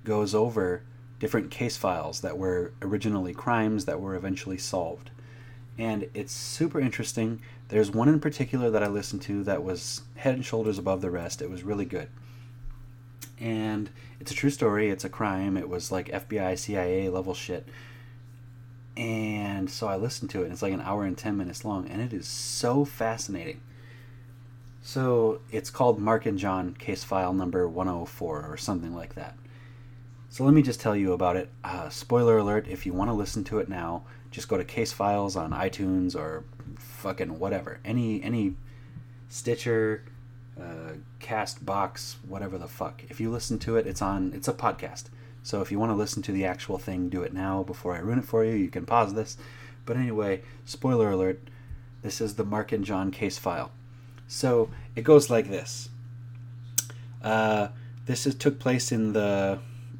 goes 0.03 0.35
over 0.35 0.83
different 1.19 1.49
case 1.49 1.77
files 1.77 2.21
that 2.21 2.37
were 2.37 2.73
originally 2.79 3.33
crimes 3.33 3.85
that 3.85 3.99
were 3.99 4.13
eventually 4.13 4.59
solved. 4.59 5.09
And 5.79 6.07
it's 6.13 6.31
super 6.31 6.79
interesting. 6.79 7.41
There's 7.69 7.89
one 7.89 8.07
in 8.07 8.19
particular 8.19 8.69
that 8.69 8.83
I 8.83 8.87
listened 8.87 9.23
to 9.23 9.43
that 9.45 9.63
was 9.63 10.03
head 10.17 10.35
and 10.35 10.45
shoulders 10.45 10.77
above 10.77 11.01
the 11.01 11.09
rest. 11.09 11.41
It 11.41 11.49
was 11.49 11.63
really 11.63 11.85
good 11.85 12.09
and 13.39 13.89
it's 14.19 14.31
a 14.31 14.35
true 14.35 14.49
story. 14.49 14.89
It's 14.89 15.05
a 15.05 15.09
crime. 15.09 15.57
It 15.57 15.69
was 15.69 15.91
like 15.91 16.07
FBI, 16.09 16.57
CIA 16.57 17.09
level 17.09 17.33
shit. 17.33 17.67
And 18.97 19.69
so 19.69 19.87
I 19.87 19.95
listened 19.95 20.29
to 20.31 20.43
it. 20.43 20.51
It's 20.51 20.61
like 20.61 20.73
an 20.73 20.81
hour 20.81 21.05
and 21.05 21.17
10 21.17 21.37
minutes 21.37 21.63
long, 21.63 21.87
and 21.87 22.01
it 22.01 22.11
is 22.11 22.27
so 22.27 22.83
fascinating. 22.83 23.61
So 24.81 25.41
it's 25.51 25.69
called 25.69 25.99
Mark 25.99 26.25
and 26.25 26.37
John 26.37 26.73
case 26.73 27.03
file 27.03 27.33
number 27.33 27.67
104 27.67 28.47
or 28.49 28.57
something 28.57 28.95
like 28.95 29.15
that. 29.15 29.35
So 30.29 30.43
let 30.43 30.53
me 30.53 30.61
just 30.61 30.79
tell 30.79 30.95
you 30.95 31.13
about 31.13 31.37
it. 31.37 31.49
Uh, 31.63 31.89
spoiler 31.89 32.37
alert 32.37 32.67
if 32.67 32.85
you 32.85 32.93
want 32.93 33.09
to 33.09 33.13
listen 33.13 33.43
to 33.45 33.59
it 33.59 33.69
now, 33.69 34.03
just 34.31 34.47
go 34.47 34.57
to 34.57 34.63
case 34.63 34.91
files 34.91 35.35
on 35.35 35.51
iTunes 35.51 36.15
or 36.15 36.43
fucking 36.77 37.39
whatever. 37.39 37.79
Any, 37.83 38.21
any 38.21 38.55
Stitcher, 39.27 40.03
uh, 40.59 40.93
Castbox, 41.19 42.15
whatever 42.27 42.57
the 42.57 42.67
fuck. 42.67 43.03
If 43.09 43.19
you 43.19 43.31
listen 43.31 43.59
to 43.59 43.77
it, 43.77 43.87
it's 43.87 44.01
on, 44.01 44.33
it's 44.33 44.47
a 44.47 44.53
podcast. 44.53 45.05
So 45.43 45.61
if 45.61 45.71
you 45.71 45.79
want 45.79 45.91
to 45.91 45.95
listen 45.95 46.21
to 46.23 46.31
the 46.31 46.45
actual 46.45 46.77
thing, 46.77 47.09
do 47.09 47.21
it 47.23 47.33
now 47.33 47.63
before 47.63 47.95
I 47.95 47.99
ruin 47.99 48.19
it 48.19 48.25
for 48.25 48.43
you. 48.43 48.53
You 48.53 48.69
can 48.69 48.85
pause 48.85 49.13
this. 49.13 49.37
But 49.85 49.97
anyway, 49.97 50.41
spoiler 50.65 51.11
alert 51.11 51.41
this 52.01 52.21
is 52.21 52.35
the 52.35 52.45
Mark 52.45 52.71
and 52.71 52.85
John 52.85 53.11
case 53.11 53.37
file. 53.37 53.71
So 54.27 54.69
it 54.95 55.03
goes 55.03 55.29
like 55.29 55.49
this. 55.49 55.89
Uh, 57.21 57.69
this 58.05 58.25
is, 58.25 58.35
took 58.35 58.59
place 58.59 58.91
in 58.91 59.13
the 59.13 59.59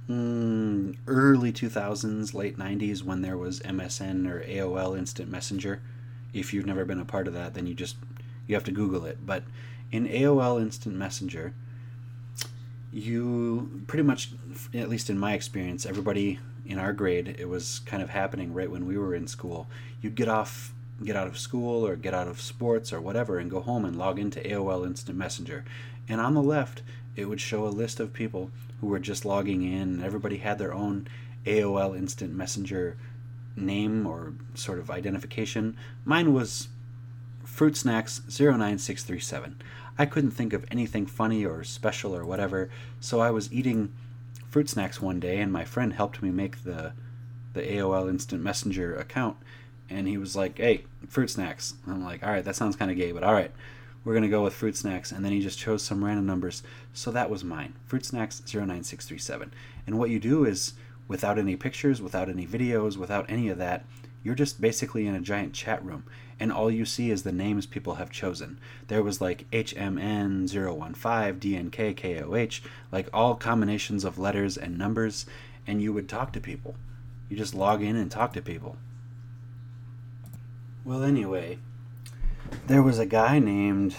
mm, 0.10 0.95
early 1.07 1.51
2000s, 1.51 2.34
late 2.34 2.57
90s, 2.57 3.03
when 3.03 3.22
there 3.22 3.38
was 3.38 3.60
MSN 3.62 4.30
or 4.30 4.41
AOL 4.41 4.97
Instant 4.97 5.30
Messenger. 5.30 5.82
If 6.34 6.53
you've 6.53 6.66
never 6.66 6.86
been 6.86 6.99
a 6.99 7.05
part 7.05 7.28
of 7.28 7.34
that, 7.34 7.53
then 7.53 7.66
you 7.66 7.74
just 7.74 7.97
you 8.47 8.55
have 8.55 8.64
to 8.64 8.72
Google 8.72 9.05
it. 9.05 9.26
But 9.26 9.43
in 9.92 10.08
AOL 10.08 10.62
Instant 10.62 10.96
Messenger, 10.96 11.54
you 12.92 13.84
pretty 13.88 14.04
much, 14.04 14.32
at 14.74 14.90
least 14.90 15.10
in 15.10 15.20
my 15.20 15.34
experience, 15.34 15.86
everybody 15.86 16.40
in 16.66 16.80
our 16.80 16.94
grade, 16.94 17.36
it 17.40 17.48
was 17.48 17.80
kind 17.80 18.02
of 18.02 18.10
happening 18.10 18.54
right 18.54 18.70
when 18.70 18.86
we 18.86 18.98
were 18.98 19.16
in 19.16 19.28
school. 19.28 19.68
You'd 20.02 20.16
get 20.16 20.28
off, 20.28 20.74
get 21.04 21.16
out 21.16 21.28
of 21.28 21.38
school 21.38 21.86
or 21.86 21.96
get 21.96 22.14
out 22.14 22.28
of 22.28 22.42
sports 22.42 22.92
or 22.94 23.02
whatever, 23.02 23.38
and 23.40 23.50
go 23.50 23.62
home 23.62 23.86
and 23.86 23.98
log 23.98 24.20
into 24.20 24.40
AOL 24.40 24.86
Instant 24.86 25.18
Messenger. 25.18 25.66
And 26.08 26.20
on 26.22 26.34
the 26.34 26.42
left, 26.42 26.82
it 27.16 27.26
would 27.26 27.42
show 27.42 27.66
a 27.66 27.70
list 27.70 28.00
of 28.00 28.14
people 28.14 28.52
who 28.82 28.88
were 28.88 29.00
just 29.00 29.26
logging 29.26 29.64
in, 29.64 30.04
everybody 30.04 30.38
had 30.38 30.58
their 30.58 30.74
own 30.74 31.08
AOL 31.46 31.98
Instant 31.98 32.34
Messenger 32.34 32.98
name 33.56 34.08
or 34.08 34.34
sort 34.54 34.80
of 34.80 34.90
identification. 34.90 35.76
Mine 36.06 36.34
was 36.34 36.70
Fruit 37.44 37.76
Snacks 37.76 38.22
09637. 38.28 39.60
I 40.00 40.06
couldn't 40.06 40.32
think 40.32 40.54
of 40.54 40.66
anything 40.72 41.06
funny 41.06 41.45
or 41.45 41.64
special 41.66 42.16
or 42.16 42.26
whatever, 42.26 42.70
so 43.02 43.20
I 43.20 43.32
was 43.32 43.52
eating 43.52 43.91
fruit 44.47 44.70
snacks 44.70 45.02
one 45.02 45.20
day 45.20 45.39
and 45.41 45.52
my 45.52 45.66
friend 45.66 45.93
helped 45.93 46.24
me 46.24 46.32
make 46.32 46.64
the 46.64 46.93
the 47.54 47.62
AOL 47.62 48.10
Instant 48.10 48.41
Messenger 48.41 48.95
account 48.95 49.36
and 49.89 50.08
he 50.08 50.18
was 50.18 50.36
like, 50.36 50.58
"Hey, 50.58 50.86
fruit 51.10 51.30
snacks." 51.30 51.74
I'm 51.86 52.04
like, 52.04 52.24
"All 52.24 52.32
right, 52.32 52.45
that 52.45 52.56
sounds 52.56 52.78
kind 52.78 52.89
of 52.89 52.95
gay, 52.97 53.12
but 53.12 53.24
all 53.24 53.34
right. 53.34 53.52
We're 54.06 54.14
to 54.22 54.30
go 54.30 54.43
with 54.43 54.54
fruit 54.54 54.78
snacks." 54.78 55.12
And 55.12 55.26
then 55.26 55.34
he 55.34 55.41
just 55.41 55.60
chose 55.60 55.84
some 55.84 56.06
random 56.06 56.26
numbers. 56.26 56.64
So 56.93 57.12
that 57.12 57.30
was 57.30 57.43
mine. 57.43 57.74
Fruit 57.86 58.06
snacks 58.06 58.41
09637. 58.45 59.52
And 59.86 60.00
what 60.00 60.10
you 60.10 60.20
do 60.20 60.45
is 60.45 60.74
without 61.08 61.38
any 61.38 61.56
pictures, 61.56 62.02
without 62.02 62.30
any 62.30 62.47
videos, 62.47 62.95
without 62.95 63.26
any 63.30 63.50
of 63.50 63.58
that, 63.58 63.86
you're 64.24 64.36
just 64.36 64.61
basically 64.61 65.07
in 65.07 65.15
a 65.15 65.22
giant 65.22 65.53
chat 65.53 65.84
room 65.84 66.03
and 66.39 66.51
all 66.51 66.72
you 66.72 66.86
see 66.86 67.11
is 67.11 67.24
the 67.24 67.32
names 67.32 67.65
people 67.65 67.95
have 67.95 68.09
chosen. 68.09 68.59
There 68.88 69.03
was 69.03 69.20
like 69.20 69.49
HMN015, 69.51 71.39
DNK, 71.39 71.97
KOH, 71.97 72.65
like 72.91 73.09
all 73.13 73.36
combinations 73.36 74.05
of 74.05 74.17
letters 74.17 74.57
and 74.57 74.78
numbers, 74.78 75.26
and 75.67 75.82
you 75.82 75.91
would 75.91 76.07
talk 76.07 76.32
to 76.34 76.39
people. 76.39 76.76
You 77.28 77.36
just 77.36 77.53
log 77.53 77.84
in 77.84 77.97
and 77.97 78.09
talk 78.09 78.32
to 78.34 78.41
people. 78.41 78.78
Well, 80.86 81.03
anyway, 81.03 81.59
there 82.67 82.82
was 82.82 82.99
a 82.99 83.05
guy 83.05 83.39
named 83.39 83.95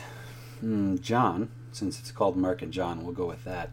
hmm, 0.61 0.97
John, 0.97 1.51
since 1.73 2.01
it's 2.01 2.11
called 2.11 2.37
Mark 2.37 2.63
and 2.63 2.73
John, 2.73 3.05
we'll 3.05 3.13
go 3.13 3.27
with 3.27 3.45
that. 3.45 3.71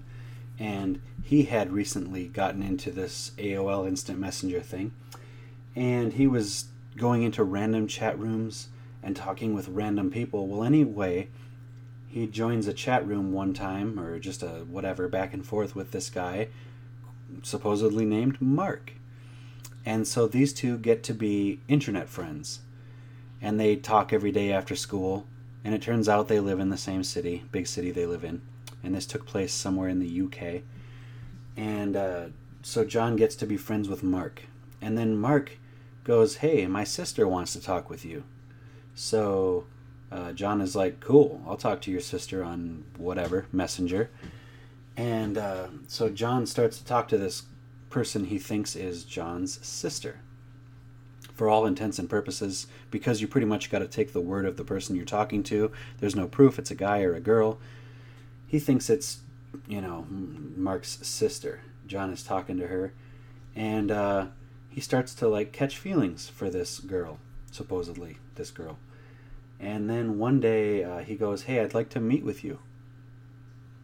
And 0.59 1.01
he 1.23 1.43
had 1.43 1.71
recently 1.71 2.27
gotten 2.27 2.61
into 2.61 2.91
this 2.91 3.31
AOL 3.37 3.87
Instant 3.87 4.19
Messenger 4.19 4.59
thing. 4.59 4.91
And 5.77 6.13
he 6.13 6.25
was 6.25 6.65
going 6.95 7.21
into 7.21 7.43
random 7.43 7.87
chat 7.87 8.17
rooms 8.17 8.69
and 9.03 9.15
talking 9.15 9.53
with 9.53 9.67
random 9.67 10.09
people. 10.09 10.47
Well, 10.47 10.63
anyway, 10.63 11.27
he 12.07 12.25
joins 12.25 12.65
a 12.65 12.73
chat 12.73 13.05
room 13.05 13.31
one 13.31 13.53
time, 13.53 13.99
or 13.99 14.17
just 14.17 14.41
a 14.41 14.65
whatever, 14.67 15.07
back 15.07 15.35
and 15.35 15.45
forth 15.45 15.75
with 15.75 15.91
this 15.91 16.09
guy, 16.09 16.47
supposedly 17.43 18.05
named 18.05 18.41
Mark. 18.41 18.93
And 19.85 20.07
so 20.07 20.25
these 20.25 20.51
two 20.51 20.79
get 20.79 21.03
to 21.03 21.13
be 21.13 21.59
internet 21.67 22.09
friends. 22.09 22.61
And 23.39 23.59
they 23.59 23.75
talk 23.75 24.11
every 24.11 24.31
day 24.31 24.51
after 24.51 24.75
school. 24.75 25.27
And 25.63 25.75
it 25.75 25.83
turns 25.83 26.09
out 26.09 26.27
they 26.27 26.39
live 26.39 26.59
in 26.59 26.69
the 26.69 26.77
same 26.77 27.03
city, 27.03 27.43
big 27.51 27.67
city 27.67 27.91
they 27.91 28.07
live 28.07 28.23
in. 28.23 28.41
And 28.83 28.95
this 28.95 29.05
took 29.05 29.27
place 29.27 29.53
somewhere 29.53 29.89
in 29.89 29.99
the 29.99 30.21
UK. 30.21 30.63
And 31.55 31.95
uh, 31.95 32.25
so 32.63 32.83
John 32.83 33.15
gets 33.15 33.35
to 33.35 33.45
be 33.45 33.57
friends 33.57 33.87
with 33.87 34.01
Mark. 34.01 34.41
And 34.81 34.97
then 34.97 35.15
Mark 35.15 35.59
goes, 36.07 36.37
Hey, 36.37 36.65
my 36.65 36.85
sister 36.85 37.27
wants 37.27 37.53
to 37.53 37.61
talk 37.61 37.89
with 37.89 38.05
you. 38.05 38.23
So 38.95 39.65
uh, 40.11 40.31
John 40.31 40.61
is 40.61 40.75
like, 40.75 41.01
Cool, 41.01 41.43
I'll 41.45 41.57
talk 41.57 41.81
to 41.81 41.91
your 41.91 42.01
sister 42.01 42.43
on 42.43 42.85
whatever, 42.97 43.45
Messenger. 43.51 44.09
And 44.95 45.37
uh, 45.37 45.67
so 45.87 46.09
John 46.09 46.47
starts 46.47 46.79
to 46.79 46.85
talk 46.85 47.07
to 47.09 47.17
this 47.17 47.43
person 47.89 48.25
he 48.25 48.39
thinks 48.39 48.75
is 48.75 49.03
John's 49.03 49.63
sister. 49.65 50.21
For 51.35 51.49
all 51.49 51.67
intents 51.67 51.99
and 51.99 52.09
purposes, 52.09 52.65
because 52.89 53.21
you 53.21 53.27
pretty 53.27 53.45
much 53.45 53.69
got 53.69 53.79
to 53.79 53.87
take 53.87 54.11
the 54.11 54.21
word 54.21 54.45
of 54.45 54.57
the 54.57 54.63
person 54.63 54.95
you're 54.95 55.05
talking 55.05 55.43
to, 55.43 55.71
there's 55.99 56.15
no 56.15 56.27
proof 56.27 56.57
it's 56.57 56.71
a 56.71 56.75
guy 56.75 57.03
or 57.03 57.13
a 57.13 57.19
girl. 57.19 57.59
He 58.47 58.57
thinks 58.57 58.89
it's, 58.89 59.19
you 59.67 59.81
know, 59.81 60.07
Mark's 60.09 60.97
sister. 61.05 61.61
John 61.85 62.11
is 62.11 62.23
talking 62.23 62.57
to 62.57 62.67
her. 62.67 62.93
And 63.55 63.91
uh, 63.91 64.27
he 64.77 64.81
starts 64.81 65.15
to 65.15 65.27
like 65.27 65.51
catch 65.51 65.75
feelings 65.75 66.29
for 66.29 66.51
this 66.51 66.77
girl, 66.77 67.17
supposedly 67.49 68.19
this 68.35 68.51
girl. 68.51 68.77
And 69.59 69.89
then 69.89 70.19
one 70.19 70.39
day 70.39 70.83
uh, 70.83 70.99
he 70.99 71.15
goes, 71.15 71.45
"Hey, 71.45 71.59
I'd 71.61 71.73
like 71.73 71.89
to 71.89 71.99
meet 71.99 72.23
with 72.23 72.43
you." 72.43 72.59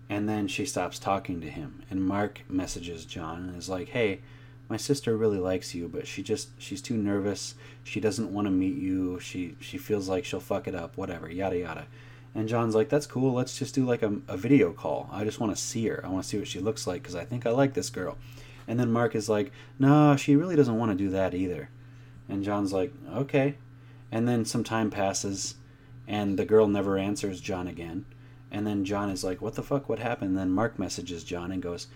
And 0.07 0.29
then 0.29 0.47
she 0.47 0.67
stops 0.67 0.99
talking 0.99 1.41
to 1.41 1.49
him, 1.49 1.81
and 1.89 2.05
Mark 2.05 2.41
messages 2.47 3.05
John 3.05 3.49
and 3.49 3.57
is 3.57 3.69
like, 3.69 3.89
"Hey, 3.89 4.21
my 4.69 4.77
sister 4.77 5.17
really 5.17 5.39
likes 5.39 5.73
you, 5.73 5.87
but 5.87 6.05
she 6.05 6.21
just 6.21 6.49
she's 6.59 6.79
too 6.79 6.95
nervous. 6.95 7.55
She 7.83 7.99
doesn't 7.99 8.31
want 8.31 8.45
to 8.45 8.51
meet 8.51 8.75
you. 8.75 9.19
She 9.19 9.55
she 9.59 9.79
feels 9.79 10.07
like 10.07 10.25
she'll 10.25 10.39
fuck 10.39 10.67
it 10.67 10.75
up. 10.75 10.95
Whatever, 10.95 11.27
yada 11.27 11.57
yada." 11.57 11.87
And 12.35 12.47
John's 12.47 12.75
like, 12.75 12.89
"That's 12.89 13.07
cool. 13.07 13.33
Let's 13.33 13.57
just 13.57 13.73
do 13.73 13.83
like 13.83 14.03
a, 14.03 14.17
a 14.27 14.37
video 14.37 14.71
call. 14.71 15.09
I 15.11 15.23
just 15.23 15.39
want 15.39 15.55
to 15.55 15.59
see 15.59 15.87
her. 15.87 16.05
I 16.05 16.09
want 16.09 16.21
to 16.21 16.29
see 16.29 16.37
what 16.37 16.47
she 16.47 16.59
looks 16.59 16.85
like 16.85 17.01
because 17.01 17.15
I 17.15 17.25
think 17.25 17.47
I 17.47 17.49
like 17.49 17.73
this 17.73 17.89
girl." 17.89 18.15
And 18.67 18.79
then 18.79 18.91
Mark 18.91 19.15
is 19.15 19.29
like, 19.29 19.51
no, 19.79 20.15
she 20.15 20.35
really 20.35 20.55
doesn't 20.55 20.77
want 20.77 20.91
to 20.91 20.97
do 20.97 21.09
that 21.09 21.33
either. 21.33 21.69
And 22.29 22.43
John's 22.43 22.73
like, 22.73 22.93
okay. 23.11 23.55
And 24.11 24.27
then 24.27 24.45
some 24.45 24.63
time 24.63 24.89
passes, 24.89 25.55
and 26.07 26.37
the 26.37 26.45
girl 26.45 26.67
never 26.67 26.97
answers 26.97 27.41
John 27.41 27.67
again. 27.67 28.05
And 28.51 28.67
then 28.67 28.85
John 28.85 29.09
is 29.09 29.23
like, 29.23 29.41
what 29.41 29.55
the 29.55 29.63
fuck? 29.63 29.89
What 29.89 29.99
happened? 29.99 30.31
And 30.31 30.37
then 30.37 30.51
Mark 30.51 30.77
messages 30.77 31.23
John 31.23 31.51
and 31.51 31.61
goes, 31.61 31.87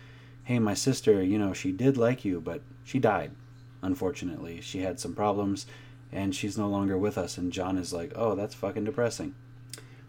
hey, 0.43 0.59
my 0.59 0.74
sister, 0.74 1.22
you 1.22 1.38
know, 1.38 1.53
she 1.53 1.72
did 1.72 1.97
like 1.97 2.26
you, 2.26 2.41
but 2.41 2.61
she 2.84 2.99
died, 2.99 3.32
unfortunately. 3.82 4.61
She 4.61 4.80
had 4.80 4.99
some 4.99 5.13
problems, 5.13 5.68
and 6.11 6.36
she's 6.36 6.57
no 6.57 6.68
longer 6.68 6.97
with 6.97 7.18
us. 7.18 7.38
And 7.38 7.53
John 7.53 7.78
is 7.78 7.93
like, 7.93 8.11
oh, 8.15 8.34
that's 8.34 8.55
fucking 8.55 8.86
depressing. 8.86 9.36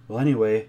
Well, 0.07 0.19
anyway, 0.19 0.69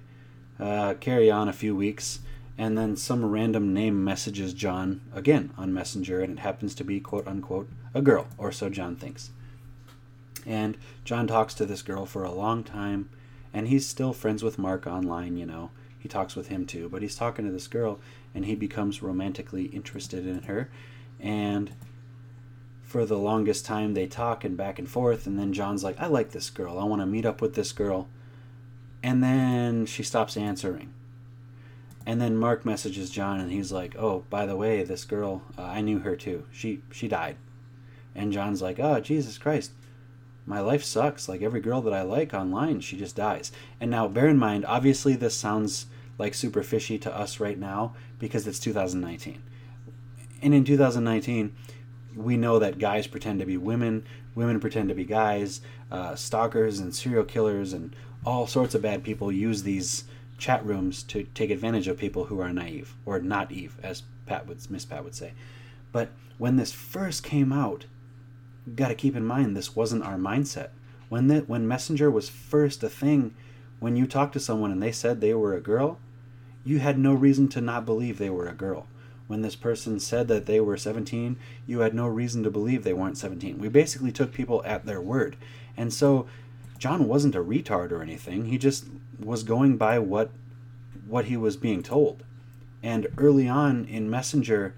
uh, 0.59 0.95
carry 0.95 1.31
on 1.31 1.47
a 1.47 1.53
few 1.53 1.75
weeks 1.75 2.19
and 2.59 2.77
then 2.77 2.93
some 2.97 3.23
random 3.23 3.73
name 3.73 4.03
messages 4.03 4.53
John 4.53 4.99
again 5.13 5.51
on 5.57 5.73
Messenger, 5.73 6.19
and 6.19 6.37
it 6.37 6.41
happens 6.41 6.75
to 6.75 6.83
be 6.83 6.99
quote 6.99 7.25
unquote 7.25 7.69
a 7.93 8.01
girl, 8.01 8.27
or 8.37 8.51
so 8.51 8.69
John 8.69 8.97
thinks. 8.97 9.31
And 10.45 10.77
John 11.05 11.25
talks 11.25 11.53
to 11.53 11.65
this 11.65 11.81
girl 11.81 12.05
for 12.05 12.25
a 12.25 12.33
long 12.33 12.65
time, 12.65 13.09
and 13.53 13.69
he's 13.69 13.87
still 13.87 14.11
friends 14.11 14.43
with 14.43 14.59
Mark 14.59 14.85
online, 14.85 15.37
you 15.37 15.45
know. 15.45 15.71
He 15.97 16.09
talks 16.09 16.35
with 16.35 16.49
him 16.49 16.65
too, 16.65 16.89
but 16.89 17.01
he's 17.01 17.15
talking 17.15 17.45
to 17.45 17.51
this 17.51 17.67
girl, 17.67 18.01
and 18.35 18.43
he 18.43 18.55
becomes 18.55 19.01
romantically 19.01 19.67
interested 19.67 20.27
in 20.27 20.43
her. 20.43 20.69
And 21.17 21.71
for 22.83 23.05
the 23.05 23.17
longest 23.17 23.65
time, 23.65 23.93
they 23.93 24.05
talk 24.05 24.43
and 24.43 24.57
back 24.57 24.79
and 24.79 24.89
forth, 24.89 25.25
and 25.25 25.39
then 25.39 25.53
John's 25.53 25.83
like, 25.85 25.97
I 25.97 26.07
like 26.07 26.31
this 26.31 26.49
girl. 26.49 26.77
I 26.77 26.83
want 26.83 27.01
to 27.01 27.05
meet 27.05 27.25
up 27.25 27.39
with 27.41 27.55
this 27.55 27.71
girl. 27.71 28.09
And 29.01 29.23
then 29.23 29.85
she 29.85 30.03
stops 30.03 30.35
answering 30.35 30.93
and 32.09 32.19
then 32.19 32.35
Mark 32.35 32.65
messages 32.65 33.11
John, 33.11 33.39
and 33.39 33.51
he's 33.51 33.71
like, 33.71 33.95
"Oh, 33.95 34.25
by 34.31 34.47
the 34.47 34.55
way, 34.55 34.81
this 34.81 35.05
girl, 35.05 35.43
uh, 35.55 35.61
I 35.61 35.81
knew 35.81 35.99
her 35.99 36.15
too. 36.15 36.47
She 36.51 36.81
she 36.91 37.07
died." 37.07 37.35
And 38.15 38.33
John's 38.33 38.63
like, 38.63 38.79
"Oh, 38.79 38.99
Jesus 38.99 39.37
Christ, 39.37 39.73
my 40.43 40.59
life 40.59 40.83
sucks. 40.83 41.29
Like 41.29 41.43
every 41.43 41.61
girl 41.61 41.81
that 41.81 41.93
I 41.93 42.01
like 42.01 42.33
online, 42.33 42.79
she 42.79 42.97
just 42.97 43.15
dies." 43.15 43.51
And 43.79 43.91
now, 43.91 44.07
bear 44.07 44.27
in 44.27 44.39
mind, 44.39 44.65
obviously, 44.65 45.15
this 45.15 45.35
sounds 45.35 45.85
like 46.17 46.33
super 46.33 46.63
fishy 46.63 46.97
to 46.97 47.15
us 47.15 47.39
right 47.39 47.59
now 47.59 47.93
because 48.17 48.47
it's 48.47 48.57
2019, 48.57 49.43
and 50.41 50.53
in 50.55 50.65
2019, 50.65 51.55
we 52.15 52.37
know 52.37 52.57
that 52.57 52.79
guys 52.79 53.05
pretend 53.05 53.39
to 53.39 53.45
be 53.45 53.55
women, 53.55 54.03
women 54.33 54.59
pretend 54.59 54.89
to 54.89 54.95
be 54.95 55.05
guys, 55.05 55.61
uh, 55.91 56.15
stalkers 56.15 56.79
and 56.79 56.95
serial 56.95 57.23
killers 57.23 57.71
and 57.71 57.95
all 58.25 58.47
sorts 58.47 58.73
of 58.73 58.81
bad 58.81 59.03
people 59.03 59.31
use 59.31 59.61
these 59.61 60.05
chat 60.39 60.65
rooms 60.65 61.03
to 61.03 61.23
take 61.35 61.49
advantage 61.49 61.87
of 61.87 61.97
people 61.97 62.25
who 62.25 62.39
are 62.39 62.51
naive 62.51 62.95
or 63.05 63.19
not 63.19 63.51
Eve, 63.51 63.77
as 63.83 64.03
Pat 64.25 64.47
would 64.47 64.69
Miss 64.71 64.85
Pat 64.85 65.03
would 65.03 65.15
say. 65.15 65.33
But 65.91 66.09
when 66.37 66.55
this 66.55 66.71
first 66.71 67.23
came 67.23 67.51
out, 67.51 67.85
got 68.75 68.89
to 68.89 68.95
keep 68.95 69.15
in 69.15 69.25
mind 69.25 69.55
this 69.55 69.75
wasn't 69.75 70.03
our 70.03 70.17
mindset. 70.17 70.69
When 71.09 71.27
that 71.27 71.49
when 71.49 71.67
Messenger 71.67 72.09
was 72.09 72.29
first 72.29 72.83
a 72.83 72.89
thing, 72.89 73.33
when 73.79 73.95
you 73.95 74.05
talked 74.05 74.33
to 74.33 74.39
someone 74.39 74.71
and 74.71 74.81
they 74.81 74.91
said 74.91 75.19
they 75.19 75.33
were 75.33 75.55
a 75.55 75.61
girl, 75.61 75.99
you 76.63 76.79
had 76.79 76.99
no 76.99 77.13
reason 77.13 77.47
to 77.49 77.61
not 77.61 77.85
believe 77.85 78.17
they 78.17 78.29
were 78.29 78.47
a 78.47 78.53
girl. 78.53 78.87
When 79.27 79.41
this 79.41 79.55
person 79.55 79.99
said 79.99 80.27
that 80.27 80.45
they 80.45 80.59
were 80.59 80.77
17, 80.77 81.37
you 81.67 81.79
had 81.79 81.93
no 81.93 82.07
reason 82.07 82.43
to 82.43 82.49
believe 82.49 82.83
they 82.83 82.93
weren't 82.93 83.17
17. 83.17 83.59
We 83.59 83.69
basically 83.69 84.11
took 84.11 84.33
people 84.33 84.63
at 84.65 84.85
their 84.85 85.01
word. 85.01 85.35
And 85.77 85.93
so 85.93 86.27
John 86.79 87.07
wasn't 87.07 87.35
a 87.35 87.43
retard 87.43 87.91
or 87.91 88.01
anything. 88.01 88.45
He 88.45 88.57
just 88.57 88.85
was 89.19 89.43
going 89.43 89.77
by 89.77 89.99
what 89.99 90.31
what 91.07 91.25
he 91.25 91.37
was 91.37 91.57
being 91.57 91.83
told. 91.83 92.23
And 92.83 93.07
early 93.17 93.47
on 93.47 93.85
in 93.85 94.09
Messenger, 94.09 94.75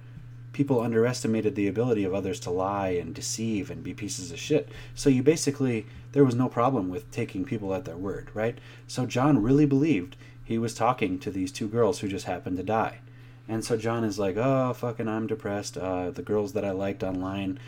people 0.53 0.81
underestimated 0.81 1.55
the 1.55 1.67
ability 1.67 2.03
of 2.03 2.13
others 2.13 2.39
to 2.41 2.49
lie 2.49 2.89
and 2.89 3.13
deceive 3.13 3.69
and 3.69 3.83
be 3.83 3.93
pieces 3.93 4.31
of 4.31 4.39
shit. 4.39 4.69
So 4.95 5.09
you 5.09 5.23
basically 5.23 5.85
there 6.11 6.25
was 6.25 6.35
no 6.35 6.49
problem 6.49 6.89
with 6.89 7.09
taking 7.11 7.45
people 7.45 7.73
at 7.73 7.85
their 7.85 7.97
word, 7.97 8.29
right? 8.33 8.57
So 8.87 9.05
John 9.05 9.41
really 9.41 9.65
believed 9.65 10.15
he 10.43 10.57
was 10.57 10.73
talking 10.73 11.19
to 11.19 11.31
these 11.31 11.51
two 11.51 11.67
girls 11.67 11.99
who 11.99 12.09
just 12.09 12.25
happened 12.25 12.57
to 12.57 12.63
die. 12.63 12.99
And 13.47 13.63
so 13.63 13.77
John 13.77 14.03
is 14.03 14.19
like, 14.19 14.37
"Oh, 14.37 14.73
fucking 14.73 15.07
I'm 15.07 15.27
depressed. 15.27 15.77
Uh, 15.77 16.11
the 16.11 16.21
girls 16.21 16.53
that 16.53 16.65
I 16.65 16.71
liked 16.71 17.03
online, 17.03 17.59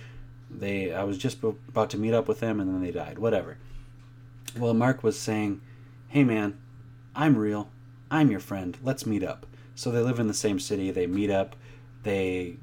they 0.49 0.93
I 0.93 1.03
was 1.03 1.17
just 1.17 1.41
b- 1.41 1.55
about 1.69 1.89
to 1.91 1.97
meet 1.97 2.13
up 2.13 2.27
with 2.27 2.39
them 2.39 2.59
and 2.59 2.69
then 2.69 2.81
they 2.81 2.91
died. 2.91 3.19
Whatever." 3.19 3.57
Well, 4.57 4.73
Mark 4.73 5.03
was 5.03 5.19
saying, 5.19 5.61
"Hey 6.09 6.23
man, 6.23 6.57
I'm 7.15 7.37
real. 7.37 7.69
I'm 8.09 8.31
your 8.31 8.39
friend. 8.39 8.77
Let's 8.83 9.05
meet 9.05 9.23
up." 9.23 9.45
So 9.75 9.91
they 9.91 10.01
live 10.01 10.19
in 10.19 10.27
the 10.27 10.33
same 10.33 10.59
city. 10.59 10.91
They 10.91 11.07
meet 11.07 11.29
up. 11.29 11.55
They 12.03 12.57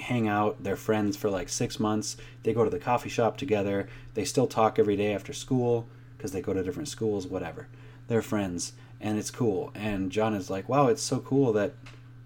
hang 0.00 0.28
out. 0.28 0.62
They're 0.62 0.76
friends 0.76 1.16
for 1.16 1.30
like 1.30 1.48
six 1.48 1.78
months. 1.78 2.16
They 2.42 2.52
go 2.52 2.64
to 2.64 2.70
the 2.70 2.78
coffee 2.78 3.08
shop 3.08 3.36
together. 3.36 3.88
They 4.14 4.24
still 4.24 4.46
talk 4.46 4.78
every 4.78 4.96
day 4.96 5.14
after 5.14 5.32
school 5.32 5.88
because 6.16 6.32
they 6.32 6.42
go 6.42 6.52
to 6.52 6.62
different 6.62 6.88
schools, 6.88 7.26
whatever. 7.26 7.68
They're 8.08 8.22
friends 8.22 8.72
and 9.00 9.18
it's 9.18 9.30
cool. 9.30 9.70
And 9.74 10.10
John 10.10 10.34
is 10.34 10.50
like, 10.50 10.68
wow, 10.68 10.88
it's 10.88 11.02
so 11.02 11.20
cool 11.20 11.52
that 11.52 11.74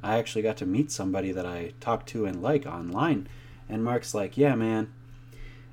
I 0.02 0.18
actually 0.18 0.42
got 0.42 0.56
to 0.58 0.66
meet 0.66 0.90
somebody 0.90 1.32
that 1.32 1.46
I 1.46 1.72
talk 1.80 2.06
to 2.06 2.26
and 2.26 2.42
like 2.42 2.66
online. 2.66 3.28
And 3.68 3.84
Mark's 3.84 4.14
like, 4.14 4.36
yeah, 4.36 4.54
man. 4.54 4.92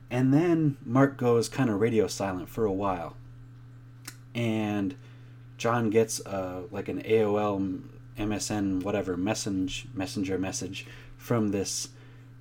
And 0.09 0.33
then 0.33 0.77
Mark 0.85 1.17
goes 1.17 1.49
kind 1.49 1.69
of 1.69 1.79
radio 1.79 2.07
silent 2.07 2.49
for 2.49 2.65
a 2.65 2.71
while. 2.71 3.15
And 4.33 4.95
John 5.57 5.89
gets 5.89 6.23
uh, 6.25 6.63
like 6.71 6.87
an 6.87 7.01
AOL, 7.01 7.81
MSN, 8.17 8.83
whatever, 8.83 9.17
message, 9.17 9.87
messenger 9.93 10.37
message 10.37 10.85
from 11.17 11.49
this 11.49 11.89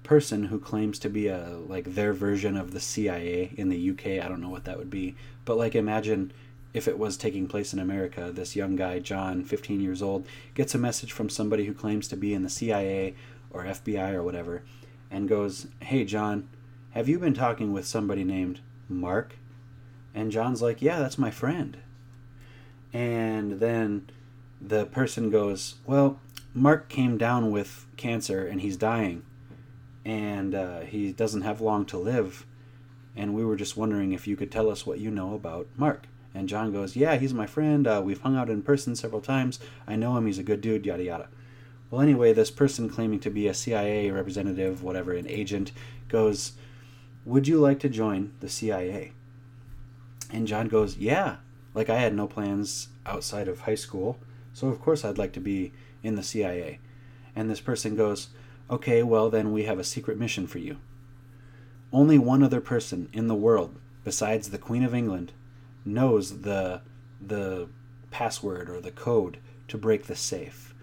person 0.02 0.44
who 0.44 0.60
claims 0.60 0.98
to 1.00 1.08
be 1.08 1.26
a 1.26 1.58
like 1.66 1.94
their 1.94 2.12
version 2.12 2.56
of 2.56 2.72
the 2.72 2.80
CIA 2.80 3.52
in 3.56 3.68
the 3.70 3.90
UK. 3.90 4.24
I 4.24 4.28
don't 4.28 4.40
know 4.40 4.50
what 4.50 4.64
that 4.64 4.78
would 4.78 4.90
be, 4.90 5.16
but 5.44 5.56
like 5.56 5.74
imagine 5.74 6.32
if 6.74 6.86
it 6.86 6.98
was 6.98 7.16
taking 7.16 7.48
place 7.48 7.72
in 7.72 7.78
America, 7.78 8.30
this 8.30 8.54
young 8.54 8.76
guy, 8.76 8.98
John, 8.98 9.42
15 9.44 9.80
years 9.80 10.02
old, 10.02 10.26
gets 10.54 10.74
a 10.74 10.78
message 10.78 11.10
from 11.10 11.30
somebody 11.30 11.64
who 11.64 11.72
claims 11.72 12.06
to 12.08 12.16
be 12.16 12.34
in 12.34 12.42
the 12.42 12.50
CIA 12.50 13.14
or 13.50 13.64
FBI 13.64 14.12
or 14.12 14.22
whatever 14.22 14.62
and 15.10 15.28
goes, 15.28 15.68
"Hey 15.80 16.04
John, 16.04 16.48
have 16.90 17.08
you 17.08 17.18
been 17.18 17.34
talking 17.34 17.72
with 17.72 17.86
somebody 17.86 18.24
named 18.24 18.60
Mark?" 18.88 19.36
And 20.14 20.30
John's 20.30 20.62
like, 20.62 20.82
"Yeah, 20.82 20.98
that's 20.98 21.18
my 21.18 21.30
friend." 21.30 21.78
And 22.97 23.61
then 23.61 24.09
the 24.59 24.86
person 24.86 25.28
goes, 25.28 25.74
Well, 25.84 26.18
Mark 26.55 26.88
came 26.88 27.18
down 27.18 27.51
with 27.51 27.84
cancer 27.99 28.47
and 28.47 28.62
he's 28.62 28.78
dying. 28.78 29.22
And 30.03 30.55
uh, 30.55 30.80
he 30.80 31.12
doesn't 31.12 31.42
have 31.42 31.61
long 31.61 31.84
to 31.86 31.99
live. 31.99 32.47
And 33.14 33.34
we 33.34 33.44
were 33.44 33.57
just 33.57 33.76
wondering 33.76 34.12
if 34.12 34.26
you 34.26 34.34
could 34.34 34.51
tell 34.51 34.70
us 34.70 34.86
what 34.86 34.99
you 34.99 35.11
know 35.11 35.34
about 35.34 35.66
Mark. 35.76 36.07
And 36.34 36.49
John 36.49 36.72
goes, 36.72 36.97
Yeah, 36.97 37.16
he's 37.16 37.34
my 37.34 37.47
friend. 37.47 37.86
Uh, 37.86 38.01
we've 38.03 38.22
hung 38.22 38.34
out 38.34 38.49
in 38.49 38.62
person 38.62 38.97
several 38.97 39.20
times. 39.20 39.61
I 39.86 39.94
know 39.97 40.16
him. 40.16 40.24
He's 40.24 40.38
a 40.38 40.42
good 40.42 40.62
dude, 40.62 40.86
yada 40.86 41.05
yada. 41.05 41.28
Well, 41.90 42.01
anyway, 42.01 42.32
this 42.32 42.51
person 42.51 42.88
claiming 42.88 43.20
to 43.20 43.30
be 43.30 43.47
a 43.47 43.53
CIA 43.53 44.11
representative, 44.11 44.82
whatever, 44.82 45.12
an 45.12 45.28
agent, 45.28 45.70
goes, 46.09 46.53
Would 47.26 47.47
you 47.47 47.61
like 47.61 47.78
to 47.80 47.90
join 47.90 48.32
the 48.40 48.49
CIA? 48.49 49.12
And 50.32 50.47
John 50.47 50.68
goes, 50.68 50.97
Yeah. 50.97 51.36
Like, 51.76 51.90
I 51.90 51.98
had 51.98 52.14
no 52.14 52.26
plans 52.26 52.88
outside 53.04 53.48
of 53.48 53.60
high 53.60 53.74
school, 53.74 54.18
so 54.54 54.68
of 54.68 54.80
course 54.80 55.04
I'd 55.04 55.18
like 55.18 55.34
to 55.34 55.40
be 55.40 55.74
in 56.02 56.14
the 56.14 56.22
CIA. 56.22 56.80
And 57.36 57.50
this 57.50 57.60
person 57.60 57.94
goes, 57.94 58.28
Okay, 58.70 59.02
well, 59.02 59.28
then 59.28 59.52
we 59.52 59.64
have 59.64 59.78
a 59.78 59.84
secret 59.84 60.18
mission 60.18 60.46
for 60.46 60.58
you. 60.58 60.78
Only 61.92 62.16
one 62.16 62.42
other 62.42 62.62
person 62.62 63.10
in 63.12 63.28
the 63.28 63.34
world, 63.34 63.78
besides 64.04 64.48
the 64.48 64.58
Queen 64.58 64.82
of 64.84 64.94
England, 64.94 65.32
knows 65.84 66.40
the, 66.40 66.80
the 67.20 67.68
password 68.10 68.70
or 68.70 68.80
the 68.80 68.90
code 68.90 69.36
to 69.68 69.76
break 69.76 70.06
the 70.06 70.16
safe. 70.16 70.74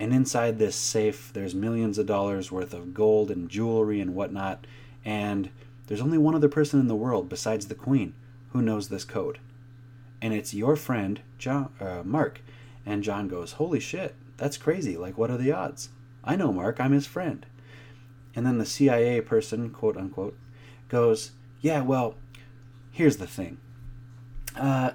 And 0.00 0.12
inside 0.12 0.58
this 0.58 0.74
safe, 0.74 1.30
there's 1.32 1.54
millions 1.54 1.98
of 1.98 2.06
dollars 2.06 2.50
worth 2.50 2.74
of 2.74 2.94
gold 2.94 3.30
and 3.30 3.48
jewelry 3.48 4.00
and 4.00 4.16
whatnot. 4.16 4.66
And 5.04 5.50
there's 5.86 6.00
only 6.00 6.18
one 6.18 6.34
other 6.34 6.48
person 6.48 6.80
in 6.80 6.88
the 6.88 6.96
world, 6.96 7.28
besides 7.28 7.68
the 7.68 7.76
Queen, 7.76 8.14
who 8.50 8.60
knows 8.60 8.88
this 8.88 9.04
code 9.04 9.38
and 10.22 10.32
it's 10.32 10.54
your 10.54 10.76
friend 10.76 11.20
John 11.36 11.70
uh, 11.80 12.02
Mark. 12.04 12.40
And 12.86 13.02
John 13.02 13.28
goes, 13.28 13.52
"Holy 13.52 13.80
shit, 13.80 14.14
that's 14.36 14.56
crazy! 14.56 14.96
Like, 14.96 15.18
what 15.18 15.30
are 15.30 15.36
the 15.36 15.52
odds? 15.52 15.90
I 16.24 16.36
know 16.36 16.52
Mark. 16.52 16.80
I'm 16.80 16.92
his 16.92 17.06
friend." 17.06 17.44
And 18.34 18.46
then 18.46 18.58
the 18.58 18.64
CIA 18.64 19.20
person, 19.20 19.68
quote 19.70 19.96
unquote, 19.96 20.38
goes, 20.88 21.32
"Yeah, 21.60 21.82
well, 21.82 22.14
here's 22.90 23.18
the 23.18 23.26
thing. 23.26 23.58
Uh, 24.56 24.92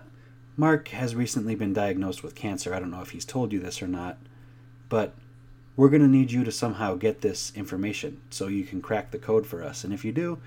Mark 0.55 0.87
has 0.89 1.13
recently 1.13 1.53
been 1.53 1.73
diagnosed 1.73 2.23
with 2.23 2.33
cancer. 2.33 2.73
I 2.73 2.79
don't 2.79 2.91
know 2.91 3.01
if 3.01 3.11
he's 3.11 3.25
told 3.25 3.53
you 3.53 3.59
this 3.59 3.81
or 3.81 3.87
not, 3.87 4.17
but." 4.89 5.13
We're 5.75 5.89
going 5.89 6.01
to 6.01 6.07
need 6.07 6.31
you 6.31 6.43
to 6.43 6.51
somehow 6.51 6.95
get 6.95 7.21
this 7.21 7.53
information 7.55 8.19
so 8.31 8.47
you 8.47 8.63
can 8.63 8.81
crack 8.81 9.11
the 9.11 9.19
code 9.19 9.45
for 9.45 9.63
us. 9.63 9.83
And 9.83 9.93
if 9.93 10.03
you 10.03 10.11
do, 10.11 10.39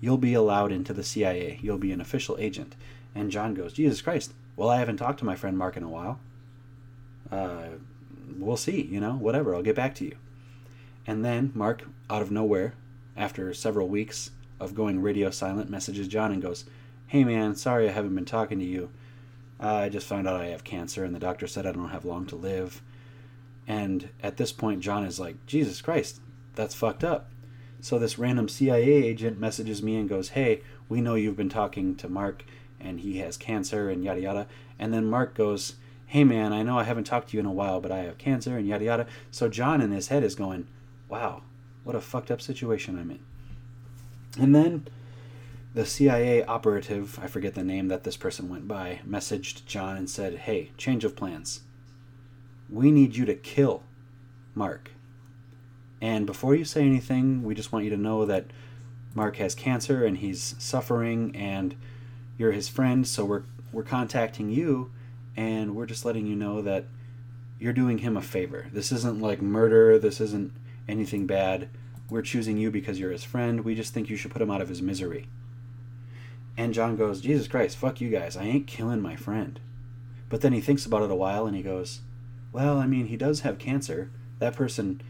you'll 0.00 0.16
be 0.16 0.32
allowed 0.32 0.70
into 0.70 0.92
the 0.92 1.02
CIA. 1.02 1.58
You'll 1.60 1.76
be 1.76 1.90
an 1.90 2.00
official 2.00 2.36
agent. 2.38 2.76
And 3.16 3.30
John 3.30 3.54
goes, 3.54 3.72
Jesus 3.72 4.02
Christ. 4.02 4.34
Well, 4.56 4.68
I 4.68 4.76
haven't 4.76 4.98
talked 4.98 5.18
to 5.20 5.24
my 5.24 5.36
friend 5.36 5.56
Mark 5.56 5.78
in 5.78 5.82
a 5.82 5.88
while. 5.88 6.20
Uh, 7.32 7.68
we'll 8.38 8.58
see, 8.58 8.82
you 8.82 9.00
know, 9.00 9.14
whatever. 9.14 9.54
I'll 9.54 9.62
get 9.62 9.74
back 9.74 9.94
to 9.96 10.04
you. 10.04 10.16
And 11.06 11.24
then 11.24 11.50
Mark, 11.54 11.84
out 12.10 12.20
of 12.20 12.30
nowhere, 12.30 12.74
after 13.16 13.54
several 13.54 13.88
weeks 13.88 14.32
of 14.60 14.74
going 14.74 15.00
radio 15.00 15.30
silent, 15.30 15.70
messages 15.70 16.08
John 16.08 16.30
and 16.30 16.42
goes, 16.42 16.66
Hey 17.06 17.24
man, 17.24 17.56
sorry 17.56 17.88
I 17.88 17.92
haven't 17.92 18.14
been 18.14 18.26
talking 18.26 18.58
to 18.58 18.64
you. 18.64 18.90
Uh, 19.58 19.74
I 19.74 19.88
just 19.88 20.06
found 20.06 20.28
out 20.28 20.38
I 20.38 20.48
have 20.48 20.64
cancer, 20.64 21.02
and 21.02 21.14
the 21.14 21.18
doctor 21.18 21.46
said 21.46 21.64
I 21.64 21.72
don't 21.72 21.88
have 21.88 22.04
long 22.04 22.26
to 22.26 22.36
live. 22.36 22.82
And 23.66 24.10
at 24.22 24.36
this 24.36 24.52
point, 24.52 24.80
John 24.80 25.04
is 25.04 25.18
like, 25.18 25.36
Jesus 25.46 25.80
Christ, 25.80 26.20
that's 26.54 26.74
fucked 26.74 27.02
up. 27.02 27.30
So 27.80 27.98
this 27.98 28.18
random 28.18 28.50
CIA 28.50 28.92
agent 28.92 29.38
messages 29.38 29.82
me 29.82 29.96
and 29.96 30.08
goes, 30.08 30.30
Hey, 30.30 30.60
we 30.88 31.00
know 31.00 31.14
you've 31.14 31.36
been 31.36 31.48
talking 31.48 31.96
to 31.96 32.10
Mark 32.10 32.44
and 32.86 33.00
he 33.00 33.18
has 33.18 33.36
cancer 33.36 33.90
and 33.90 34.04
yada 34.04 34.20
yada. 34.20 34.46
And 34.78 34.92
then 34.92 35.06
Mark 35.06 35.34
goes, 35.34 35.74
Hey 36.06 36.24
man, 36.24 36.52
I 36.52 36.62
know 36.62 36.78
I 36.78 36.84
haven't 36.84 37.04
talked 37.04 37.30
to 37.30 37.36
you 37.36 37.40
in 37.40 37.46
a 37.46 37.52
while, 37.52 37.80
but 37.80 37.90
I 37.90 37.98
have 37.98 38.18
cancer 38.18 38.56
and 38.56 38.66
yada 38.66 38.84
yada. 38.84 39.06
So 39.30 39.48
John 39.48 39.80
in 39.80 39.90
his 39.90 40.08
head 40.08 40.22
is 40.22 40.34
going, 40.34 40.66
Wow, 41.08 41.42
what 41.84 41.96
a 41.96 42.00
fucked 42.00 42.30
up 42.30 42.40
situation 42.40 42.98
I'm 42.98 43.10
in. 43.10 43.20
And 44.38 44.54
then 44.54 44.86
the 45.74 45.86
CIA 45.86 46.44
operative, 46.44 47.18
I 47.22 47.26
forget 47.26 47.54
the 47.54 47.64
name 47.64 47.88
that 47.88 48.04
this 48.04 48.16
person 48.16 48.48
went 48.48 48.66
by, 48.68 49.00
messaged 49.06 49.66
John 49.66 49.96
and 49.96 50.08
said, 50.08 50.34
Hey, 50.38 50.72
change 50.76 51.04
of 51.04 51.16
plans. 51.16 51.60
We 52.70 52.90
need 52.90 53.16
you 53.16 53.24
to 53.26 53.34
kill 53.34 53.82
Mark. 54.54 54.90
And 56.00 56.26
before 56.26 56.54
you 56.54 56.64
say 56.64 56.82
anything, 56.82 57.42
we 57.42 57.54
just 57.54 57.72
want 57.72 57.84
you 57.84 57.90
to 57.90 57.96
know 57.96 58.24
that 58.26 58.46
Mark 59.14 59.36
has 59.36 59.54
cancer 59.54 60.04
and 60.04 60.18
he's 60.18 60.54
suffering 60.58 61.34
and 61.34 61.74
you're 62.38 62.52
his 62.52 62.68
friend, 62.68 63.06
so 63.06 63.24
we're 63.24 63.42
we're 63.72 63.82
contacting 63.82 64.50
you, 64.50 64.90
and 65.36 65.74
we're 65.74 65.86
just 65.86 66.04
letting 66.04 66.26
you 66.26 66.36
know 66.36 66.62
that 66.62 66.84
you're 67.58 67.72
doing 67.72 67.98
him 67.98 68.16
a 68.16 68.22
favor. 68.22 68.66
This 68.72 68.92
isn't 68.92 69.20
like 69.20 69.42
murder. 69.42 69.98
This 69.98 70.20
isn't 70.20 70.52
anything 70.88 71.26
bad. 71.26 71.68
We're 72.08 72.22
choosing 72.22 72.58
you 72.58 72.70
because 72.70 73.00
you're 73.00 73.10
his 73.10 73.24
friend. 73.24 73.64
We 73.64 73.74
just 73.74 73.92
think 73.92 74.08
you 74.08 74.16
should 74.16 74.30
put 74.30 74.42
him 74.42 74.50
out 74.50 74.60
of 74.60 74.68
his 74.68 74.82
misery. 74.82 75.28
And 76.56 76.72
John 76.72 76.96
goes, 76.96 77.20
Jesus 77.20 77.48
Christ, 77.48 77.76
fuck 77.76 78.00
you 78.00 78.08
guys. 78.08 78.36
I 78.36 78.44
ain't 78.44 78.66
killing 78.66 79.02
my 79.02 79.16
friend. 79.16 79.60
But 80.28 80.40
then 80.40 80.52
he 80.52 80.60
thinks 80.60 80.86
about 80.86 81.02
it 81.02 81.10
a 81.10 81.14
while 81.14 81.46
and 81.46 81.56
he 81.56 81.62
goes, 81.62 82.00
Well, 82.52 82.78
I 82.78 82.86
mean, 82.86 83.06
he 83.06 83.16
does 83.16 83.40
have 83.40 83.58
cancer. 83.58 84.10
That 84.38 84.56
person 84.56 85.00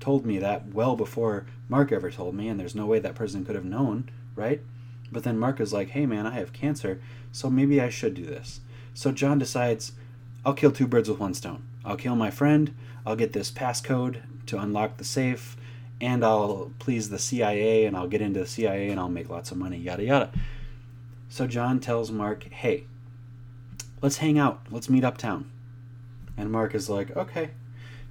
told 0.00 0.26
me 0.26 0.38
that 0.38 0.72
well 0.72 0.96
before 0.96 1.46
Mark 1.68 1.92
ever 1.92 2.10
told 2.10 2.34
me, 2.34 2.48
and 2.48 2.58
there's 2.58 2.74
no 2.74 2.86
way 2.86 2.98
that 2.98 3.14
person 3.14 3.44
could 3.44 3.54
have 3.54 3.64
known, 3.64 4.10
right? 4.34 4.60
But 5.12 5.24
then 5.24 5.38
Mark 5.38 5.60
is 5.60 5.72
like, 5.72 5.90
hey 5.90 6.06
man, 6.06 6.26
I 6.26 6.32
have 6.32 6.52
cancer, 6.52 7.00
so 7.32 7.50
maybe 7.50 7.80
I 7.80 7.88
should 7.88 8.14
do 8.14 8.24
this. 8.24 8.60
So 8.94 9.12
John 9.12 9.38
decides, 9.38 9.92
I'll 10.44 10.54
kill 10.54 10.72
two 10.72 10.86
birds 10.86 11.08
with 11.08 11.18
one 11.18 11.34
stone. 11.34 11.64
I'll 11.84 11.96
kill 11.96 12.16
my 12.16 12.30
friend, 12.30 12.74
I'll 13.06 13.16
get 13.16 13.32
this 13.32 13.50
passcode 13.50 14.22
to 14.46 14.58
unlock 14.58 14.96
the 14.96 15.04
safe, 15.04 15.56
and 16.00 16.24
I'll 16.24 16.72
please 16.78 17.10
the 17.10 17.18
CIA, 17.18 17.84
and 17.86 17.96
I'll 17.96 18.08
get 18.08 18.22
into 18.22 18.40
the 18.40 18.46
CIA, 18.46 18.88
and 18.90 18.98
I'll 18.98 19.08
make 19.08 19.28
lots 19.28 19.50
of 19.50 19.58
money, 19.58 19.78
yada 19.78 20.04
yada. 20.04 20.30
So 21.28 21.46
John 21.46 21.80
tells 21.80 22.10
Mark, 22.10 22.44
hey, 22.44 22.84
let's 24.00 24.18
hang 24.18 24.38
out, 24.38 24.60
let's 24.70 24.88
meet 24.88 25.04
uptown. 25.04 25.50
And 26.36 26.50
Mark 26.50 26.74
is 26.74 26.88
like, 26.88 27.16
okay. 27.16 27.50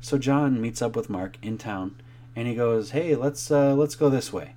So 0.01 0.17
John 0.17 0.61
meets 0.61 0.81
up 0.81 0.95
with 0.95 1.09
Mark 1.09 1.37
in 1.41 1.57
town, 1.57 1.95
and 2.35 2.47
he 2.47 2.55
goes, 2.55 2.91
hey, 2.91 3.15
let's 3.15 3.49
uh, 3.51 3.73
let's 3.75 3.95
go 3.95 4.09
this 4.09 4.33
way. 4.33 4.55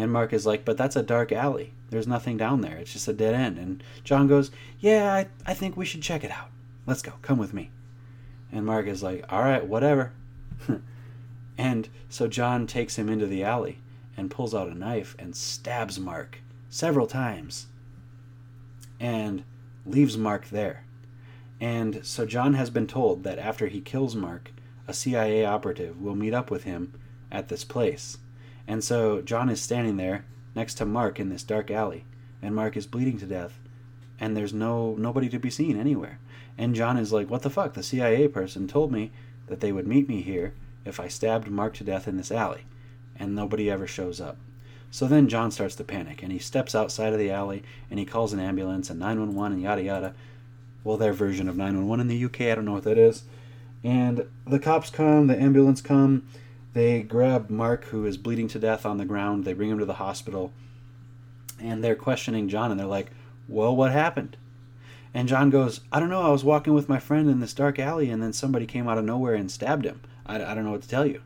And 0.00 0.10
Mark 0.10 0.32
is 0.32 0.46
like, 0.46 0.64
but 0.64 0.78
that's 0.78 0.96
a 0.96 1.02
dark 1.02 1.30
alley. 1.30 1.74
There's 1.90 2.08
nothing 2.08 2.38
down 2.38 2.62
there. 2.62 2.78
It's 2.78 2.94
just 2.94 3.06
a 3.06 3.12
dead 3.12 3.34
end. 3.34 3.58
And 3.58 3.84
John 4.02 4.28
goes, 4.28 4.50
yeah, 4.78 5.12
I, 5.12 5.28
I 5.44 5.52
think 5.52 5.76
we 5.76 5.84
should 5.84 6.00
check 6.00 6.24
it 6.24 6.30
out. 6.30 6.48
Let's 6.86 7.02
go. 7.02 7.12
Come 7.20 7.36
with 7.36 7.52
me. 7.52 7.70
And 8.50 8.64
Mark 8.64 8.86
is 8.86 9.02
like, 9.02 9.26
all 9.28 9.42
right, 9.42 9.66
whatever. 9.66 10.12
and 11.58 11.86
so 12.08 12.28
John 12.28 12.66
takes 12.66 12.96
him 12.96 13.10
into 13.10 13.26
the 13.26 13.44
alley 13.44 13.76
and 14.16 14.30
pulls 14.30 14.54
out 14.54 14.68
a 14.68 14.74
knife 14.74 15.14
and 15.18 15.36
stabs 15.36 16.00
Mark 16.00 16.38
several 16.70 17.06
times 17.06 17.66
and 18.98 19.44
leaves 19.84 20.16
Mark 20.16 20.48
there. 20.48 20.86
And 21.60 22.00
so 22.06 22.24
John 22.24 22.54
has 22.54 22.70
been 22.70 22.86
told 22.86 23.22
that 23.24 23.38
after 23.38 23.66
he 23.66 23.82
kills 23.82 24.16
Mark, 24.16 24.50
a 24.88 24.94
CIA 24.94 25.44
operative 25.44 26.00
will 26.00 26.16
meet 26.16 26.32
up 26.32 26.50
with 26.50 26.64
him 26.64 26.94
at 27.30 27.48
this 27.48 27.64
place. 27.64 28.16
And 28.70 28.84
so 28.84 29.20
John 29.20 29.48
is 29.48 29.60
standing 29.60 29.96
there 29.96 30.24
next 30.54 30.74
to 30.74 30.86
Mark 30.86 31.18
in 31.18 31.28
this 31.28 31.42
dark 31.42 31.72
alley, 31.72 32.04
and 32.40 32.54
Mark 32.54 32.76
is 32.76 32.86
bleeding 32.86 33.18
to 33.18 33.26
death, 33.26 33.58
and 34.20 34.36
there's 34.36 34.54
no 34.54 34.94
nobody 34.94 35.28
to 35.30 35.40
be 35.40 35.50
seen 35.50 35.76
anywhere. 35.76 36.20
And 36.56 36.76
John 36.76 36.96
is 36.96 37.12
like, 37.12 37.28
"What 37.28 37.42
the 37.42 37.50
fuck? 37.50 37.74
The 37.74 37.82
CIA 37.82 38.28
person 38.28 38.68
told 38.68 38.92
me 38.92 39.10
that 39.48 39.58
they 39.58 39.72
would 39.72 39.88
meet 39.88 40.08
me 40.08 40.22
here 40.22 40.54
if 40.84 41.00
I 41.00 41.08
stabbed 41.08 41.50
Mark 41.50 41.74
to 41.74 41.84
death 41.84 42.06
in 42.06 42.16
this 42.16 42.30
alley, 42.30 42.60
and 43.18 43.34
nobody 43.34 43.68
ever 43.68 43.88
shows 43.88 44.20
up." 44.20 44.36
So 44.92 45.08
then 45.08 45.28
John 45.28 45.50
starts 45.50 45.74
to 45.74 45.82
panic, 45.82 46.22
and 46.22 46.30
he 46.30 46.38
steps 46.38 46.72
outside 46.72 47.12
of 47.12 47.18
the 47.18 47.32
alley, 47.32 47.64
and 47.90 47.98
he 47.98 48.04
calls 48.04 48.32
an 48.32 48.38
ambulance 48.38 48.88
and 48.88 49.00
911 49.00 49.54
and 49.54 49.62
yada 49.62 49.82
yada. 49.82 50.14
Well, 50.84 50.96
their 50.96 51.12
version 51.12 51.48
of 51.48 51.56
911 51.56 52.02
in 52.02 52.06
the 52.06 52.24
UK, 52.24 52.52
I 52.52 52.54
don't 52.54 52.66
know 52.66 52.74
what 52.74 52.84
that 52.84 52.98
is. 52.98 53.24
And 53.82 54.26
the 54.46 54.60
cops 54.60 54.90
come, 54.90 55.26
the 55.26 55.42
ambulance 55.42 55.80
come, 55.80 56.22
they 56.72 57.02
grab 57.02 57.50
Mark, 57.50 57.86
who 57.86 58.06
is 58.06 58.16
bleeding 58.16 58.46
to 58.48 58.58
death 58.58 58.86
on 58.86 58.98
the 58.98 59.04
ground. 59.04 59.44
They 59.44 59.54
bring 59.54 59.70
him 59.70 59.80
to 59.80 59.84
the 59.84 59.94
hospital. 59.94 60.52
And 61.58 61.82
they're 61.82 61.96
questioning 61.96 62.48
John, 62.48 62.70
and 62.70 62.78
they're 62.78 62.86
like, 62.86 63.10
Well, 63.48 63.74
what 63.74 63.90
happened? 63.90 64.36
And 65.12 65.26
John 65.28 65.50
goes, 65.50 65.80
I 65.90 65.98
don't 65.98 66.10
know. 66.10 66.22
I 66.22 66.30
was 66.30 66.44
walking 66.44 66.72
with 66.72 66.88
my 66.88 67.00
friend 67.00 67.28
in 67.28 67.40
this 67.40 67.54
dark 67.54 67.80
alley, 67.80 68.10
and 68.10 68.22
then 68.22 68.32
somebody 68.32 68.66
came 68.66 68.88
out 68.88 68.98
of 68.98 69.04
nowhere 69.04 69.34
and 69.34 69.50
stabbed 69.50 69.84
him. 69.84 70.00
I, 70.24 70.36
I 70.36 70.54
don't 70.54 70.64
know 70.64 70.70
what 70.70 70.82
to 70.82 70.88
tell 70.88 71.06
you. 71.06 71.22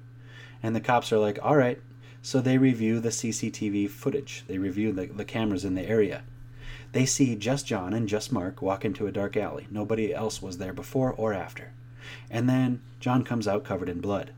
And 0.62 0.74
the 0.74 0.80
cops 0.80 1.12
are 1.12 1.18
like, 1.18 1.38
All 1.42 1.56
right. 1.56 1.80
So 2.22 2.40
they 2.40 2.56
review 2.56 3.00
the 3.00 3.10
CCTV 3.10 3.90
footage, 3.90 4.44
they 4.48 4.56
review 4.56 4.92
the, 4.92 5.06
the 5.06 5.26
cameras 5.26 5.66
in 5.66 5.74
the 5.74 5.86
area. 5.86 6.22
They 6.92 7.04
see 7.04 7.36
just 7.36 7.66
John 7.66 7.92
and 7.92 8.08
just 8.08 8.32
Mark 8.32 8.62
walk 8.62 8.84
into 8.84 9.06
a 9.06 9.12
dark 9.12 9.36
alley. 9.36 9.66
Nobody 9.70 10.14
else 10.14 10.40
was 10.40 10.56
there 10.56 10.72
before 10.72 11.12
or 11.12 11.34
after. 11.34 11.72
And 12.30 12.48
then 12.48 12.80
John 12.98 13.24
comes 13.24 13.46
out 13.46 13.64
covered 13.64 13.90
in 13.90 14.00
blood 14.00 14.30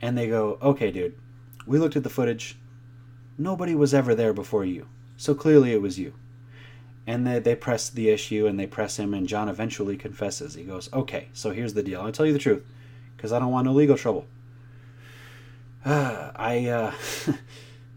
and 0.00 0.16
they 0.16 0.28
go, 0.28 0.58
okay, 0.62 0.90
dude, 0.90 1.14
we 1.66 1.78
looked 1.78 1.96
at 1.96 2.02
the 2.02 2.10
footage. 2.10 2.56
Nobody 3.38 3.74
was 3.74 3.94
ever 3.94 4.14
there 4.14 4.32
before 4.32 4.64
you. 4.64 4.86
So 5.16 5.34
clearly 5.34 5.72
it 5.72 5.82
was 5.82 5.98
you. 5.98 6.14
And 7.06 7.26
they, 7.26 7.38
they 7.38 7.54
press 7.54 7.88
the 7.88 8.08
issue 8.08 8.46
and 8.46 8.58
they 8.58 8.66
press 8.66 8.98
him, 8.98 9.14
and 9.14 9.26
John 9.26 9.48
eventually 9.48 9.96
confesses. 9.96 10.54
He 10.54 10.64
goes, 10.64 10.92
okay, 10.92 11.28
so 11.32 11.50
here's 11.50 11.74
the 11.74 11.82
deal. 11.82 12.00
I'll 12.00 12.12
tell 12.12 12.26
you 12.26 12.32
the 12.32 12.38
truth 12.38 12.64
because 13.16 13.32
I 13.32 13.38
don't 13.38 13.50
want 13.50 13.66
no 13.66 13.72
legal 13.72 13.96
trouble. 13.96 14.26
Uh, 15.84 16.30
I, 16.36 16.66
uh, 16.66 16.92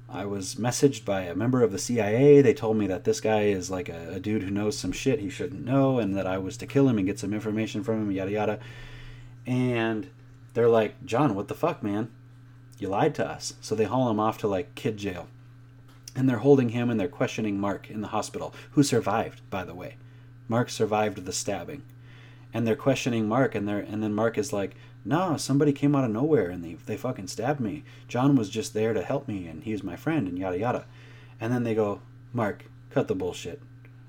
I 0.10 0.26
was 0.26 0.56
messaged 0.56 1.06
by 1.06 1.22
a 1.22 1.36
member 1.36 1.64
of 1.64 1.72
the 1.72 1.80
CIA. 1.80 2.42
They 2.42 2.54
told 2.54 2.78
me 2.78 2.88
that 2.88 3.04
this 3.04 3.20
guy 3.20 3.44
is 3.44 3.72
like 3.72 3.90
a, 3.90 4.14
a, 4.14 4.20
dude 4.20 4.44
who 4.44 4.52
knows 4.52 4.78
some 4.78 4.92
shit 4.92 5.20
he 5.20 5.30
shouldn't 5.30 5.66
know, 5.66 5.98
and 5.98 6.16
that 6.16 6.28
I 6.28 6.38
was 6.38 6.56
to 6.58 6.68
kill 6.68 6.88
him 6.88 6.98
and 6.98 7.08
get 7.08 7.18
some 7.18 7.34
information 7.34 7.84
from 7.84 8.02
him, 8.04 8.12
yada 8.12 8.32
yada. 8.32 8.60
And 9.48 10.08
they're 10.54 10.70
like, 10.70 11.04
John, 11.06 11.36
what 11.36 11.48
the 11.48 11.56
fuck, 11.56 11.82
man? 11.82 12.12
You 12.78 12.90
lied 12.90 13.16
to 13.16 13.28
us. 13.28 13.54
So 13.62 13.76
they 13.76 13.86
haul 13.86 14.10
him 14.10 14.20
off 14.20 14.38
to 14.40 14.48
like 14.48 14.76
kid 14.76 14.98
jail. 14.98 15.28
And 16.16 16.30
they're 16.30 16.38
holding 16.38 16.70
him 16.70 16.90
and 16.90 17.00
they're 17.00 17.08
questioning 17.08 17.60
Mark 17.60 17.90
in 17.90 18.02
the 18.02 18.10
hospital, 18.10 18.54
who 18.72 18.84
survived, 18.84 19.42
by 19.50 19.64
the 19.64 19.74
way. 19.74 19.96
Mark 20.48 20.70
survived 20.70 21.26
the 21.26 21.34
stabbing. 21.34 21.84
And 22.54 22.68
they're 22.68 22.76
questioning 22.76 23.28
Mark 23.28 23.56
and 23.56 23.68
they're 23.68 23.80
and 23.80 24.04
then 24.04 24.14
Mark 24.14 24.38
is 24.38 24.54
like, 24.54 24.76
No, 25.04 25.38
somebody 25.38 25.74
came 25.74 25.96
out 25.96 26.04
of 26.04 26.12
nowhere 26.12 26.50
and 26.50 26.64
they 26.64 26.74
they 26.74 26.98
fucking 26.98 27.28
stabbed 27.28 27.60
me. 27.60 27.84
John 28.08 28.36
was 28.36 28.50
just 28.50 28.76
there 28.76 28.94
to 28.94 29.02
help 29.02 29.28
me 29.28 29.48
and 29.48 29.64
he's 29.64 29.84
my 29.84 29.96
friend 29.96 30.28
and 30.28 30.38
yada 30.38 30.60
yada. 30.60 30.86
And 31.42 31.52
then 31.52 31.64
they 31.64 31.74
go, 31.74 32.02
Mark, 32.32 32.66
cut 32.92 33.08
the 33.08 33.16
bullshit. 33.16 33.62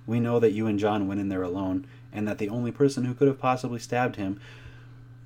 We 0.07 0.21
know 0.21 0.39
that 0.41 0.53
you 0.53 0.67
and 0.67 0.79
John 0.79 1.09
went 1.09 1.21
in 1.21 1.31
there 1.31 1.43
alone 1.43 1.87
and 2.13 2.29
that 2.29 2.37
the 2.37 2.51
only 2.51 2.71
person 2.71 3.05
who 3.05 3.15
could 3.15 3.29
have 3.29 3.39
possibly 3.39 3.79
stabbed 3.79 4.17
him 4.17 4.41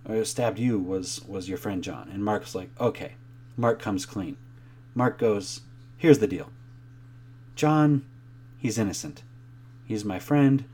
or 0.08 0.24
stabbed 0.24 0.58
you 0.58 0.78
was 0.78 1.20
was 1.26 1.48
your 1.48 1.58
friend 1.58 1.84
John. 1.84 2.08
And 2.12 2.24
Mark's 2.24 2.54
like, 2.54 2.70
okay. 2.80 3.12
Mark 3.56 3.80
comes 3.80 4.06
clean. 4.06 4.36
Mark 4.94 5.18
goes, 5.18 5.60
here's 5.96 6.20
the 6.20 6.26
deal. 6.26 6.50
John, 7.54 8.04
he's 8.56 8.78
innocent. 8.78 9.22
He's 9.84 10.04
my 10.04 10.18
friend. 10.18 10.64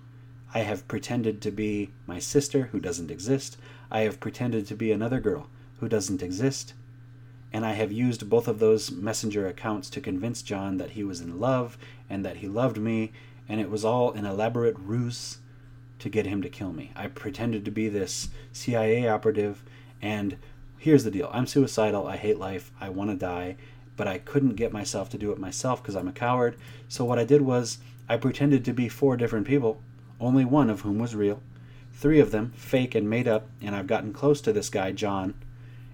I 0.53 0.61
have 0.61 0.87
pretended 0.87 1.41
to 1.43 1.51
be 1.51 1.91
my 2.07 2.19
sister 2.19 2.69
who 2.71 2.79
doesn't 2.79 3.11
exist. 3.11 3.57
I 3.91 4.01
have 4.01 4.21
pretended 4.21 4.67
to 4.69 4.77
be 4.77 4.93
another 4.93 5.19
girl 5.19 5.49
who 5.81 5.89
doesn't 5.89 6.23
exist. 6.23 6.75
And 7.53 7.65
I 7.65 7.73
have 7.73 7.91
used 7.91 8.29
both 8.29 8.49
of 8.49 8.59
those 8.59 8.91
messenger 8.91 9.47
accounts 9.47 9.89
to 9.91 10.01
convince 10.01 10.43
John 10.43 10.77
that 10.77 10.91
he 10.91 11.05
was 11.05 11.21
in 11.21 11.41
love 11.41 11.79
and 12.11 12.25
that 12.25 12.39
he 12.39 12.49
loved 12.49 12.79
me, 12.79 13.13
and 13.49 13.61
it 13.61 13.71
was 13.71 13.85
all 13.85 14.13
an 14.13 14.27
elaborate 14.27 14.79
ruse 14.79 15.39
to 16.05 16.11
get 16.11 16.27
him 16.27 16.43
to 16.43 16.51
kill 16.51 16.71
me. 16.71 16.93
I 16.95 17.07
pretended 17.07 17.65
to 17.65 17.71
be 17.71 17.89
this 17.89 18.29
CIA 18.53 19.09
operative, 19.09 19.63
and 20.03 20.37
here's 20.77 21.03
the 21.03 21.11
deal 21.11 21.31
I'm 21.33 21.47
suicidal. 21.47 22.07
I 22.07 22.19
hate 22.19 22.39
life. 22.39 22.71
I 22.79 22.91
want 22.91 23.09
to 23.09 23.17
die, 23.17 23.57
but 23.97 24.07
I 24.07 24.19
couldn't 24.19 24.57
get 24.57 24.71
myself 24.71 25.09
to 25.11 25.19
do 25.19 25.33
it 25.33 25.39
myself 25.39 25.83
because 25.83 25.97
I'm 25.97 26.07
a 26.07 26.13
coward. 26.13 26.57
So 26.89 27.07
what 27.07 27.19
I 27.19 27.25
did 27.25 27.41
was 27.41 27.79
I 28.07 28.19
pretended 28.19 28.67
to 28.67 28.75
be 28.75 28.87
four 28.87 29.17
different 29.17 29.47
people, 29.47 29.81
only 30.21 30.45
one 30.45 30.69
of 30.69 30.83
whom 30.83 30.99
was 30.99 31.15
real. 31.15 31.41
Three 31.95 32.21
of 32.21 32.33
them 32.33 32.53
fake 32.55 32.95
and 32.95 33.09
made 33.09 33.27
up, 33.27 33.49
and 33.63 33.75
I've 33.75 33.87
gotten 33.87 34.13
close 34.13 34.43
to 34.43 34.53
this 34.53 34.69
guy, 34.69 34.93
John, 34.93 35.33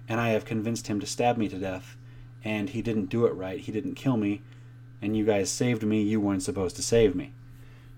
and 0.09 0.19
I 0.19 0.31
have 0.31 0.43
convinced 0.43 0.87
him 0.87 0.99
to 0.99 1.07
stab 1.07 1.37
me 1.37 1.47
to 1.47 1.57
death. 1.57 1.95
And 2.43 2.71
he 2.71 2.81
didn't 2.81 3.05
do 3.05 3.25
it 3.27 3.33
right. 3.33 3.61
He 3.61 3.71
didn't 3.71 3.95
kill 3.95 4.17
me. 4.17 4.41
And 5.01 5.15
you 5.15 5.23
guys 5.23 5.49
saved 5.49 5.83
me. 5.83 6.01
You 6.01 6.19
weren't 6.19 6.43
supposed 6.43 6.75
to 6.75 6.83
save 6.83 7.15
me. 7.15 7.31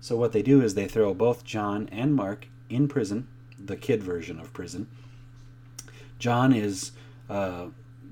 So 0.04 0.18
what 0.18 0.32
they 0.32 0.42
do 0.42 0.60
is 0.60 0.74
they 0.74 0.86
throw 0.86 1.14
both 1.14 1.44
John 1.44 1.88
and 1.90 2.14
Mark 2.14 2.48
in 2.68 2.88
prison, 2.88 3.26
the 3.58 3.74
kid 3.74 4.02
version 4.02 4.38
of 4.38 4.52
prison. 4.52 4.86
John 6.18 6.52
is 6.52 6.92
uh, 7.30 7.68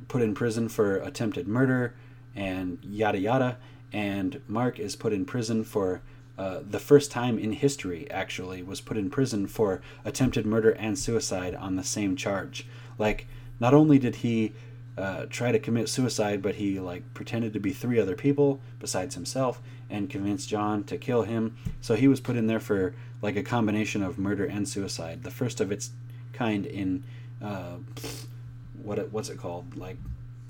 put 0.08 0.22
in 0.22 0.32
prison 0.32 0.70
for 0.70 0.96
attempted 0.96 1.46
murder 1.46 1.92
and 2.34 2.78
yada 2.82 3.18
yada, 3.18 3.58
and 3.92 4.40
Mark 4.48 4.78
is 4.78 4.96
put 4.96 5.12
in 5.12 5.26
prison 5.26 5.64
for 5.64 6.00
uh, 6.38 6.60
the 6.66 6.78
first 6.78 7.10
time 7.10 7.38
in 7.38 7.52
history, 7.52 8.10
actually, 8.10 8.62
was 8.62 8.80
put 8.80 8.96
in 8.96 9.10
prison 9.10 9.46
for 9.46 9.82
attempted 10.02 10.46
murder 10.46 10.70
and 10.70 10.98
suicide 10.98 11.54
on 11.54 11.76
the 11.76 11.84
same 11.84 12.16
charge. 12.16 12.66
Like, 12.96 13.26
not 13.60 13.74
only 13.74 13.98
did 13.98 14.16
he 14.16 14.54
uh, 14.96 15.26
try 15.28 15.52
to 15.52 15.58
commit 15.58 15.90
suicide, 15.90 16.40
but 16.40 16.54
he 16.54 16.80
like 16.80 17.02
pretended 17.12 17.52
to 17.52 17.60
be 17.60 17.72
three 17.74 18.00
other 18.00 18.16
people 18.16 18.60
besides 18.78 19.14
himself 19.14 19.60
and 19.92 20.10
convinced 20.10 20.48
John 20.48 20.82
to 20.84 20.96
kill 20.96 21.22
him. 21.22 21.56
So 21.80 21.94
he 21.94 22.08
was 22.08 22.18
put 22.18 22.36
in 22.36 22.46
there 22.48 22.58
for 22.58 22.94
like 23.20 23.36
a 23.36 23.42
combination 23.42 24.02
of 24.02 24.18
murder 24.18 24.44
and 24.44 24.68
suicide, 24.68 25.22
the 25.22 25.30
first 25.30 25.60
of 25.60 25.70
its 25.70 25.90
kind 26.32 26.66
in 26.66 27.04
uh, 27.40 27.76
what 28.82 28.98
it, 28.98 29.12
what's 29.12 29.28
it 29.28 29.38
called 29.38 29.76
like 29.76 29.98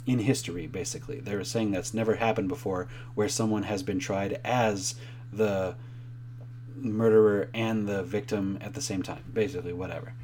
in 0.07 0.21
history 0.21 0.67
basically. 0.67 1.21
They 1.21 1.37
were 1.37 1.45
saying 1.45 1.73
that's 1.73 1.93
never 1.93 2.15
happened 2.15 2.49
before 2.49 2.89
where 3.15 3.29
someone 3.29 3.65
has 3.65 3.83
been 3.83 3.99
tried 3.99 4.41
as 4.45 4.95
the 5.33 5.75
murderer 6.77 7.49
and 7.53 7.87
the 7.87 8.03
victim 8.03 8.59
at 8.61 8.75
the 8.75 8.81
same 8.81 9.03
time, 9.03 9.25
basically 9.33 9.73
whatever. 9.73 10.15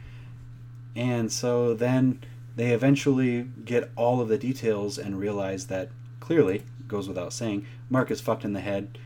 And 0.96 1.30
so 1.30 1.74
then 1.74 2.20
they 2.56 2.72
eventually 2.72 3.42
get 3.64 3.90
all 3.94 4.20
of 4.20 4.28
the 4.28 4.38
details 4.38 4.98
and 4.98 5.18
realize 5.18 5.66
that 5.66 5.90
clearly 6.20 6.62
goes 6.88 7.06
without 7.06 7.32
saying 7.32 7.66
Mark 7.90 8.10
is 8.10 8.20
fucked 8.20 8.44
in 8.44 8.52
the 8.52 8.60
head 8.60 8.98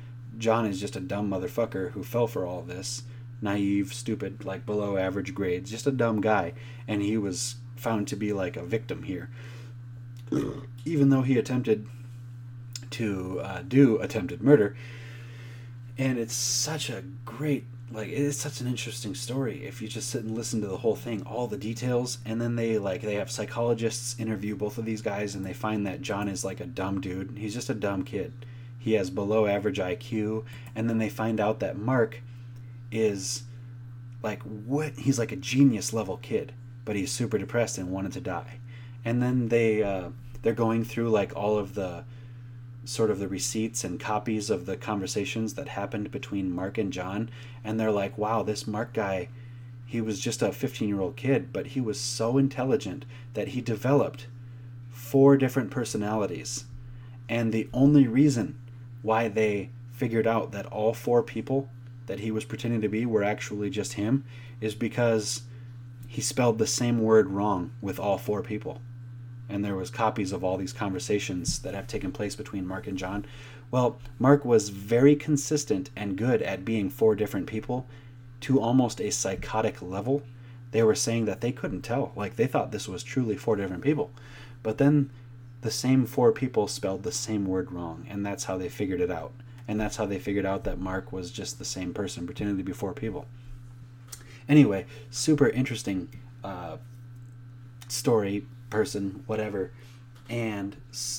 John 0.43 0.67
is 0.67 0.81
just 0.81 0.97
a 0.97 1.01
dumb 1.01 1.31
motherfucker 1.31 1.93
who 1.93 2.03
fell 2.03 2.27
for 2.27 2.45
all 2.45 2.63
this. 2.63 3.05
Naive, 3.41 3.95
stupid, 3.95 4.45
like 4.45 4.67
below 4.67 4.97
average 4.97 5.35
grades, 5.35 5.71
just 5.71 5.87
a 5.87 5.93
dumb 5.93 6.21
guy. 6.21 6.53
And 6.87 7.01
he 7.01 7.17
was 7.17 7.57
found 7.77 8.09
to 8.09 8.17
be 8.17 8.33
like 8.33 8.57
a 8.57 8.65
victim 8.65 9.05
here. 9.05 9.31
even 10.85 11.11
though 11.11 11.23
he 11.23 11.39
attempted 11.39 11.87
to 12.91 13.41
uh, 13.41 13.63
do 13.67 13.99
attempted 13.99 14.43
murder. 14.43 14.77
And 15.99 16.19
it's 16.19 16.35
such 16.35 16.91
a 16.91 17.05
great, 17.25 17.67
like, 17.91 18.09
it 18.09 18.15
is 18.15 18.39
such 18.39 18.61
an 18.61 18.67
interesting 18.67 19.15
story. 19.15 19.65
If 19.65 19.83
you 19.83 19.89
just 19.89 20.11
sit 20.11 20.25
and 20.25 20.35
listen 20.35 20.61
to 20.63 20.67
the 20.67 20.79
whole 20.79 20.97
thing, 20.97 21.23
all 21.23 21.47
the 21.47 21.57
details, 21.57 22.19
and 22.25 22.41
then 22.41 22.57
they, 22.57 22.79
like, 22.79 23.03
they 23.03 23.15
have 23.15 23.31
psychologists 23.31 24.19
interview 24.19 24.57
both 24.57 24.79
of 24.79 24.85
these 24.85 25.03
guys, 25.03 25.35
and 25.35 25.45
they 25.45 25.53
find 25.53 25.87
that 25.87 26.03
John 26.03 26.29
is, 26.29 26.45
like, 26.45 26.61
a 26.61 26.67
dumb 26.67 27.01
dude. 27.01 27.37
He's 27.37 27.55
just 27.55 27.71
a 27.71 27.75
dumb 27.75 28.05
kid. 28.05 28.33
He 28.83 28.95
has 28.95 29.11
below 29.11 29.47
average 29.47 29.79
IQ, 29.79 30.45
and 30.75 30.91
then 30.91 30.99
they 30.99 31.09
find 31.09 31.39
out 31.39 31.61
that 31.61 31.79
Mark 31.79 32.21
is, 32.91 33.45
like, 34.23 34.43
what? 34.43 34.95
He's 34.95 35.19
like 35.21 35.31
a 35.31 35.37
genius 35.37 35.93
level 35.93 36.17
kid, 36.17 36.53
but 36.85 36.97
he's 36.97 37.13
super 37.13 37.39
depressed 37.39 37.79
and 37.79 37.93
wanted 37.93 38.13
to 38.13 38.21
die. 38.21 38.59
And 39.05 39.23
then 39.23 39.49
they, 39.49 39.85
uh, 39.85 40.09
they're 40.43 40.53
going 40.53 40.85
through, 40.85 41.11
like, 41.11 41.37
all 41.37 41.59
of 41.59 41.75
the, 41.75 42.05
sort 42.85 43.11
of 43.11 43.21
the 43.21 43.29
receipts 43.29 43.85
and 43.85 44.01
copies 44.01 44.51
of 44.51 44.67
the 44.67 44.77
conversations 44.77 45.55
that 45.55 45.69
happened 45.69 46.11
between 46.11 46.51
Mark 46.51 46.79
and 46.79 46.93
John, 46.93 47.31
and 47.63 47.79
they're 47.79 47.93
like, 47.93 48.19
wow, 48.19 48.43
this 48.43 48.67
Mark 48.67 48.93
guy, 48.93 49.29
he 49.87 50.01
was 50.01 50.19
just 50.19 50.43
a 50.43 50.53
15 50.53 50.89
year 50.89 51.01
old 51.01 51.17
kid, 51.17 51.53
but 51.53 51.69
he 51.69 51.81
was 51.81 52.01
so 52.01 52.39
intelligent 52.39 53.05
that 53.35 53.49
he 53.49 53.61
developed 53.61 54.27
four 54.91 55.37
different 55.37 55.71
personalities. 55.71 56.65
And 57.29 57.53
the 57.53 57.69
only 57.73 58.09
reason 58.09 58.59
why 59.03 59.29
they 59.29 59.71
figured 59.93 60.27
out 60.27 60.53
that 60.53 60.67
all 60.67 60.95
four 60.95 61.23
people 61.23 61.69
that 62.07 62.21
he 62.21 62.31
was 62.31 62.45
pretending 62.45 62.81
to 62.81 62.89
be 62.89 63.07
were 63.07 63.23
actually 63.23 63.71
just 63.71 63.95
him 63.95 64.25
is 64.61 64.75
because 64.75 65.43
he 66.07 66.21
spelled 66.21 66.59
the 66.59 66.67
same 66.67 67.01
word 67.01 67.29
wrong 67.29 67.71
with 67.81 67.99
all 67.99 68.19
four 68.19 68.43
people 68.43 68.81
and 69.53 69.65
there 69.65 69.77
was 69.77 69.91
copies 69.91 70.33
of 70.33 70.43
all 70.43 70.57
these 70.57 70.73
conversations 70.73 71.61
that 71.61 71.75
have 71.75 71.87
taken 71.87 72.11
place 72.11 72.35
between 72.35 72.67
Mark 72.67 72.87
and 72.87 72.97
John. 72.97 73.27
Well, 73.71 73.99
Mark 74.19 74.45
was 74.45 74.71
very 74.71 75.15
consistent 75.15 75.91
and 75.95 76.17
good 76.17 76.43
at 76.43 76.65
being 76.65 76.89
four 76.89 77.15
different 77.15 77.47
people 77.47 77.87
to 78.41 78.61
almost 78.61 79.01
a 79.01 79.11
psychotic 79.11 79.83
level. 79.83 80.23
They 80.71 80.83
were 80.83 80.95
saying 80.95 81.27
that 81.27 81.43
they 81.43 81.53
couldn't 81.53 81.83
tell. 81.83 82.13
Like 82.17 82.37
they 82.37 82.47
thought 82.47 82.73
this 82.73 82.89
was 82.89 83.03
truly 83.03 83.37
four 83.37 83.57
different 83.57 83.83
people. 83.83 84.11
But 84.63 84.79
then 84.79 85.11
the 85.63 85.71
same 85.71 86.05
four 86.07 86.33
people 86.33 86.69
spelled 86.69 87.03
the 87.03 87.13
same 87.13 87.47
word 87.47 87.73
wrong, 87.73 88.07
and 88.11 88.27
that's 88.27 88.45
how 88.45 88.59
they 88.59 88.69
figured 88.69 89.01
it 89.01 89.11
out. 89.11 89.33
And 89.67 89.81
that's 89.81 89.97
how 89.97 90.07
they 90.07 90.19
figured 90.19 90.45
out 90.45 90.65
that 90.65 90.79
Mark 90.79 91.13
was 91.13 91.31
just 91.31 91.59
the 91.59 91.65
same 91.65 91.95
person, 91.95 92.27
pretending 92.27 92.59
to 92.59 92.65
be 92.65 92.73
four 92.73 92.93
people. 92.93 93.27
Anyway, 94.49 94.87
super 95.09 95.49
interesting 95.49 96.09
uh, 96.43 96.79
story 97.89 98.45
person, 98.71 99.23
whatever. 99.27 99.71
And 100.29 100.77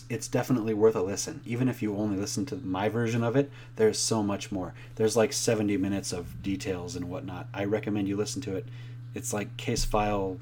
it's 0.10 0.28
definitely 0.28 0.74
worth 0.74 0.96
a 0.96 1.02
listen. 1.02 1.42
Even 1.46 1.70
if 1.70 1.82
you 1.82 1.96
only 1.96 2.18
listen 2.18 2.46
to 2.48 2.56
my 2.56 2.90
version 2.90 3.24
of 3.24 3.36
it, 3.36 3.52
there's 3.76 4.00
so 4.00 4.24
much 4.24 4.52
more. 4.52 4.74
There's 4.96 5.16
like 5.16 5.32
70 5.34 5.78
minutes 5.78 6.12
of 6.12 6.42
details 6.42 6.96
and 6.96 7.10
whatnot. 7.10 7.48
I 7.54 7.64
recommend 7.66 8.08
you 8.08 8.18
listen 8.18 8.42
to 8.44 8.56
it. 8.56 8.66
It's 9.14 9.32
like 9.32 9.56
Case 9.56 9.86
File, 9.86 10.40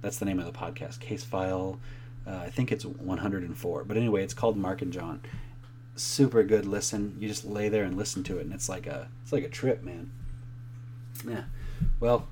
that's 0.00 0.18
the 0.18 0.24
name 0.24 0.38
of 0.38 0.46
the 0.46 0.52
podcast. 0.52 1.00
Case 1.00 1.24
File, 1.24 1.80
uh, 2.26 2.36
I 2.36 2.50
think 2.50 2.72
it's 2.72 2.84
104. 2.84 3.84
But 3.84 3.96
anyway, 3.96 4.22
it's 4.22 4.34
called 4.34 4.56
Mark 4.56 4.82
and 4.82 4.92
John. 4.92 5.20
Super 5.94 6.42
good 6.42 6.66
listen. 6.66 7.16
You 7.18 7.28
just 7.28 7.44
lay 7.44 7.68
there 7.68 7.84
and 7.84 7.96
listen 7.96 8.22
to 8.24 8.38
it, 8.38 8.42
and 8.42 8.52
it's 8.52 8.68
like 8.68 8.86
a 8.86 9.08
it's 9.22 9.32
like 9.32 9.44
a 9.44 9.48
trip, 9.48 9.82
man. 9.82 10.10
Yeah. 11.26 11.44
Well, 12.00 12.28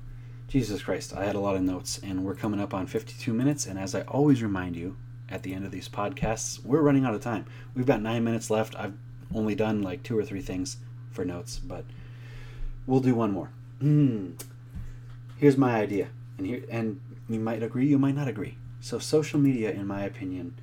Jesus 0.47 0.83
Christ, 0.83 1.15
I 1.15 1.25
had 1.25 1.35
a 1.35 1.39
lot 1.39 1.55
of 1.55 1.63
notes, 1.63 1.99
and 2.03 2.23
we're 2.23 2.35
coming 2.35 2.59
up 2.59 2.73
on 2.73 2.87
52 2.87 3.33
minutes. 3.33 3.65
And 3.65 3.79
as 3.79 3.95
I 3.95 4.01
always 4.01 4.43
remind 4.43 4.75
you 4.75 4.97
at 5.29 5.43
the 5.43 5.53
end 5.53 5.65
of 5.65 5.71
these 5.71 5.89
podcasts, 5.89 6.63
we're 6.63 6.81
running 6.81 7.05
out 7.05 7.15
of 7.15 7.21
time. 7.21 7.45
We've 7.73 7.85
got 7.85 8.01
nine 8.01 8.23
minutes 8.23 8.49
left. 8.49 8.75
I've 8.75 8.93
only 9.33 9.55
done 9.55 9.81
like 9.81 10.03
two 10.03 10.17
or 10.17 10.23
three 10.23 10.41
things 10.41 10.77
for 11.11 11.25
notes, 11.25 11.57
but 11.57 11.85
we'll 12.85 12.99
do 12.99 13.15
one 13.15 13.31
more. 13.31 13.49
Mm. 13.81 14.39
Here's 15.37 15.57
my 15.57 15.75
idea, 15.75 16.09
and 16.37 16.45
here, 16.45 16.63
and 16.69 17.01
you 17.27 17.39
might 17.39 17.63
agree, 17.63 17.87
you 17.87 17.97
might 17.97 18.15
not 18.15 18.27
agree. 18.27 18.57
So, 18.85 18.99
social 18.99 19.39
media, 19.39 19.71
in 19.71 19.87
my 19.87 20.03
opinion, 20.03 20.53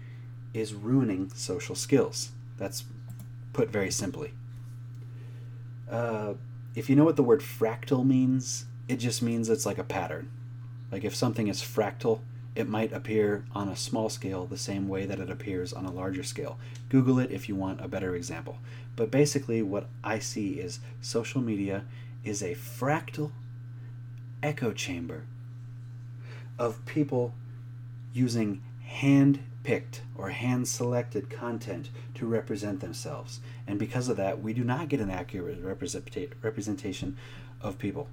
is 0.55 0.75
ruining 0.75 1.31
social 1.35 1.75
skills. 1.75 2.31
That's 2.57 2.85
put 3.53 3.69
very 3.69 3.91
simply. 3.91 4.33
Uh, 5.91 6.35
if 6.77 6.89
you 6.89 6.95
know 6.95 7.03
what 7.03 7.17
the 7.17 7.25
word 7.25 7.41
fractal 7.41 8.07
means, 8.07 8.67
it 8.87 8.99
just 8.99 9.23
means 9.23 9.49
it's 9.49 9.67
like 9.67 9.79
a 9.79 9.83
pattern. 9.83 10.31
Like 10.93 11.03
if 11.03 11.17
something 11.17 11.49
is 11.49 11.63
fractal, 11.63 12.21
it 12.55 12.69
might 12.69 12.93
appear 12.93 13.45
on 13.57 13.69
a 13.69 13.75
small 13.75 14.09
scale 14.09 14.47
the 14.47 14.57
same 14.57 14.87
way 14.87 15.05
that 15.05 15.19
it 15.19 15.29
appears 15.29 15.73
on 15.73 15.85
a 15.85 15.91
larger 15.91 16.23
scale. 16.23 16.61
Google 16.91 17.19
it 17.19 17.33
if 17.33 17.49
you 17.49 17.57
want 17.57 17.85
a 17.85 17.89
better 17.89 18.15
example. 18.15 18.59
But 18.95 19.11
basically, 19.11 19.63
what 19.63 19.89
I 20.05 20.21
see 20.21 20.61
is 20.61 20.79
social 21.01 21.41
media 21.41 21.87
is 22.23 22.41
a 22.41 22.55
fractal 22.55 23.33
echo 24.45 24.71
chamber 24.73 25.25
of 26.57 26.87
people 26.87 27.35
using 28.13 28.63
hand 28.85 29.41
picked 29.63 30.03
or 30.17 30.31
hand 30.31 30.67
selected 30.69 31.31
content 31.31 31.91
to 32.15 32.27
represent 32.27 32.81
themselves. 32.81 33.41
And 33.67 33.79
because 33.79 34.09
of 34.09 34.17
that, 34.17 34.43
we 34.43 34.53
do 34.53 34.65
not 34.65 34.89
get 34.89 35.01
an 35.01 35.11
accurate 35.11 35.63
representation 35.63 37.17
of 37.61 37.79
people. 37.79 38.09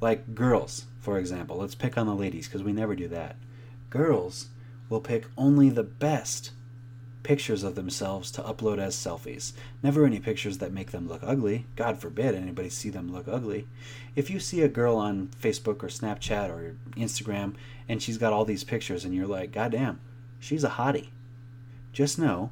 Like 0.00 0.34
girls, 0.34 0.86
for 1.00 1.18
example. 1.18 1.58
Let's 1.58 1.74
pick 1.74 1.98
on 1.98 2.06
the 2.06 2.14
ladies 2.14 2.46
because 2.48 2.62
we 2.62 2.72
never 2.72 2.94
do 2.94 3.08
that. 3.08 3.36
Girls 3.90 4.48
will 4.88 5.00
pick 5.00 5.26
only 5.36 5.68
the 5.68 5.82
best 5.82 6.52
pictures 7.22 7.62
of 7.62 7.74
themselves 7.74 8.30
to 8.32 8.42
upload 8.42 8.78
as 8.78 8.96
selfies. 8.96 9.52
Never 9.82 10.04
any 10.04 10.18
pictures 10.18 10.58
that 10.58 10.72
make 10.72 10.90
them 10.90 11.08
look 11.08 11.20
ugly. 11.22 11.66
God 11.76 11.98
forbid 11.98 12.34
anybody 12.34 12.70
see 12.70 12.90
them 12.90 13.12
look 13.12 13.28
ugly. 13.28 13.66
If 14.16 14.30
you 14.30 14.40
see 14.40 14.62
a 14.62 14.68
girl 14.68 14.96
on 14.96 15.28
Facebook 15.40 15.82
or 15.82 15.88
Snapchat 15.88 16.48
or 16.48 16.76
Instagram 16.96 17.54
and 17.88 18.02
she's 18.02 18.18
got 18.18 18.32
all 18.32 18.44
these 18.44 18.64
pictures 18.64 19.04
and 19.04 19.14
you're 19.14 19.26
like, 19.26 19.52
God 19.52 19.72
damn, 19.72 20.00
she's 20.38 20.64
a 20.64 20.70
hottie. 20.70 21.08
Just 21.92 22.18
know 22.18 22.50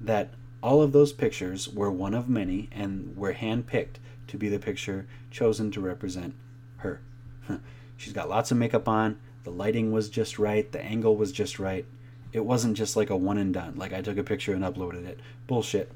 that 0.00 0.30
all 0.62 0.82
of 0.82 0.92
those 0.92 1.12
pictures 1.12 1.68
were 1.68 1.90
one 1.90 2.14
of 2.14 2.28
many 2.28 2.68
and 2.72 3.16
were 3.16 3.34
handpicked 3.34 3.96
to 4.26 4.36
be 4.36 4.48
the 4.48 4.58
picture 4.58 5.06
chosen 5.30 5.70
to 5.70 5.80
represent 5.80 6.34
her. 6.78 7.00
She's 7.96 8.12
got 8.12 8.28
lots 8.28 8.50
of 8.50 8.56
makeup 8.56 8.88
on. 8.88 9.18
The 9.44 9.50
lighting 9.50 9.92
was 9.92 10.08
just 10.08 10.38
right. 10.38 10.70
The 10.70 10.80
angle 10.80 11.16
was 11.16 11.32
just 11.32 11.58
right. 11.58 11.84
It 12.32 12.44
wasn't 12.44 12.76
just 12.76 12.96
like 12.96 13.10
a 13.10 13.16
one 13.16 13.38
and 13.38 13.52
done, 13.52 13.74
like 13.76 13.92
I 13.92 14.02
took 14.02 14.18
a 14.18 14.22
picture 14.22 14.52
and 14.52 14.64
uploaded 14.64 15.06
it. 15.06 15.20
Bullshit. 15.46 15.92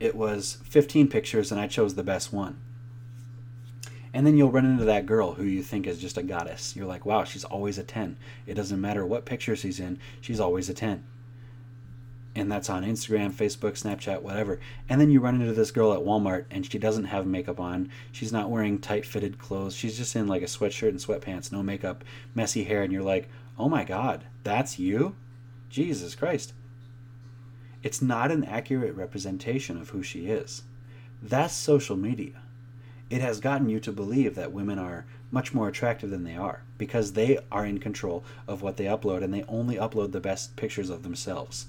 It 0.00 0.14
was 0.14 0.58
15 0.64 1.08
pictures 1.08 1.52
and 1.52 1.60
I 1.60 1.66
chose 1.66 1.94
the 1.94 2.02
best 2.02 2.32
one. 2.32 2.58
And 4.14 4.26
then 4.26 4.36
you'll 4.36 4.50
run 4.50 4.66
into 4.66 4.84
that 4.84 5.06
girl 5.06 5.34
who 5.34 5.44
you 5.44 5.62
think 5.62 5.86
is 5.86 6.00
just 6.00 6.18
a 6.18 6.22
goddess. 6.22 6.76
You're 6.76 6.86
like, 6.86 7.06
wow, 7.06 7.24
she's 7.24 7.44
always 7.44 7.78
a 7.78 7.82
10. 7.82 8.16
It 8.46 8.54
doesn't 8.54 8.80
matter 8.80 9.06
what 9.06 9.24
picture 9.24 9.56
she's 9.56 9.80
in, 9.80 9.98
she's 10.20 10.40
always 10.40 10.68
a 10.68 10.74
10 10.74 11.04
and 12.34 12.50
that's 12.50 12.70
on 12.70 12.84
Instagram, 12.84 13.32
Facebook, 13.32 13.72
Snapchat, 13.72 14.22
whatever. 14.22 14.58
And 14.88 15.00
then 15.00 15.10
you 15.10 15.20
run 15.20 15.40
into 15.40 15.52
this 15.52 15.70
girl 15.70 15.92
at 15.92 16.00
Walmart 16.00 16.46
and 16.50 16.64
she 16.64 16.78
doesn't 16.78 17.04
have 17.04 17.26
makeup 17.26 17.60
on. 17.60 17.90
She's 18.10 18.32
not 18.32 18.50
wearing 18.50 18.78
tight 18.78 19.04
fitted 19.04 19.38
clothes. 19.38 19.74
She's 19.74 19.98
just 19.98 20.16
in 20.16 20.28
like 20.28 20.42
a 20.42 20.46
sweatshirt 20.46 20.88
and 20.88 20.98
sweatpants, 20.98 21.52
no 21.52 21.62
makeup, 21.62 22.04
messy 22.34 22.64
hair. 22.64 22.82
And 22.82 22.92
you're 22.92 23.02
like, 23.02 23.28
oh 23.58 23.68
my 23.68 23.84
God, 23.84 24.24
that's 24.44 24.78
you? 24.78 25.14
Jesus 25.72 26.14
Christ. 26.14 26.52
It's 27.82 28.02
not 28.02 28.30
an 28.30 28.44
accurate 28.44 28.94
representation 28.94 29.76
of 29.76 29.90
who 29.90 30.02
she 30.02 30.26
is. 30.26 30.62
That's 31.22 31.54
social 31.54 31.96
media. 31.96 32.42
It 33.10 33.20
has 33.20 33.40
gotten 33.40 33.68
you 33.68 33.80
to 33.80 33.92
believe 33.92 34.34
that 34.34 34.52
women 34.52 34.78
are 34.78 35.06
much 35.30 35.52
more 35.52 35.68
attractive 35.68 36.10
than 36.10 36.24
they 36.24 36.36
are 36.36 36.62
because 36.78 37.12
they 37.12 37.38
are 37.50 37.66
in 37.66 37.78
control 37.78 38.22
of 38.46 38.62
what 38.62 38.76
they 38.76 38.84
upload 38.84 39.24
and 39.24 39.32
they 39.32 39.44
only 39.44 39.76
upload 39.76 40.12
the 40.12 40.20
best 40.20 40.56
pictures 40.56 40.90
of 40.90 41.02
themselves. 41.02 41.66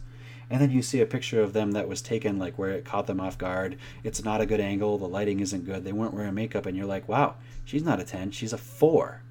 And 0.49 0.61
then 0.61 0.71
you 0.71 0.81
see 0.81 0.99
a 0.99 1.05
picture 1.05 1.41
of 1.41 1.53
them 1.53 1.71
that 1.71 1.87
was 1.87 2.01
taken 2.01 2.37
like 2.37 2.59
where 2.59 2.71
it 2.71 2.85
caught 2.85 3.07
them 3.07 3.19
off 3.19 3.37
guard. 3.37 3.77
It's 4.03 4.23
not 4.23 4.41
a 4.41 4.45
good 4.45 4.59
angle. 4.59 4.97
The 4.97 5.07
lighting 5.07 5.39
isn't 5.39 5.65
good. 5.65 5.83
They 5.83 5.93
weren't 5.93 6.13
wearing 6.13 6.35
makeup. 6.35 6.65
And 6.65 6.77
you're 6.77 6.85
like 6.85 7.07
wow 7.07 7.35
she's 7.65 7.83
not 7.83 7.99
a 7.99 8.03
10 8.03 8.31
she's 8.31 8.53
a 8.53 8.57
4 8.57 9.21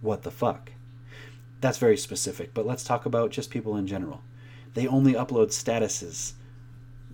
what 0.00 0.22
the 0.22 0.30
fuck 0.30 0.71
that's 1.62 1.78
very 1.78 1.96
specific 1.96 2.52
but 2.52 2.66
let's 2.66 2.84
talk 2.84 3.06
about 3.06 3.30
just 3.30 3.50
people 3.50 3.76
in 3.76 3.86
general. 3.86 4.20
They 4.74 4.86
only 4.86 5.14
upload 5.14 5.48
statuses 5.48 6.32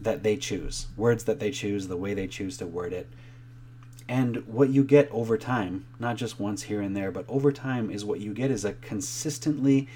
that 0.01 0.23
they 0.23 0.37
choose 0.37 0.87
words 0.97 1.25
that 1.25 1.39
they 1.39 1.53
choose 1.53 1.87
the 1.87 1.97
way 1.97 2.15
they 2.15 2.27
choose 2.27 2.57
to 2.57 2.67
word 2.67 2.93
it. 2.93 3.09
And 4.09 4.47
what 4.47 4.71
you 4.71 4.83
get 4.83 5.09
over 5.13 5.39
time 5.39 5.85
not 6.01 6.17
just 6.17 6.41
once 6.41 6.65
here 6.65 6.81
and 6.81 6.97
there 6.97 7.13
but 7.13 7.27
over 7.29 7.53
time 7.53 7.91
is 7.91 8.05
what 8.05 8.21
you 8.21 8.35
get 8.35 8.51
is 8.51 8.65
a 8.65 8.73
consistently 8.73 9.89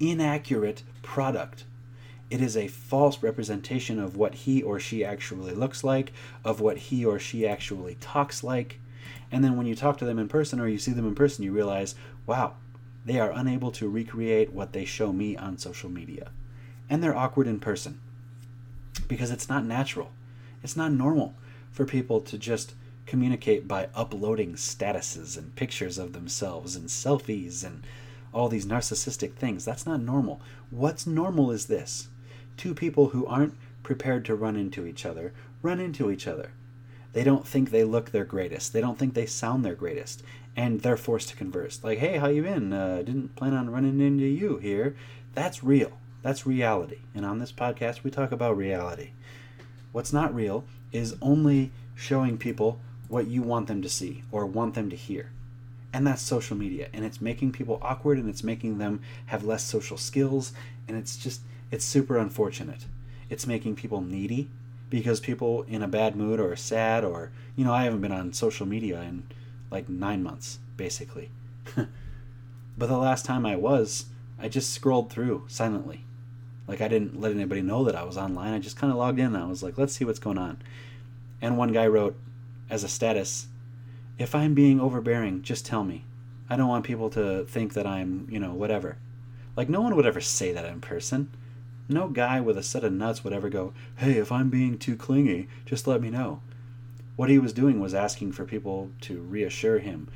inaccurate 0.00 0.82
product. 1.02 1.64
It 2.30 2.40
is 2.40 2.56
a 2.56 2.68
false 2.68 3.22
representation 3.22 3.98
of 3.98 4.16
what 4.16 4.34
he 4.34 4.62
or 4.62 4.78
she 4.78 5.04
actually 5.04 5.54
looks 5.54 5.82
like, 5.82 6.12
of 6.44 6.60
what 6.60 6.76
he 6.76 7.04
or 7.04 7.18
she 7.18 7.46
actually 7.46 7.96
talks 8.00 8.44
like. 8.44 8.80
And 9.30 9.42
then 9.42 9.56
when 9.56 9.66
you 9.66 9.74
talk 9.74 9.98
to 9.98 10.04
them 10.04 10.18
in 10.18 10.28
person 10.28 10.60
or 10.60 10.68
you 10.68 10.78
see 10.78 10.92
them 10.92 11.06
in 11.06 11.14
person, 11.14 11.44
you 11.44 11.52
realize, 11.52 11.94
wow, 12.26 12.54
they 13.08 13.18
are 13.18 13.32
unable 13.32 13.70
to 13.72 13.88
recreate 13.88 14.52
what 14.52 14.72
they 14.72 14.84
show 14.84 15.12
me 15.12 15.36
on 15.36 15.58
social 15.58 15.90
media. 15.90 16.30
and 16.90 17.02
they're 17.02 17.16
awkward 17.16 17.46
in 17.46 17.60
person 17.60 18.00
because 19.08 19.30
it's 19.30 19.48
not 19.48 19.64
natural. 19.64 20.10
It's 20.62 20.76
not 20.76 20.90
normal 20.90 21.34
for 21.70 21.84
people 21.84 22.20
to 22.22 22.38
just 22.38 22.74
communicate 23.04 23.68
by 23.68 23.88
uploading 23.94 24.54
statuses 24.54 25.36
and 25.36 25.54
pictures 25.54 25.98
of 25.98 26.14
themselves 26.14 26.76
and 26.76 26.88
selfies 26.88 27.62
and 27.62 27.84
all 28.32 28.48
these 28.48 28.66
narcissistic 28.66 29.34
things. 29.34 29.64
That's 29.64 29.86
not 29.86 30.00
normal. 30.00 30.40
What's 30.70 31.06
normal 31.06 31.50
is 31.50 31.66
this 31.66 32.08
two 32.56 32.74
people 32.74 33.10
who 33.10 33.26
aren't 33.26 33.54
prepared 33.82 34.24
to 34.26 34.34
run 34.34 34.56
into 34.56 34.86
each 34.86 35.04
other 35.04 35.32
run 35.62 35.80
into 35.80 36.10
each 36.10 36.26
other. 36.26 36.50
They 37.12 37.24
don't 37.24 37.46
think 37.46 37.70
they 37.70 37.84
look 37.84 38.10
their 38.10 38.24
greatest. 38.24 38.72
They 38.72 38.80
don't 38.80 38.98
think 38.98 39.14
they 39.14 39.26
sound 39.26 39.64
their 39.64 39.74
greatest, 39.74 40.22
and 40.58 40.80
they're 40.80 40.96
forced 40.96 41.28
to 41.28 41.36
converse. 41.36 41.78
Like, 41.84 41.98
"Hey, 41.98 42.18
how 42.18 42.26
you 42.26 42.42
been? 42.42 42.72
Uh, 42.72 42.96
didn't 42.98 43.36
plan 43.36 43.54
on 43.54 43.70
running 43.70 44.00
into 44.00 44.24
you 44.24 44.56
here." 44.56 44.96
That's 45.34 45.62
real. 45.62 45.92
That's 46.20 46.46
reality. 46.46 46.98
And 47.14 47.24
on 47.24 47.38
this 47.38 47.52
podcast, 47.52 48.02
we 48.02 48.10
talk 48.10 48.32
about 48.32 48.56
reality. 48.56 49.10
What's 49.92 50.12
not 50.12 50.34
real 50.34 50.64
is 50.90 51.14
only 51.22 51.70
showing 51.94 52.38
people 52.38 52.80
what 53.06 53.28
you 53.28 53.40
want 53.40 53.68
them 53.68 53.82
to 53.82 53.88
see 53.88 54.24
or 54.32 54.46
want 54.46 54.74
them 54.74 54.90
to 54.90 54.96
hear. 54.96 55.30
And 55.92 56.04
that's 56.04 56.22
social 56.22 56.56
media. 56.56 56.88
And 56.92 57.04
it's 57.04 57.20
making 57.20 57.52
people 57.52 57.78
awkward 57.80 58.18
and 58.18 58.28
it's 58.28 58.42
making 58.42 58.78
them 58.78 59.00
have 59.26 59.44
less 59.44 59.62
social 59.62 59.96
skills. 59.96 60.52
And 60.88 60.96
it's 60.96 61.16
just, 61.16 61.40
it's 61.70 61.84
super 61.84 62.18
unfortunate. 62.18 62.84
It's 63.30 63.46
making 63.46 63.76
people 63.76 64.00
needy 64.00 64.50
because 64.90 65.20
people 65.20 65.62
in 65.62 65.82
a 65.82 65.88
bad 65.88 66.16
mood 66.16 66.40
or 66.40 66.54
sad 66.56 67.04
or, 67.04 67.30
you 67.54 67.64
know, 67.64 67.72
I 67.72 67.84
haven't 67.84 68.00
been 68.00 68.12
on 68.12 68.32
social 68.32 68.66
media 68.66 69.00
in 69.02 69.22
like 69.70 69.88
nine 69.88 70.22
months, 70.22 70.58
basically. 70.76 71.30
but 71.76 72.86
the 72.86 72.96
last 72.96 73.24
time 73.24 73.44
I 73.44 73.56
was, 73.56 74.06
I 74.38 74.48
just 74.48 74.72
scrolled 74.72 75.10
through 75.10 75.44
silently. 75.48 76.04
Like 76.66 76.80
I 76.80 76.88
didn't 76.88 77.20
let 77.20 77.32
anybody 77.32 77.62
know 77.62 77.84
that 77.84 77.96
I 77.96 78.04
was 78.04 78.18
online. 78.18 78.52
I 78.52 78.58
just 78.58 78.76
kind 78.76 78.92
of 78.92 78.98
logged 78.98 79.18
in. 79.18 79.34
I 79.34 79.46
was 79.46 79.62
like, 79.62 79.78
let's 79.78 79.94
see 79.94 80.04
what's 80.04 80.18
going 80.18 80.38
on. 80.38 80.58
And 81.40 81.56
one 81.56 81.72
guy 81.72 81.86
wrote 81.86 82.16
as 82.68 82.84
a 82.84 82.88
status, 82.88 83.46
if 84.18 84.34
I'm 84.34 84.54
being 84.54 84.80
overbearing, 84.80 85.42
just 85.42 85.64
tell 85.64 85.84
me. 85.84 86.04
I 86.50 86.56
don't 86.56 86.68
want 86.68 86.84
people 86.84 87.10
to 87.10 87.44
think 87.44 87.74
that 87.74 87.86
I'm, 87.86 88.26
you 88.30 88.38
know, 88.38 88.52
whatever. 88.52 88.96
Like 89.56 89.68
no 89.68 89.80
one 89.80 89.96
would 89.96 90.06
ever 90.06 90.20
say 90.20 90.52
that 90.52 90.64
in 90.64 90.80
person. 90.80 91.30
No 91.88 92.08
guy 92.08 92.40
with 92.40 92.58
a 92.58 92.62
set 92.62 92.84
of 92.84 92.92
nuts 92.92 93.24
would 93.24 93.32
ever 93.32 93.48
go, 93.48 93.72
hey, 93.96 94.12
if 94.18 94.30
I'm 94.30 94.50
being 94.50 94.78
too 94.78 94.96
clingy, 94.96 95.48
just 95.64 95.86
let 95.86 96.02
me 96.02 96.10
know. 96.10 96.40
What 97.18 97.30
he 97.30 97.40
was 97.40 97.52
doing 97.52 97.80
was 97.80 97.94
asking 97.94 98.30
for 98.30 98.44
people 98.44 98.92
to 99.00 99.20
reassure 99.20 99.80
him 99.80 100.08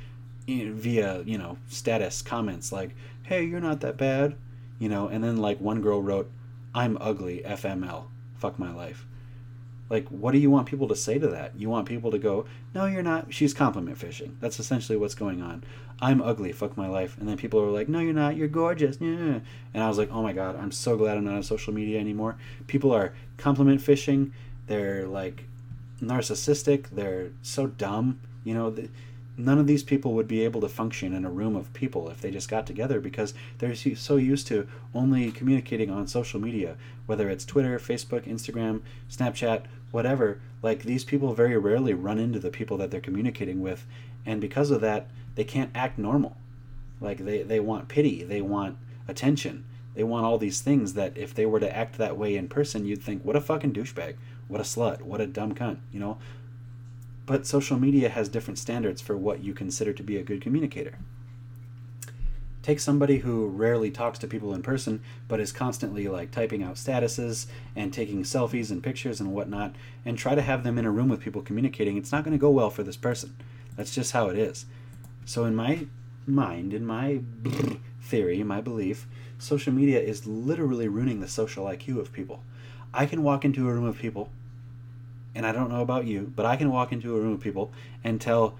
eh, 0.47 0.69
via, 0.69 1.21
you 1.23 1.37
know, 1.37 1.57
status 1.67 2.21
comments 2.21 2.71
like, 2.71 2.95
hey, 3.23 3.43
you're 3.43 3.59
not 3.59 3.81
that 3.81 3.97
bad, 3.97 4.37
you 4.79 4.87
know, 4.87 5.09
and 5.09 5.21
then 5.21 5.35
like 5.35 5.59
one 5.59 5.81
girl 5.81 6.01
wrote, 6.01 6.31
I'm 6.73 6.97
ugly, 7.01 7.41
FML, 7.45 8.05
fuck 8.37 8.57
my 8.57 8.73
life. 8.73 9.05
Like, 9.89 10.07
what 10.07 10.31
do 10.31 10.37
you 10.37 10.49
want 10.49 10.69
people 10.69 10.87
to 10.87 10.95
say 10.95 11.19
to 11.19 11.27
that? 11.27 11.51
You 11.57 11.69
want 11.69 11.89
people 11.89 12.09
to 12.09 12.17
go, 12.17 12.45
no, 12.73 12.85
you're 12.85 13.03
not. 13.03 13.33
She's 13.33 13.53
compliment 13.53 13.97
fishing. 13.97 14.37
That's 14.39 14.61
essentially 14.61 14.97
what's 14.97 15.13
going 15.13 15.41
on. 15.41 15.65
I'm 15.99 16.21
ugly, 16.21 16.53
fuck 16.53 16.77
my 16.77 16.87
life. 16.87 17.17
And 17.19 17.27
then 17.27 17.35
people 17.35 17.59
are 17.59 17.69
like, 17.69 17.89
no, 17.89 17.99
you're 17.99 18.13
not. 18.13 18.37
You're 18.37 18.47
gorgeous. 18.47 18.95
Yeah. 19.01 19.41
And 19.73 19.83
I 19.83 19.89
was 19.89 19.97
like, 19.97 20.09
oh 20.09 20.23
my 20.23 20.31
God, 20.31 20.55
I'm 20.55 20.71
so 20.71 20.95
glad 20.95 21.17
I'm 21.17 21.25
not 21.25 21.35
on 21.35 21.43
social 21.43 21.73
media 21.73 21.99
anymore. 21.99 22.37
People 22.67 22.93
are 22.93 23.13
compliment 23.35 23.81
fishing. 23.81 24.31
They're 24.67 25.05
like 25.05 25.47
narcissistic. 26.07 26.89
They're 26.91 27.31
so 27.41 27.67
dumb. 27.67 28.19
You 28.43 28.53
know, 28.53 28.69
the, 28.69 28.89
none 29.37 29.57
of 29.57 29.67
these 29.67 29.83
people 29.83 30.13
would 30.13 30.27
be 30.27 30.43
able 30.43 30.61
to 30.61 30.69
function 30.69 31.13
in 31.13 31.25
a 31.25 31.31
room 31.31 31.55
of 31.55 31.73
people 31.73 32.09
if 32.09 32.21
they 32.21 32.31
just 32.31 32.49
got 32.49 32.67
together 32.67 32.99
because 32.99 33.33
they're 33.57 33.75
so 33.75 34.17
used 34.17 34.47
to 34.47 34.67
only 34.93 35.31
communicating 35.31 35.89
on 35.89 36.07
social 36.07 36.39
media, 36.39 36.77
whether 37.05 37.29
it's 37.29 37.45
Twitter, 37.45 37.79
Facebook, 37.79 38.25
Instagram, 38.25 38.81
Snapchat, 39.09 39.63
whatever. 39.91 40.39
Like 40.61 40.83
these 40.83 41.03
people 41.03 41.33
very 41.33 41.57
rarely 41.57 41.93
run 41.93 42.19
into 42.19 42.39
the 42.39 42.51
people 42.51 42.77
that 42.77 42.91
they're 42.91 43.01
communicating 43.01 43.61
with, 43.61 43.85
and 44.25 44.39
because 44.39 44.71
of 44.71 44.81
that, 44.81 45.07
they 45.35 45.43
can't 45.43 45.71
act 45.75 45.97
normal. 45.97 46.37
Like 47.01 47.19
they, 47.25 47.43
they 47.43 47.59
want 47.59 47.87
pity, 47.87 48.23
they 48.23 48.41
want 48.41 48.77
attention, 49.07 49.65
they 49.95 50.03
want 50.03 50.25
all 50.25 50.37
these 50.37 50.61
things 50.61 50.93
that 50.93 51.17
if 51.17 51.33
they 51.33 51.45
were 51.45 51.59
to 51.59 51.75
act 51.75 51.97
that 51.97 52.17
way 52.17 52.35
in 52.35 52.47
person, 52.47 52.85
you'd 52.85 53.03
think, 53.03 53.23
what 53.23 53.35
a 53.35 53.41
fucking 53.41 53.73
douchebag, 53.73 54.15
what 54.47 54.61
a 54.61 54.63
slut, 54.63 55.01
what 55.01 55.21
a 55.21 55.27
dumb 55.27 55.53
cunt, 55.55 55.79
you 55.91 55.99
know? 55.99 56.17
But 57.25 57.47
social 57.47 57.79
media 57.79 58.09
has 58.09 58.27
different 58.27 58.59
standards 58.59 59.01
for 59.01 59.17
what 59.17 59.43
you 59.43 59.53
consider 59.53 59.93
to 59.93 60.03
be 60.03 60.17
a 60.17 60.23
good 60.23 60.41
communicator. 60.41 60.97
Take 62.61 62.79
somebody 62.79 63.19
who 63.19 63.47
rarely 63.47 63.91
talks 63.91 64.17
to 64.19 64.27
people 64.27 64.53
in 64.53 64.61
person, 64.61 65.01
but 65.27 65.41
is 65.41 65.51
constantly 65.51 66.07
like 66.07 66.31
typing 66.31 66.63
out 66.63 66.75
statuses 66.75 67.47
and 67.75 67.93
taking 67.93 68.23
selfies 68.23 68.71
and 68.71 68.81
pictures 68.81 69.19
and 69.19 69.33
whatnot, 69.33 69.75
and 70.05 70.17
try 70.17 70.33
to 70.33 70.41
have 70.41 70.63
them 70.63 70.77
in 70.77 70.85
a 70.85 70.91
room 70.91 71.09
with 71.09 71.19
people 71.19 71.41
communicating. 71.41 71.97
It's 71.97 72.13
not 72.13 72.23
going 72.23 72.31
to 72.31 72.41
go 72.41 72.49
well 72.49 72.69
for 72.69 72.83
this 72.83 72.95
person. 72.95 73.35
That's 73.75 73.93
just 73.93 74.13
how 74.13 74.29
it 74.29 74.37
is. 74.37 74.65
So, 75.25 75.43
in 75.43 75.55
my 75.55 75.87
mind, 76.25 76.73
in 76.73 76.85
my 76.85 77.19
theory, 78.01 78.43
my 78.43 78.61
belief, 78.61 79.07
social 79.37 79.73
media 79.73 79.99
is 79.99 80.25
literally 80.25 80.87
ruining 80.87 81.19
the 81.19 81.27
social 81.27 81.65
IQ 81.65 81.99
of 81.99 82.13
people. 82.13 82.43
I 82.93 83.05
can 83.05 83.23
walk 83.23 83.43
into 83.43 83.67
a 83.67 83.73
room 83.73 83.85
of 83.85 83.97
people 83.97 84.29
and 85.35 85.45
I 85.45 85.51
don't 85.51 85.69
know 85.69 85.81
about 85.81 86.05
you, 86.05 86.31
but 86.35 86.45
I 86.45 86.55
can 86.55 86.71
walk 86.71 86.91
into 86.91 87.15
a 87.15 87.19
room 87.19 87.33
of 87.33 87.39
people 87.39 87.71
and 88.03 88.21
tell, 88.21 88.55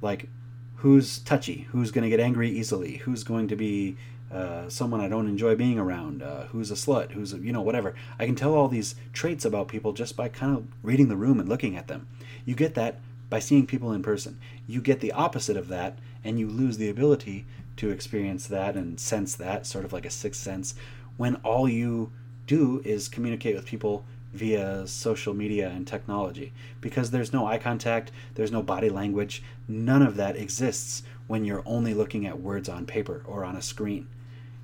like, 0.00 0.28
who's 0.76 1.18
touchy, 1.18 1.66
who's 1.70 1.90
going 1.90 2.04
to 2.04 2.08
get 2.08 2.20
angry 2.20 2.48
easily, 2.50 2.96
who's 2.96 3.24
going 3.24 3.48
to 3.48 3.56
be 3.56 3.96
uh, 4.32 4.68
someone 4.68 5.00
I 5.00 5.08
don't 5.08 5.28
enjoy 5.28 5.54
being 5.54 5.78
around, 5.78 6.22
uh, 6.22 6.44
who's 6.44 6.70
a 6.70 6.74
slut, 6.74 7.12
who's, 7.12 7.32
a, 7.32 7.38
you 7.38 7.52
know, 7.52 7.60
whatever. 7.60 7.94
I 8.18 8.26
can 8.26 8.36
tell 8.36 8.54
all 8.54 8.68
these 8.68 8.94
traits 9.12 9.44
about 9.44 9.68
people 9.68 9.92
just 9.92 10.16
by 10.16 10.28
kind 10.28 10.56
of 10.56 10.66
reading 10.82 11.08
the 11.08 11.16
room 11.16 11.40
and 11.40 11.48
looking 11.48 11.76
at 11.76 11.88
them. 11.88 12.06
You 12.44 12.54
get 12.54 12.74
that 12.74 13.00
by 13.28 13.38
seeing 13.38 13.66
people 13.66 13.92
in 13.92 14.02
person. 14.02 14.38
You 14.66 14.80
get 14.80 15.00
the 15.00 15.12
opposite 15.12 15.56
of 15.56 15.68
that, 15.68 15.98
and 16.24 16.38
you 16.38 16.46
lose 16.46 16.78
the 16.78 16.88
ability 16.88 17.44
to 17.76 17.90
experience 17.90 18.46
that 18.46 18.76
and 18.76 18.98
sense 18.98 19.34
that, 19.36 19.66
sort 19.66 19.84
of 19.84 19.92
like 19.92 20.06
a 20.06 20.10
sixth 20.10 20.42
sense, 20.42 20.74
when 21.16 21.36
all 21.36 21.68
you 21.68 22.12
do 22.48 22.82
is 22.84 23.06
communicate 23.06 23.54
with 23.54 23.66
people 23.66 24.04
via 24.32 24.86
social 24.86 25.34
media 25.34 25.68
and 25.68 25.86
technology 25.86 26.52
because 26.80 27.10
there's 27.10 27.32
no 27.32 27.46
eye 27.46 27.58
contact, 27.58 28.10
there's 28.34 28.50
no 28.50 28.62
body 28.62 28.88
language, 28.88 29.42
none 29.68 30.02
of 30.02 30.16
that 30.16 30.36
exists 30.36 31.02
when 31.26 31.44
you're 31.44 31.62
only 31.64 31.94
looking 31.94 32.26
at 32.26 32.40
words 32.40 32.68
on 32.68 32.86
paper 32.86 33.22
or 33.26 33.44
on 33.44 33.54
a 33.54 33.62
screen. 33.62 34.08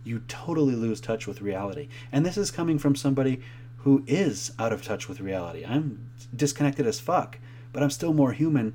You 0.03 0.23
totally 0.29 0.75
lose 0.75 1.01
touch 1.01 1.27
with 1.27 1.41
reality. 1.41 1.89
And 2.11 2.27
this 2.27 2.37
is 2.37 2.51
coming 2.51 2.79
from 2.79 2.97
somebody 2.97 3.41
who 3.79 4.03
is 4.07 4.53
out 4.59 4.73
of 4.73 4.83
touch 4.83 5.09
with 5.09 5.21
reality. 5.21 5.65
I'm 5.65 6.11
disconnected 6.35 6.87
as 6.87 7.01
fuck, 7.01 7.39
but 7.73 7.83
I'm 7.83 7.91
still 7.91 8.13
more 8.13 8.33
human 8.33 8.75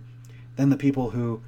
than 0.55 0.69
the 0.69 0.77
people 0.77 1.11
who 1.11 1.41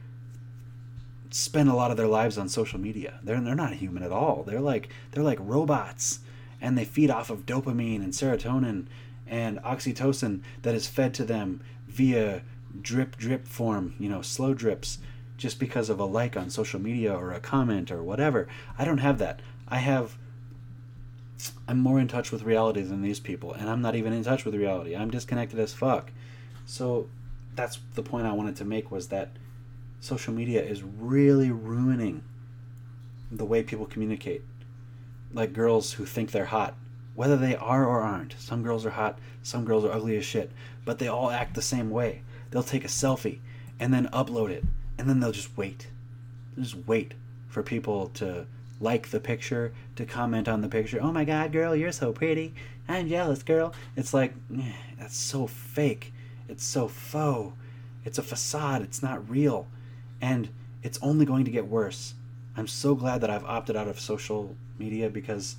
spend 1.30 1.70
a 1.70 1.76
lot 1.76 1.92
of 1.92 1.98
their 1.98 2.08
lives 2.08 2.38
on 2.38 2.50
social 2.50 2.80
media. 2.80 3.20
They're, 3.24 3.40
they're 3.40 3.56
not 3.56 3.74
human 3.74 4.04
at 4.04 4.12
all. 4.12 4.44
They're 4.44 4.60
like 4.60 4.90
they're 5.12 5.24
like 5.24 5.40
robots 5.42 6.20
and 6.62 6.78
they 6.78 6.86
feed 6.86 7.10
off 7.10 7.30
of 7.30 7.46
dopamine 7.46 8.04
and 8.04 8.14
serotonin 8.14 8.86
and 9.28 9.58
oxytocin 9.64 10.42
that 10.62 10.76
is 10.76 10.88
fed 10.88 11.14
to 11.16 11.24
them 11.24 11.62
via 11.88 12.44
drip 12.80 13.18
drip 13.18 13.48
form, 13.48 13.96
you 14.00 14.08
know, 14.08 14.22
slow 14.22 14.54
drips 14.54 15.00
just 15.38 15.60
because 15.60 15.90
of 15.90 16.00
a 16.00 16.06
like 16.06 16.38
on 16.38 16.50
social 16.50 16.80
media 16.80 17.14
or 17.14 17.32
a 17.32 17.40
comment 17.40 17.92
or 17.92 18.04
whatever. 18.04 18.48
I 18.78 18.86
don't 18.86 19.00
have 19.00 19.18
that. 19.18 19.42
I 19.68 19.78
have 19.78 20.18
I'm 21.68 21.80
more 21.80 22.00
in 22.00 22.08
touch 22.08 22.32
with 22.32 22.44
reality 22.44 22.84
than 22.84 23.02
these 23.02 23.20
people 23.20 23.54
and 23.54 23.70
I'm 23.70 23.82
not 23.82 23.96
even 23.96 24.14
in 24.14 24.24
touch 24.24 24.46
with 24.46 24.54
reality. 24.54 24.96
I'm 24.96 25.10
disconnected 25.10 25.60
as 25.60 25.74
fuck. 25.74 26.12
So 26.66 27.10
that's 27.56 27.80
the 27.96 28.04
point 28.04 28.28
I 28.28 28.34
wanted 28.34 28.56
to 28.58 28.66
make 28.66 28.92
was 28.92 29.08
that 29.08 29.32
social 30.00 30.34
media 30.34 30.64
is 30.64 30.84
really 30.84 31.52
ruining 31.52 32.24
the 33.32 33.46
way 33.46 33.64
people 33.64 33.86
communicate. 33.86 34.44
Like 35.34 35.54
girls 35.54 35.94
who 35.94 36.06
think 36.06 36.32
they're 36.32 36.46
hot 36.46 36.76
whether 37.14 37.38
they 37.38 37.56
are 37.56 37.86
or 37.86 38.02
aren't. 38.02 38.36
Some 38.40 38.64
girls 38.64 38.86
are 38.86 38.92
hot, 38.92 39.20
some 39.44 39.66
girls 39.66 39.84
are 39.84 39.92
ugly 39.92 40.18
as 40.18 40.26
shit, 40.26 40.52
but 40.86 41.00
they 41.00 41.08
all 41.08 41.30
act 41.30 41.56
the 41.56 41.62
same 41.62 41.90
way. 41.90 42.24
They'll 42.50 42.64
take 42.64 42.86
a 42.86 42.90
selfie 42.90 43.40
and 43.80 43.94
then 43.94 44.08
upload 44.08 44.50
it, 44.50 44.64
and 44.98 45.10
then 45.10 45.20
they'll 45.20 45.32
just 45.32 45.56
wait. 45.58 45.88
They'll 46.56 46.64
just 46.64 46.88
wait 46.88 47.14
for 47.48 47.64
people 47.64 48.10
to 48.16 48.46
like 48.80 49.10
the 49.10 49.20
picture, 49.20 49.74
to 49.96 50.06
comment 50.06 50.48
on 50.48 50.62
the 50.62 50.68
picture. 50.68 51.00
Oh 51.02 51.12
my 51.12 51.24
god, 51.24 51.52
girl, 51.52 51.76
you're 51.76 51.92
so 51.92 52.12
pretty. 52.12 52.54
I'm 52.88 53.08
jealous, 53.08 53.44
girl. 53.44 53.74
It's 53.96 54.14
like, 54.14 54.34
that's 54.98 55.18
so 55.18 55.48
fake. 55.48 56.14
It's 56.50 56.64
so 56.64 56.88
faux. 56.88 57.56
It's 58.04 58.18
a 58.18 58.24
facade. 58.24 58.82
It's 58.82 59.04
not 59.04 59.30
real. 59.30 59.68
And 60.20 60.50
it's 60.82 60.98
only 61.02 61.26
going 61.26 61.46
to 61.46 61.52
get 61.52 61.68
worse. 61.68 62.16
I'm 62.58 62.68
so 62.68 62.96
glad 62.96 63.22
that 63.22 63.30
I've 63.30 63.46
opted 63.46 63.76
out 63.76 63.88
of 63.88 64.00
social 64.00 64.56
media 64.84 65.10
because 65.10 65.56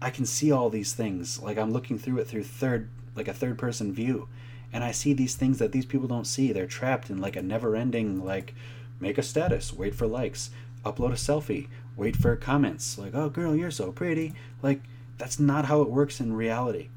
I 0.00 0.10
can 0.10 0.26
see 0.26 0.50
all 0.50 0.70
these 0.70 0.92
things. 0.94 1.40
Like 1.46 1.58
I'm 1.58 1.72
looking 1.72 1.98
through 1.98 2.18
it 2.20 2.28
through 2.28 2.44
third, 2.44 2.88
like 3.14 3.28
a 3.28 3.38
third 3.40 3.56
person 3.58 3.92
view, 3.92 4.28
and 4.72 4.82
I 4.82 4.92
see 4.92 5.12
these 5.14 5.36
things 5.36 5.58
that 5.58 5.72
these 5.72 5.86
people 5.86 6.08
don't 6.08 6.26
see. 6.26 6.52
They're 6.52 6.66
trapped 6.78 7.10
in 7.10 7.18
like 7.20 7.36
a 7.36 7.42
never 7.42 7.76
ending, 7.76 8.24
like, 8.24 8.54
make 9.00 9.18
a 9.18 9.22
status, 9.22 9.72
wait 9.72 9.94
for 9.94 10.06
likes, 10.06 10.50
upload 10.84 11.12
a 11.12 11.16
selfie, 11.28 11.68
wait 11.96 12.16
for 12.16 12.34
comments. 12.36 12.98
Like, 12.98 13.14
oh 13.14 13.28
girl, 13.28 13.54
you're 13.54 13.70
so 13.70 13.92
pretty. 13.92 14.32
Like, 14.62 14.80
That's 15.18 15.38
not 15.38 15.66
how 15.66 15.82
it 15.82 15.90
works 15.90 16.20
in 16.20 16.32
reality. 16.32 16.88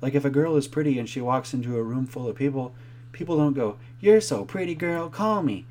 Like 0.00 0.14
if 0.14 0.24
a 0.24 0.30
girl 0.30 0.56
is 0.56 0.68
pretty 0.68 0.98
and 0.98 1.08
she 1.08 1.20
walks 1.20 1.54
into 1.54 1.76
a 1.76 1.82
room 1.82 2.06
full 2.06 2.28
of 2.28 2.36
people, 2.36 2.74
people 3.12 3.36
don't 3.36 3.54
go, 3.54 3.76
"You're 4.00 4.20
so 4.20 4.44
pretty, 4.44 4.74
girl, 4.74 5.08
call 5.08 5.42
me." 5.42 5.66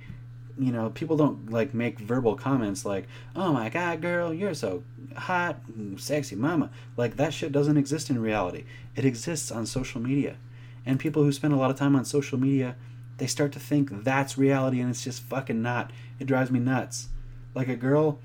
You 0.59 0.71
know, 0.71 0.89
people 0.89 1.17
don't 1.17 1.51
like 1.51 1.73
make 1.73 1.99
verbal 1.99 2.35
comments 2.35 2.85
like, 2.85 3.07
"Oh 3.35 3.53
my 3.53 3.69
god, 3.69 4.01
girl, 4.01 4.33
you're 4.33 4.53
so 4.53 4.83
hot, 5.15 5.59
sexy 5.97 6.35
mama." 6.35 6.71
Like 6.95 7.17
that 7.17 7.33
shit 7.33 7.51
doesn't 7.51 7.77
exist 7.77 8.09
in 8.09 8.21
reality. 8.21 8.65
It 8.95 9.05
exists 9.05 9.51
on 9.51 9.65
social 9.65 10.01
media. 10.01 10.37
And 10.85 10.99
people 10.99 11.23
who 11.23 11.31
spend 11.31 11.53
a 11.53 11.57
lot 11.57 11.69
of 11.69 11.77
time 11.77 11.95
on 11.95 12.05
social 12.05 12.39
media, 12.39 12.75
they 13.17 13.27
start 13.27 13.51
to 13.53 13.59
think 13.59 14.03
that's 14.03 14.37
reality 14.37 14.79
and 14.79 14.89
it's 14.89 15.03
just 15.03 15.21
fucking 15.23 15.61
not. 15.61 15.91
It 16.19 16.27
drives 16.27 16.49
me 16.49 16.59
nuts. 16.59 17.09
Like 17.53 17.67
a 17.67 17.75
girl 17.75 18.19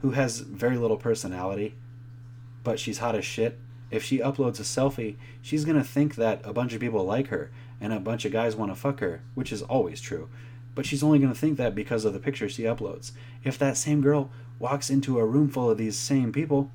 who 0.00 0.12
has 0.12 0.40
very 0.40 0.78
little 0.78 0.96
personality, 0.96 1.74
but 2.64 2.78
she's 2.80 2.98
hot 2.98 3.14
as 3.14 3.24
shit 3.24 3.58
if 3.90 4.02
she 4.02 4.18
uploads 4.18 4.58
a 4.58 4.62
selfie, 4.62 5.16
she's 5.42 5.64
going 5.64 5.78
to 5.78 5.84
think 5.84 6.16
that 6.16 6.40
a 6.44 6.52
bunch 6.52 6.72
of 6.74 6.80
people 6.80 7.04
like 7.04 7.28
her 7.28 7.50
and 7.80 7.92
a 7.92 8.00
bunch 8.00 8.24
of 8.24 8.32
guys 8.32 8.56
want 8.56 8.72
to 8.72 8.76
fuck 8.76 9.00
her, 9.00 9.22
which 9.34 9.52
is 9.52 9.62
always 9.62 10.00
true. 10.00 10.28
But 10.76 10.86
she's 10.86 11.02
only 11.02 11.18
going 11.18 11.32
to 11.32 11.38
think 11.38 11.56
that 11.56 11.74
because 11.74 12.04
of 12.04 12.12
the 12.12 12.20
pictures 12.20 12.52
she 12.52 12.62
uploads. 12.62 13.10
If 13.42 13.58
that 13.58 13.76
same 13.76 14.02
girl 14.02 14.30
walks 14.58 14.90
into 14.90 15.18
a 15.18 15.24
room 15.24 15.48
full 15.48 15.70
of 15.70 15.78
these 15.78 15.98
same 15.98 16.32
people, 16.32 16.70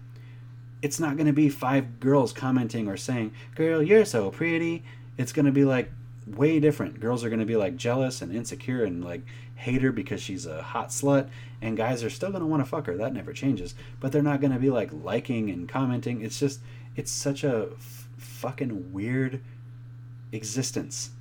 it's 0.82 1.00
not 1.00 1.16
going 1.16 1.28
to 1.28 1.34
be 1.34 1.50
five 1.50 2.00
girls 2.00 2.34
commenting 2.34 2.88
or 2.88 2.98
saying, 2.98 3.32
Girl, 3.56 3.82
you're 3.82 4.04
so 4.04 4.32
pretty. 4.32 4.84
It's 5.18 5.32
going 5.32 5.46
to 5.46 5.52
be 5.52 5.64
like 5.64 5.92
way 6.26 6.60
different. 6.60 7.00
Girls 7.00 7.24
are 7.24 7.30
going 7.30 7.40
to 7.40 7.46
be 7.46 7.56
like 7.56 7.78
jealous 7.78 8.24
and 8.24 8.36
insecure 8.36 8.84
and 8.84 9.06
like 9.06 9.22
hate 9.56 9.84
her 9.84 9.92
because 9.92 10.22
she's 10.22 10.48
a 10.48 10.64
hot 10.64 10.90
slut, 10.90 11.30
and 11.62 11.78
guys 11.78 12.04
are 12.04 12.10
still 12.10 12.32
going 12.32 12.42
to 12.42 12.48
want 12.48 12.64
to 12.64 12.70
fuck 12.70 12.88
her. 12.88 12.98
That 12.98 13.14
never 13.14 13.34
changes. 13.34 13.76
But 14.00 14.12
they're 14.12 14.24
not 14.24 14.42
going 14.42 14.54
to 14.54 14.60
be 14.60 14.72
like 14.72 14.90
liking 14.92 15.52
and 15.52 15.70
commenting. 15.70 16.22
It's 16.22 16.40
just 16.40 16.60
it's 16.96 17.12
such 17.12 17.44
a 17.44 17.70
f- 17.78 18.10
fucking 18.18 18.92
weird 18.92 19.42
existence 20.32 21.12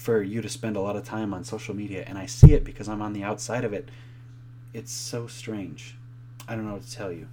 for 0.00 0.22
you 0.22 0.40
to 0.40 0.48
spend 0.48 0.76
a 0.76 0.80
lot 0.80 0.96
of 0.96 1.04
time 1.04 1.34
on 1.34 1.44
social 1.44 1.76
media 1.76 2.02
and 2.06 2.16
I 2.16 2.24
see 2.24 2.54
it 2.54 2.64
because 2.64 2.88
I'm 2.88 3.02
on 3.02 3.12
the 3.12 3.22
outside 3.22 3.64
of 3.64 3.74
it. 3.74 3.90
It's 4.72 4.90
so 4.90 5.26
strange. 5.26 5.94
I 6.48 6.54
don't 6.54 6.66
know 6.66 6.72
what 6.72 6.86
to 6.86 6.92
tell 6.92 7.12
you. 7.12 7.28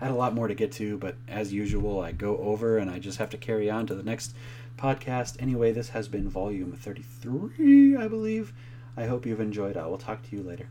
I 0.00 0.06
had 0.06 0.10
a 0.10 0.16
lot 0.16 0.34
more 0.34 0.48
to 0.48 0.54
get 0.54 0.72
to, 0.72 0.98
but 0.98 1.14
as 1.28 1.52
usual, 1.52 2.00
I 2.00 2.10
go 2.10 2.38
over 2.38 2.76
and 2.76 2.90
I 2.90 2.98
just 2.98 3.18
have 3.18 3.30
to 3.30 3.36
carry 3.36 3.70
on 3.70 3.86
to 3.86 3.94
the 3.94 4.02
next 4.02 4.34
podcast. 4.76 5.40
Anyway, 5.40 5.70
this 5.70 5.90
has 5.90 6.08
been 6.08 6.28
volume 6.28 6.72
33, 6.72 7.94
I 7.96 8.08
believe. 8.08 8.52
I 8.96 9.04
hope 9.04 9.24
you've 9.24 9.40
enjoyed. 9.40 9.76
I 9.76 9.86
will 9.86 9.98
talk 9.98 10.28
to 10.28 10.36
you 10.36 10.42
later. 10.42 10.66